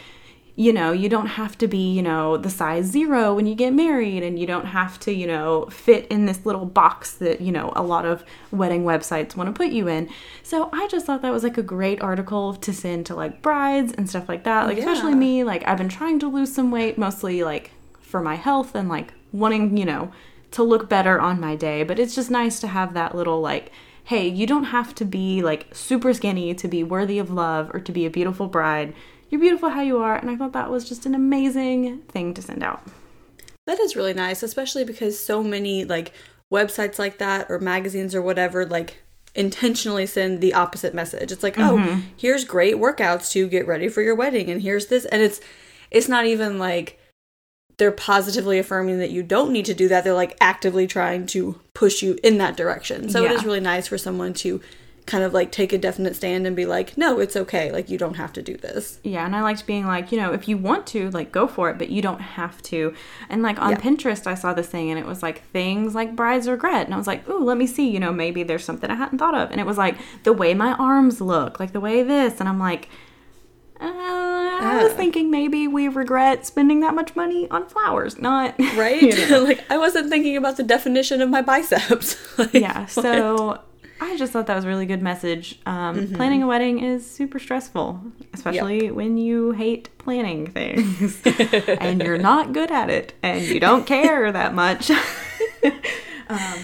you 0.55 0.73
know, 0.73 0.93
you 0.93 1.09
don't 1.09 1.29
have 1.29 1.57
to 1.59 1.67
be, 1.67 1.93
you 1.93 2.03
know, 2.03 2.37
the 2.37 2.51
size 2.51 2.85
zero 2.85 3.35
when 3.35 3.47
you 3.47 3.55
get 3.55 3.73
married, 3.73 4.23
and 4.23 4.39
you 4.39 4.47
don't 4.47 4.67
have 4.67 5.01
to, 5.01 5.13
you 5.13 5.27
know, 5.27 5.67
fit 5.71 6.07
in 6.09 6.27
this 6.27 6.45
little 6.45 6.67
box 6.67 7.13
that, 7.15 7.41
you 7.41 7.51
know, 7.51 7.73
a 7.75 7.83
lot 7.83 8.05
of 8.05 8.23
wedding 8.51 8.85
websites 8.85 9.35
want 9.35 9.49
to 9.49 9.53
put 9.53 9.73
you 9.73 9.89
in. 9.89 10.11
So 10.43 10.69
I 10.73 10.89
just 10.89 11.07
thought 11.07 11.23
that 11.23 11.33
was 11.33 11.43
like 11.43 11.57
a 11.57 11.63
great 11.63 12.03
article 12.03 12.55
to 12.55 12.73
send 12.73 13.07
to 13.07 13.15
like 13.15 13.41
brides 13.41 13.95
and 13.95 14.11
stuff 14.11 14.29
like 14.29 14.45
that. 14.45 14.67
Like, 14.67 14.77
yeah. 14.77 14.83
especially 14.83 15.15
me, 15.15 15.43
like, 15.43 15.67
I've 15.67 15.79
been 15.79 15.89
trying 15.89 16.19
to 16.19 16.29
lose 16.29 16.55
some 16.55 16.71
weight, 16.71 16.99
mostly 16.99 17.43
like 17.43 17.71
for 18.01 18.21
my 18.21 18.35
health 18.35 18.75
and 18.75 18.91
like 18.91 19.15
wanting, 19.33 19.79
you 19.79 19.87
know, 19.87 20.13
to 20.51 20.63
look 20.63 20.87
better 20.87 21.19
on 21.19 21.41
my 21.41 21.57
day. 21.57 21.83
But 21.83 21.99
it's 21.99 22.15
just 22.15 22.31
nice 22.31 22.61
to 22.61 22.67
have 22.67 22.93
that 22.93 23.15
little 23.15 23.41
like, 23.41 23.73
hey, 24.05 24.29
you 24.29 24.47
don't 24.47 24.65
have 24.65 24.95
to 24.97 25.07
be 25.07 25.41
like 25.41 25.69
super 25.73 26.13
skinny 26.13 26.53
to 26.53 26.69
be 26.69 26.85
worthy 26.85 27.19
of 27.19 27.31
love 27.31 27.71
or 27.73 27.81
to 27.81 27.93
be 27.93 28.05
a 28.05 28.11
beautiful 28.11 28.49
bride 28.49 28.93
you're 29.33 29.41
beautiful 29.41 29.71
how 29.71 29.81
you 29.81 29.97
are. 29.97 30.15
And 30.15 30.31
I 30.31 30.37
thought 30.37 30.53
that 30.53 30.71
was 30.71 30.87
just 30.87 31.07
an 31.07 31.15
amazing 31.15 32.03
thing 32.03 32.35
to 32.35 32.43
send 32.43 32.63
out. 32.63 32.83
That 33.67 33.81
is 33.81 33.97
really 33.97 34.13
nice, 34.13 34.43
especially 34.43 34.85
because 34.85 35.19
so 35.19 35.43
many 35.43 35.87
like 35.87 36.13
websites 36.53 36.99
like 36.99 37.17
that 37.17 37.47
or 37.49 37.59
magazines 37.59 38.15
or 38.15 38.21
whatever 38.21 38.67
like 38.67 38.99
intentionally 39.35 40.05
send 40.05 40.43
the 40.43 40.53
opposite 40.53 40.93
message. 40.93 41.33
It's 41.33 41.43
like, 41.43 41.59
oh, 41.59 41.79
mm-hmm. 41.79 42.01
oh, 42.01 42.03
here's 42.15 42.45
great 42.45 42.75
workouts 42.75 43.33
to 43.33 43.49
get 43.49 43.67
ready 43.67 43.89
for 43.89 44.03
your 44.03 44.15
wedding 44.15 44.51
and 44.51 44.61
here's 44.61 44.89
this 44.89 45.07
and 45.07 45.23
it's 45.23 45.41
it's 45.91 46.09
not 46.09 46.27
even 46.27 46.59
like 46.59 46.99
they're 47.79 47.91
positively 47.91 48.59
affirming 48.59 48.99
that 48.99 49.11
you 49.11 49.23
don't 49.23 49.51
need 49.51 49.65
to 49.65 49.73
do 49.73 49.89
that. 49.89 50.05
They're 50.05 50.13
like 50.13 50.37
actively 50.43 50.87
trying 50.87 51.25
to 51.29 51.59
push 51.73 52.03
you 52.03 52.19
in 52.23 52.37
that 52.37 52.59
direction. 52.59 53.09
So 53.09 53.23
yeah. 53.23 53.31
it 53.31 53.37
is 53.37 53.45
really 53.47 53.61
nice 53.61 53.89
for 53.89 53.97
someone 53.97 54.35
to 54.35 54.61
kind 55.07 55.25
of 55.25 55.35
like 55.35 55.51
take 55.51 55.73
a 55.73 55.79
definite 55.79 56.15
stand 56.15 56.47
and 56.47 56.55
be 56.55 56.65
like, 56.65 56.97
no, 56.97 57.19
it's 57.19 57.37
okay. 57.37 57.73
Like, 57.73 57.91
you 57.91 57.99
don't 57.99 58.15
have 58.15 58.33
to 58.35 58.43
do 58.43 58.57
this. 58.57 59.01
Yeah. 59.03 59.27
And 59.27 59.35
I 59.35 59.43
liked 59.43 59.67
being 59.67 59.87
like, 59.87 60.13
you 60.13 60.19
know, 60.19 60.33
if 60.33 60.49
you 60.49 60.57
want 60.57 60.87
to, 60.89 61.11
like, 61.11 61.33
go 61.33 61.47
for 61.47 61.71
it, 61.71 61.79
but 61.79 61.91
you 61.91 62.03
don't 62.03 62.21
have 62.21 62.63
to. 62.63 62.95
And 63.29 63.43
like 63.43 63.61
on 63.61 63.73
yeah. 63.73 63.79
Pinterest, 63.79 64.27
I 64.27 64.35
saw 64.35 64.55
this 64.55 64.69
thing 64.69 64.91
and 64.91 64.99
it 64.99 65.07
was 65.07 65.23
like 65.23 65.45
things 65.51 65.95
like 65.95 66.15
bride's 66.15 66.49
regret. 66.49 66.87
And 66.87 66.95
I 66.95 66.97
was 66.99 67.07
like, 67.07 67.29
oh, 67.29 67.39
let 67.39 67.57
me 67.57 67.67
see, 67.67 67.89
you 67.91 68.01
know, 68.01 68.13
maybe 68.13 68.43
there's 68.43 68.65
something 68.65 68.91
I 68.91 68.95
hadn't 68.95 69.19
thought 69.19 69.35
of. 69.35 69.51
And 69.51 69.61
it 69.61 69.67
was 69.67 69.79
like 69.79 69.97
the 70.23 70.33
way 70.33 70.55
my 70.55 70.73
arms 70.75 71.21
look, 71.21 71.59
like 71.59 71.73
the 71.73 71.81
way 71.81 72.03
this. 72.03 72.41
And 72.41 72.49
I'm 72.49 72.59
like, 72.59 72.89
uh, 73.81 74.13
I 74.63 74.85
was 74.85 74.93
thinking 74.93 75.31
maybe 75.31 75.67
we 75.67 75.89
regret 75.89 76.47
spending 76.47 76.81
that 76.81 76.95
much 76.95 77.17
money 77.17 77.51
on 77.51 77.69
flowers, 77.69 78.21
not 78.21 78.55
right. 78.77 79.03
You 79.03 79.29
know. 79.29 79.43
like 79.45 79.65
I 79.71 79.77
wasn't 79.77 80.09
thinking 80.09 80.37
about 80.37 80.57
the 80.57 80.63
definition 80.63 81.21
of 81.21 81.29
my 81.29 81.43
biceps. 81.43 82.17
like, 82.39 82.55
yeah, 82.55 82.87
so 82.87 83.61
I 84.13 84.17
just 84.19 84.31
thought 84.31 84.47
that 84.49 84.57
was 84.57 84.67
a 84.67 84.69
really 84.69 84.85
good 84.85 85.01
message. 85.01 85.59
Um, 85.65 85.97
mm-hmm. 85.97 86.17
Planning 86.17 86.43
a 86.43 86.47
wedding 86.47 86.85
is 86.85 87.11
super 87.11 87.39
stressful, 87.39 87.99
especially 88.35 88.85
yep. 88.85 88.93
when 88.93 89.17
you 89.17 89.53
hate 89.53 89.89
planning 89.97 90.49
things 90.49 91.23
and 91.81 92.03
you're 92.03 92.19
not 92.19 92.53
good 92.53 92.71
at 92.71 92.91
it 92.91 93.15
and 93.23 93.41
you 93.43 93.59
don't 93.59 93.87
care 93.87 94.31
that 94.31 94.53
much. 94.53 94.91
um, 96.29 96.59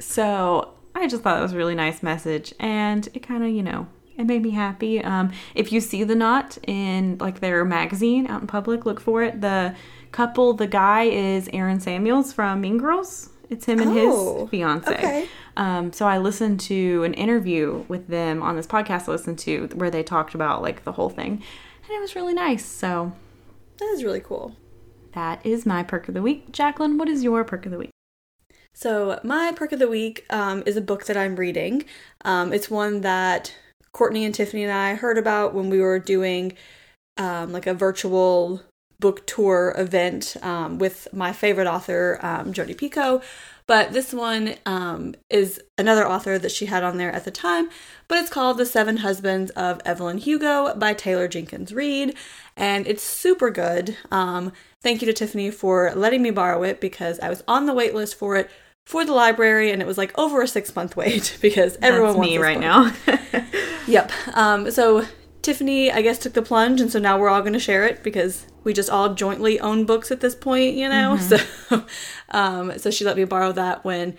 so 0.00 0.74
I 0.96 1.06
just 1.06 1.22
thought 1.22 1.38
it 1.38 1.42
was 1.42 1.52
a 1.52 1.56
really 1.56 1.76
nice 1.76 2.02
message 2.02 2.52
and 2.58 3.08
it 3.14 3.20
kind 3.20 3.44
of, 3.44 3.50
you 3.50 3.62
know, 3.62 3.86
it 4.16 4.26
made 4.26 4.42
me 4.42 4.50
happy. 4.50 5.00
Um, 5.00 5.30
if 5.54 5.70
you 5.70 5.80
see 5.80 6.02
the 6.02 6.16
knot 6.16 6.58
in 6.66 7.16
like 7.18 7.38
their 7.38 7.64
magazine 7.64 8.26
out 8.26 8.40
in 8.40 8.48
public, 8.48 8.84
look 8.84 8.98
for 8.98 9.22
it. 9.22 9.40
The 9.40 9.76
couple, 10.10 10.52
the 10.52 10.66
guy 10.66 11.04
is 11.04 11.48
Aaron 11.52 11.78
Samuels 11.78 12.32
from 12.32 12.60
Mean 12.60 12.76
Girls. 12.76 13.30
It's 13.50 13.64
him 13.64 13.80
and 13.80 13.96
oh, 13.96 14.40
his 14.40 14.50
fiance. 14.50 14.92
Okay. 14.92 15.28
Um, 15.58 15.92
so 15.92 16.06
I 16.06 16.18
listened 16.18 16.60
to 16.60 17.02
an 17.02 17.14
interview 17.14 17.84
with 17.88 18.06
them 18.06 18.42
on 18.42 18.56
this 18.56 18.66
podcast 18.66 19.08
I 19.08 19.12
listened 19.12 19.40
to 19.40 19.66
where 19.74 19.90
they 19.90 20.04
talked 20.04 20.34
about 20.34 20.62
like 20.62 20.84
the 20.84 20.92
whole 20.92 21.10
thing, 21.10 21.42
and 21.82 21.90
it 21.90 22.00
was 22.00 22.14
really 22.14 22.32
nice. 22.32 22.64
So 22.64 23.12
that 23.78 23.86
is 23.86 24.04
really 24.04 24.20
cool. 24.20 24.56
That 25.12 25.44
is 25.44 25.66
my 25.66 25.82
perk 25.82 26.08
of 26.08 26.14
the 26.14 26.22
week. 26.22 26.52
Jacqueline, 26.52 26.96
what 26.96 27.08
is 27.08 27.24
your 27.24 27.44
perk 27.44 27.66
of 27.66 27.72
the 27.72 27.78
week? 27.78 27.90
So 28.72 29.18
my 29.24 29.52
perk 29.52 29.72
of 29.72 29.80
the 29.80 29.88
week 29.88 30.24
um, 30.30 30.62
is 30.64 30.76
a 30.76 30.80
book 30.80 31.06
that 31.06 31.16
I'm 31.16 31.34
reading. 31.34 31.84
Um, 32.24 32.52
it's 32.52 32.70
one 32.70 33.00
that 33.00 33.52
Courtney 33.92 34.24
and 34.24 34.32
Tiffany 34.34 34.62
and 34.62 34.72
I 34.72 34.94
heard 34.94 35.18
about 35.18 35.54
when 35.54 35.70
we 35.70 35.80
were 35.80 35.98
doing 35.98 36.52
um, 37.16 37.52
like 37.52 37.66
a 37.66 37.74
virtual 37.74 38.62
book 39.00 39.26
tour 39.26 39.74
event 39.76 40.36
um, 40.42 40.78
with 40.78 41.08
my 41.12 41.32
favorite 41.32 41.66
author, 41.66 42.20
um, 42.22 42.52
Jodi 42.52 42.74
Picoult. 42.74 43.24
But 43.68 43.92
this 43.92 44.14
one 44.14 44.54
um, 44.64 45.14
is 45.28 45.60
another 45.76 46.08
author 46.08 46.38
that 46.38 46.50
she 46.50 46.66
had 46.66 46.82
on 46.82 46.96
there 46.96 47.12
at 47.12 47.26
the 47.26 47.30
time, 47.30 47.68
but 48.08 48.16
it's 48.16 48.30
called 48.30 48.56
The 48.56 48.64
Seven 48.64 48.98
Husbands 48.98 49.50
of 49.50 49.82
Evelyn 49.84 50.16
Hugo 50.18 50.74
by 50.74 50.94
Taylor 50.94 51.28
Jenkins 51.28 51.72
Reid, 51.72 52.16
and 52.56 52.86
it's 52.86 53.02
super 53.02 53.50
good. 53.50 53.94
Um, 54.10 54.52
thank 54.82 55.02
you 55.02 55.06
to 55.06 55.12
Tiffany 55.12 55.50
for 55.50 55.92
letting 55.94 56.22
me 56.22 56.30
borrow 56.30 56.62
it 56.62 56.80
because 56.80 57.20
I 57.20 57.28
was 57.28 57.44
on 57.46 57.66
the 57.66 57.74
wait 57.74 57.94
list 57.94 58.14
for 58.14 58.36
it 58.36 58.50
for 58.86 59.04
the 59.04 59.12
library 59.12 59.70
and 59.70 59.82
it 59.82 59.86
was 59.86 59.98
like 59.98 60.18
over 60.18 60.40
a 60.40 60.48
six 60.48 60.74
month 60.74 60.96
wait 60.96 61.36
because 61.42 61.76
everyone 61.82 62.16
That's 62.16 62.18
wants 62.18 62.30
me 62.30 62.38
right 62.38 62.58
book. 62.58 63.28
now. 63.36 63.44
yep. 63.86 64.10
Um, 64.32 64.70
so 64.70 65.04
Tiffany, 65.42 65.92
I 65.92 66.00
guess, 66.00 66.18
took 66.18 66.32
the 66.32 66.42
plunge, 66.42 66.80
and 66.80 66.90
so 66.90 66.98
now 66.98 67.18
we're 67.18 67.28
all 67.28 67.40
going 67.42 67.52
to 67.52 67.58
share 67.58 67.84
it 67.84 68.02
because 68.02 68.46
we 68.68 68.74
just 68.74 68.90
all 68.90 69.14
jointly 69.14 69.58
own 69.60 69.86
books 69.86 70.10
at 70.10 70.20
this 70.20 70.34
point, 70.34 70.74
you 70.74 70.86
know. 70.86 71.16
Mm-hmm. 71.18 71.48
So, 71.68 71.84
um, 72.30 72.78
so 72.78 72.90
she 72.90 73.06
let 73.06 73.16
me 73.16 73.24
borrow 73.24 73.50
that 73.52 73.82
when 73.82 74.18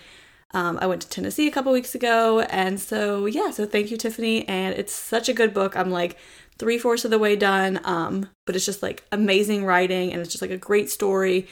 um, 0.56 0.80
I 0.82 0.88
went 0.88 1.04
to 1.04 1.10
Tennessee 1.10 1.48
a 1.48 1.52
couple 1.52 1.72
weeks 1.72 1.94
ago, 1.94 2.40
and 2.42 2.80
so 2.80 3.28
yeah, 3.28 3.52
so 3.52 3.68
thank 3.68 3.92
you, 3.92 3.98
Tiffany. 3.98 4.48
And 4.48 4.74
it's 4.74 4.92
such 4.92 5.30
a 5.30 5.34
good 5.34 5.54
book. 5.54 5.78
I'm 5.78 5.92
like 5.92 6.18
three 6.58 6.80
fourths 6.80 7.06
of 7.06 7.12
the 7.12 7.20
way 7.20 7.36
done, 7.36 7.80
um, 7.84 8.28
but 8.48 8.56
it's 8.56 8.66
just 8.66 8.82
like 8.82 9.04
amazing 9.12 9.66
writing, 9.66 10.12
and 10.12 10.20
it's 10.20 10.32
just 10.32 10.42
like 10.42 10.50
a 10.50 10.58
great 10.58 10.90
story, 10.90 11.48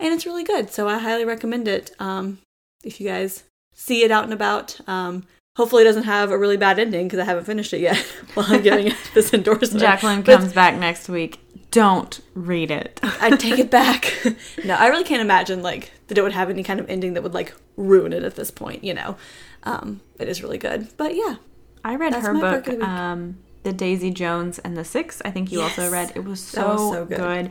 and 0.00 0.14
it's 0.14 0.24
really 0.24 0.44
good. 0.44 0.70
So 0.70 0.88
I 0.88 0.96
highly 0.96 1.26
recommend 1.26 1.68
it. 1.68 1.90
Um, 1.98 2.38
if 2.82 2.98
you 2.98 3.06
guys 3.06 3.44
see 3.74 4.04
it 4.04 4.10
out 4.10 4.24
and 4.24 4.32
about. 4.32 4.80
Um, 4.88 5.26
hopefully 5.58 5.82
it 5.82 5.86
doesn't 5.86 6.04
have 6.04 6.30
a 6.30 6.38
really 6.38 6.56
bad 6.56 6.78
ending 6.78 7.06
because 7.06 7.18
I 7.18 7.24
haven't 7.24 7.44
finished 7.44 7.74
it 7.74 7.80
yet 7.80 7.96
while 8.34 8.46
I'm 8.48 8.62
giving 8.62 8.92
this 9.14 9.34
endorsement. 9.34 9.80
Jacqueline 9.80 10.22
comes 10.22 10.52
back 10.54 10.78
next 10.78 11.08
week. 11.08 11.40
Don't 11.70 12.20
read 12.34 12.70
it. 12.70 12.98
I 13.02 13.36
take 13.36 13.58
it 13.58 13.70
back. 13.70 14.12
no, 14.64 14.74
I 14.74 14.88
really 14.88 15.04
can't 15.04 15.20
imagine 15.20 15.62
like 15.62 15.92
that 16.08 16.16
it 16.16 16.22
would 16.22 16.32
have 16.32 16.50
any 16.50 16.62
kind 16.62 16.80
of 16.80 16.88
ending 16.88 17.14
that 17.14 17.22
would 17.22 17.34
like 17.34 17.54
ruin 17.76 18.12
it 18.12 18.22
at 18.22 18.36
this 18.36 18.50
point. 18.50 18.84
You 18.84 18.94
know, 18.94 19.16
um, 19.64 20.00
it 20.18 20.28
is 20.28 20.42
really 20.42 20.58
good. 20.58 20.88
But 20.96 21.14
yeah, 21.14 21.36
I 21.84 21.96
read 21.96 22.14
her 22.14 22.34
book, 22.34 22.64
the, 22.64 22.82
um, 22.82 23.38
the 23.62 23.72
Daisy 23.72 24.10
Jones 24.10 24.58
and 24.58 24.76
the 24.76 24.84
Six. 24.84 25.20
I 25.24 25.30
think 25.30 25.52
you 25.52 25.60
yes. 25.60 25.78
also 25.78 25.90
read. 25.90 26.12
It 26.14 26.24
was 26.24 26.42
so, 26.42 26.72
was 26.72 26.92
so 26.92 27.04
good. 27.04 27.18
good. 27.18 27.50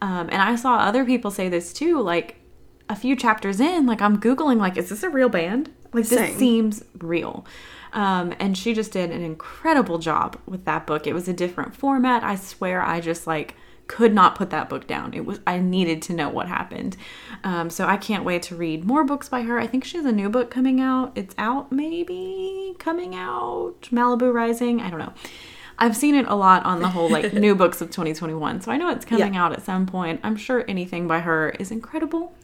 Um, 0.00 0.28
and 0.30 0.40
I 0.40 0.56
saw 0.56 0.76
other 0.76 1.04
people 1.04 1.30
say 1.30 1.48
this 1.48 1.72
too. 1.72 2.00
Like 2.00 2.36
a 2.88 2.96
few 2.96 3.16
chapters 3.16 3.60
in, 3.60 3.86
like 3.86 4.00
I'm 4.00 4.20
googling, 4.20 4.58
like, 4.58 4.76
is 4.76 4.88
this 4.88 5.02
a 5.02 5.10
real 5.10 5.28
band? 5.28 5.70
Like 5.92 6.06
this 6.06 6.36
seems 6.36 6.84
real. 6.98 7.46
Um, 7.92 8.34
and 8.38 8.56
she 8.56 8.74
just 8.74 8.92
did 8.92 9.10
an 9.10 9.22
incredible 9.22 9.98
job 9.98 10.38
with 10.46 10.64
that 10.64 10.86
book. 10.86 11.06
It 11.06 11.14
was 11.14 11.28
a 11.28 11.32
different 11.32 11.74
format. 11.74 12.22
I 12.22 12.36
swear, 12.36 12.82
I 12.82 13.00
just 13.00 13.26
like 13.26 13.54
could 13.88 14.14
not 14.14 14.34
put 14.34 14.50
that 14.50 14.68
book 14.68 14.86
down. 14.86 15.14
It 15.14 15.24
was 15.24 15.40
I 15.46 15.58
needed 15.58 16.02
to 16.02 16.12
know 16.12 16.28
what 16.28 16.46
happened. 16.46 16.96
Um, 17.42 17.70
so 17.70 17.86
I 17.86 17.96
can't 17.96 18.24
wait 18.24 18.42
to 18.44 18.54
read 18.54 18.84
more 18.84 19.02
books 19.02 19.28
by 19.28 19.42
her. 19.42 19.58
I 19.58 19.66
think 19.66 19.84
she 19.84 19.96
has 19.96 20.06
a 20.06 20.12
new 20.12 20.28
book 20.28 20.50
coming 20.50 20.80
out. 20.80 21.12
It's 21.14 21.34
out 21.38 21.72
maybe 21.72 22.74
coming 22.78 23.14
out. 23.14 23.80
Malibu 23.90 24.32
Rising. 24.32 24.80
I 24.80 24.90
don't 24.90 25.00
know. 25.00 25.14
I've 25.80 25.96
seen 25.96 26.14
it 26.14 26.26
a 26.26 26.34
lot 26.34 26.64
on 26.64 26.80
the 26.80 26.88
whole 26.88 27.08
like 27.08 27.32
new 27.34 27.54
books 27.54 27.80
of 27.80 27.88
2021. 27.88 28.60
So 28.60 28.70
I 28.70 28.76
know 28.76 28.90
it's 28.90 29.04
coming 29.04 29.34
yeah. 29.34 29.44
out 29.44 29.52
at 29.52 29.64
some 29.64 29.86
point. 29.86 30.20
I'm 30.22 30.36
sure 30.36 30.64
anything 30.68 31.08
by 31.08 31.20
her 31.20 31.50
is 31.50 31.70
incredible. 31.70 32.34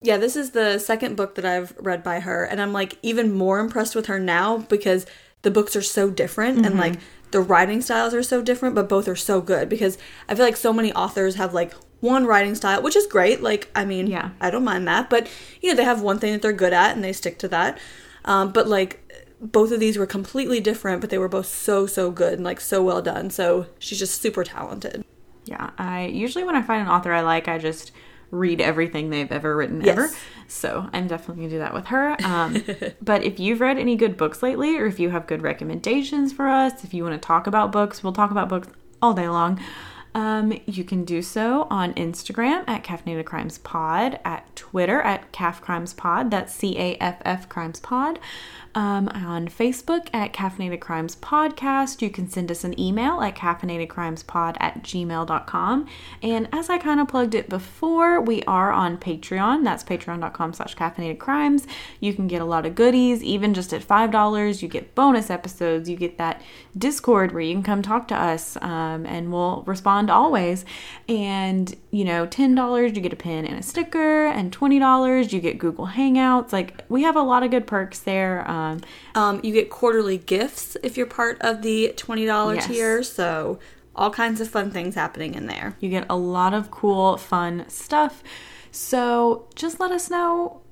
Yeah, 0.00 0.16
this 0.16 0.36
is 0.36 0.50
the 0.50 0.78
second 0.78 1.16
book 1.16 1.34
that 1.34 1.44
I've 1.44 1.74
read 1.78 2.02
by 2.02 2.20
her, 2.20 2.44
and 2.44 2.60
I'm 2.60 2.72
like 2.72 2.98
even 3.02 3.32
more 3.32 3.58
impressed 3.58 3.96
with 3.96 4.06
her 4.06 4.20
now 4.20 4.58
because 4.58 5.06
the 5.42 5.50
books 5.50 5.74
are 5.74 5.82
so 5.82 6.10
different 6.10 6.58
mm-hmm. 6.58 6.66
and 6.66 6.78
like 6.78 6.94
the 7.30 7.40
writing 7.40 7.80
styles 7.80 8.14
are 8.14 8.22
so 8.22 8.40
different, 8.42 8.74
but 8.74 8.88
both 8.88 9.08
are 9.08 9.16
so 9.16 9.40
good 9.40 9.68
because 9.68 9.98
I 10.28 10.34
feel 10.34 10.44
like 10.44 10.56
so 10.56 10.72
many 10.72 10.92
authors 10.92 11.34
have 11.34 11.52
like 11.52 11.74
one 12.00 12.26
writing 12.26 12.54
style, 12.54 12.82
which 12.82 12.96
is 12.96 13.06
great. 13.06 13.42
Like, 13.42 13.70
I 13.74 13.84
mean, 13.84 14.06
yeah, 14.06 14.30
I 14.40 14.50
don't 14.50 14.64
mind 14.64 14.86
that, 14.86 15.10
but 15.10 15.28
you 15.60 15.68
know, 15.68 15.76
they 15.76 15.84
have 15.84 16.00
one 16.00 16.18
thing 16.18 16.32
that 16.32 16.42
they're 16.42 16.52
good 16.52 16.72
at 16.72 16.94
and 16.94 17.02
they 17.02 17.12
stick 17.12 17.38
to 17.40 17.48
that. 17.48 17.78
Um, 18.24 18.52
but 18.52 18.68
like, 18.68 19.04
both 19.40 19.70
of 19.70 19.80
these 19.80 19.96
were 19.96 20.06
completely 20.06 20.60
different, 20.60 21.00
but 21.00 21.10
they 21.10 21.18
were 21.18 21.28
both 21.28 21.46
so 21.46 21.86
so 21.86 22.10
good 22.10 22.34
and 22.34 22.44
like 22.44 22.60
so 22.60 22.82
well 22.82 23.02
done. 23.02 23.30
So 23.30 23.66
she's 23.78 23.98
just 23.98 24.20
super 24.20 24.44
talented. 24.44 25.04
Yeah, 25.44 25.70
I 25.78 26.06
usually 26.06 26.44
when 26.44 26.56
I 26.56 26.62
find 26.62 26.82
an 26.82 26.88
author 26.88 27.12
I 27.12 27.22
like, 27.22 27.48
I 27.48 27.58
just 27.58 27.92
read 28.30 28.60
everything 28.60 29.10
they've 29.10 29.30
ever 29.30 29.56
written 29.56 29.80
yes. 29.80 29.88
ever. 29.88 30.10
So 30.48 30.88
I'm 30.92 31.06
definitely 31.06 31.44
gonna 31.44 31.54
do 31.54 31.58
that 31.58 31.74
with 31.74 31.86
her. 31.86 32.16
Um, 32.24 32.62
but 33.02 33.24
if 33.24 33.38
you've 33.38 33.60
read 33.60 33.78
any 33.78 33.96
good 33.96 34.16
books 34.16 34.42
lately, 34.42 34.78
or 34.78 34.86
if 34.86 34.98
you 34.98 35.10
have 35.10 35.26
good 35.26 35.42
recommendations 35.42 36.32
for 36.32 36.48
us, 36.48 36.84
if 36.84 36.94
you 36.94 37.02
want 37.04 37.20
to 37.20 37.26
talk 37.26 37.46
about 37.46 37.72
books, 37.72 38.02
we'll 38.02 38.12
talk 38.12 38.30
about 38.30 38.48
books 38.48 38.68
all 39.00 39.14
day 39.14 39.28
long. 39.28 39.60
Um, 40.14 40.58
you 40.66 40.84
can 40.84 41.04
do 41.04 41.22
so 41.22 41.66
on 41.70 41.94
Instagram 41.94 42.64
at 42.66 42.82
Caffeinated 42.82 43.26
Crimes 43.26 43.58
Pod, 43.58 44.18
at 44.24 44.56
Twitter 44.56 45.00
at 45.02 45.30
Caff 45.32 45.60
Crimes 45.60 45.92
Pod. 45.92 46.30
That's 46.30 46.52
C 46.52 46.78
A 46.78 46.96
F 46.96 47.20
F 47.24 47.48
Crimes 47.48 47.78
Pod. 47.78 48.18
Um, 48.78 49.08
on 49.08 49.48
Facebook 49.48 50.06
at 50.12 50.32
Caffeinated 50.32 50.78
Crimes 50.78 51.16
Podcast. 51.16 52.00
You 52.00 52.10
can 52.10 52.28
send 52.28 52.48
us 52.48 52.62
an 52.62 52.78
email 52.78 53.20
at 53.20 53.34
caffeinatedcrimespod 53.34 54.56
at 54.60 54.84
gmail.com. 54.84 55.88
And 56.22 56.48
as 56.52 56.70
I 56.70 56.78
kind 56.78 57.00
of 57.00 57.08
plugged 57.08 57.34
it 57.34 57.48
before, 57.48 58.20
we 58.20 58.44
are 58.44 58.70
on 58.70 58.96
Patreon. 58.96 59.64
That's 59.64 59.82
patreon.com 59.82 60.52
slash 60.52 60.76
caffeinated 60.76 61.18
crimes. 61.18 61.66
You 61.98 62.14
can 62.14 62.28
get 62.28 62.40
a 62.40 62.44
lot 62.44 62.66
of 62.66 62.76
goodies, 62.76 63.20
even 63.24 63.52
just 63.52 63.72
at 63.72 63.82
$5. 63.82 64.62
You 64.62 64.68
get 64.68 64.94
bonus 64.94 65.28
episodes. 65.28 65.90
You 65.90 65.96
get 65.96 66.16
that 66.18 66.40
Discord 66.76 67.32
where 67.32 67.42
you 67.42 67.54
can 67.54 67.64
come 67.64 67.82
talk 67.82 68.06
to 68.08 68.14
us 68.14 68.56
um, 68.62 69.04
and 69.06 69.32
we'll 69.32 69.64
respond 69.66 70.08
always. 70.08 70.64
And, 71.08 71.74
you 71.90 72.04
know, 72.04 72.28
$10, 72.28 72.94
you 72.94 73.00
get 73.00 73.12
a 73.12 73.16
pin 73.16 73.44
and 73.44 73.58
a 73.58 73.62
sticker, 73.62 74.26
and 74.26 74.56
$20, 74.56 75.32
you 75.32 75.40
get 75.40 75.58
Google 75.58 75.88
Hangouts. 75.88 76.52
Like, 76.52 76.84
we 76.88 77.02
have 77.02 77.16
a 77.16 77.22
lot 77.22 77.42
of 77.42 77.50
good 77.50 77.66
perks 77.66 77.98
there. 77.98 78.48
Um, 78.48 78.67
um, 79.14 79.40
you 79.42 79.52
get 79.52 79.70
quarterly 79.70 80.18
gifts 80.18 80.76
if 80.82 80.96
you're 80.96 81.06
part 81.06 81.38
of 81.40 81.62
the 81.62 81.92
$20 81.96 82.54
yes. 82.54 82.66
tier. 82.66 83.02
So, 83.02 83.58
all 83.94 84.10
kinds 84.10 84.40
of 84.40 84.48
fun 84.48 84.70
things 84.70 84.94
happening 84.94 85.34
in 85.34 85.46
there. 85.46 85.76
You 85.80 85.90
get 85.90 86.06
a 86.08 86.16
lot 86.16 86.54
of 86.54 86.70
cool, 86.70 87.16
fun 87.16 87.64
stuff. 87.68 88.22
So, 88.70 89.48
just 89.54 89.80
let 89.80 89.90
us 89.90 90.10
know 90.10 90.62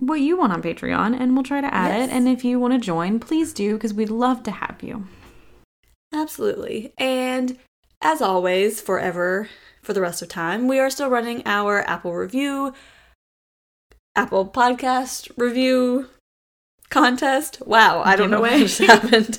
what 0.00 0.20
you 0.20 0.36
want 0.36 0.52
on 0.52 0.62
Patreon 0.62 1.18
and 1.18 1.34
we'll 1.34 1.44
try 1.44 1.60
to 1.60 1.72
add 1.72 1.96
yes. 1.96 2.08
it. 2.08 2.12
And 2.12 2.28
if 2.28 2.44
you 2.44 2.58
want 2.58 2.74
to 2.74 2.80
join, 2.80 3.20
please 3.20 3.52
do 3.52 3.74
because 3.74 3.94
we'd 3.94 4.10
love 4.10 4.42
to 4.44 4.50
have 4.50 4.82
you. 4.82 5.06
Absolutely. 6.12 6.92
And 6.98 7.58
as 8.02 8.20
always, 8.20 8.80
forever, 8.80 9.48
for 9.82 9.92
the 9.92 10.00
rest 10.00 10.22
of 10.22 10.28
time, 10.28 10.68
we 10.68 10.78
are 10.78 10.90
still 10.90 11.10
running 11.10 11.42
our 11.46 11.82
Apple 11.82 12.14
review, 12.14 12.74
Apple 14.16 14.48
podcast 14.48 15.30
review 15.36 16.08
contest. 16.90 17.62
Wow, 17.64 18.02
I 18.04 18.16
don't 18.16 18.30
know 18.30 18.40
what 18.40 18.52
just 18.58 18.78
happened 18.82 19.38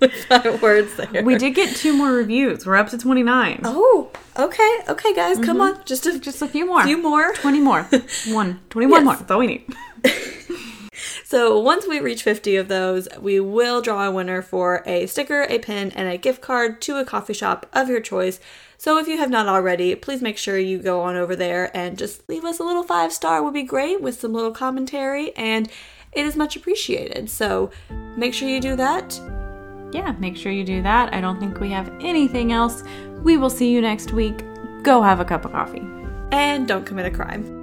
my 0.30 0.58
words 0.62 0.94
there. 0.96 1.22
We 1.22 1.36
did 1.36 1.54
get 1.54 1.74
two 1.74 1.96
more 1.96 2.12
reviews. 2.12 2.66
We're 2.66 2.76
up 2.76 2.88
to 2.90 2.98
29. 2.98 3.62
Oh, 3.64 4.10
okay. 4.38 4.78
Okay, 4.88 5.14
guys, 5.14 5.36
mm-hmm. 5.36 5.44
come 5.44 5.60
on. 5.60 5.84
Just 5.84 6.06
a, 6.06 6.18
just 6.18 6.42
a 6.42 6.48
few 6.48 6.66
more. 6.66 6.84
few 6.84 7.00
more. 7.00 7.32
20 7.34 7.60
more. 7.60 7.82
One. 8.28 8.60
21 8.70 9.00
yes. 9.00 9.04
more. 9.04 9.16
That's 9.16 9.30
all 9.30 9.38
we 9.38 9.46
need. 9.46 9.74
So 11.24 11.60
once 11.60 11.86
we 11.86 12.00
reach 12.00 12.22
50 12.22 12.56
of 12.56 12.68
those, 12.68 13.06
we 13.20 13.38
will 13.38 13.82
draw 13.82 14.06
a 14.06 14.10
winner 14.10 14.40
for 14.40 14.82
a 14.86 15.04
sticker, 15.04 15.42
a 15.42 15.58
pin, 15.58 15.92
and 15.94 16.08
a 16.08 16.16
gift 16.16 16.40
card 16.40 16.80
to 16.80 16.96
a 16.96 17.04
coffee 17.04 17.34
shop 17.34 17.66
of 17.74 17.90
your 17.90 18.00
choice. 18.00 18.40
So 18.78 18.96
if 18.96 19.06
you 19.06 19.18
have 19.18 19.28
not 19.28 19.46
already, 19.46 19.94
please 19.94 20.22
make 20.22 20.38
sure 20.38 20.56
you 20.56 20.78
go 20.78 21.02
on 21.02 21.16
over 21.16 21.36
there 21.36 21.70
and 21.76 21.98
just 21.98 22.26
leave 22.30 22.46
us 22.46 22.60
a 22.60 22.64
little 22.64 22.82
five 22.82 23.12
star 23.12 23.42
would 23.42 23.52
be 23.52 23.62
great 23.62 24.00
with 24.00 24.18
some 24.18 24.32
little 24.32 24.52
commentary 24.52 25.36
and 25.36 25.68
it 26.12 26.26
is 26.26 26.36
much 26.36 26.56
appreciated. 26.56 27.28
So 27.30 27.70
make 28.16 28.34
sure 28.34 28.48
you 28.48 28.60
do 28.60 28.76
that. 28.76 29.20
Yeah, 29.92 30.12
make 30.18 30.36
sure 30.36 30.52
you 30.52 30.64
do 30.64 30.82
that. 30.82 31.14
I 31.14 31.20
don't 31.20 31.40
think 31.40 31.60
we 31.60 31.70
have 31.70 31.88
anything 32.00 32.52
else. 32.52 32.82
We 33.22 33.36
will 33.36 33.50
see 33.50 33.70
you 33.70 33.80
next 33.80 34.12
week. 34.12 34.44
Go 34.82 35.02
have 35.02 35.20
a 35.20 35.24
cup 35.24 35.44
of 35.44 35.52
coffee. 35.52 35.82
And 36.30 36.68
don't 36.68 36.84
commit 36.84 37.06
a 37.06 37.10
crime. 37.10 37.57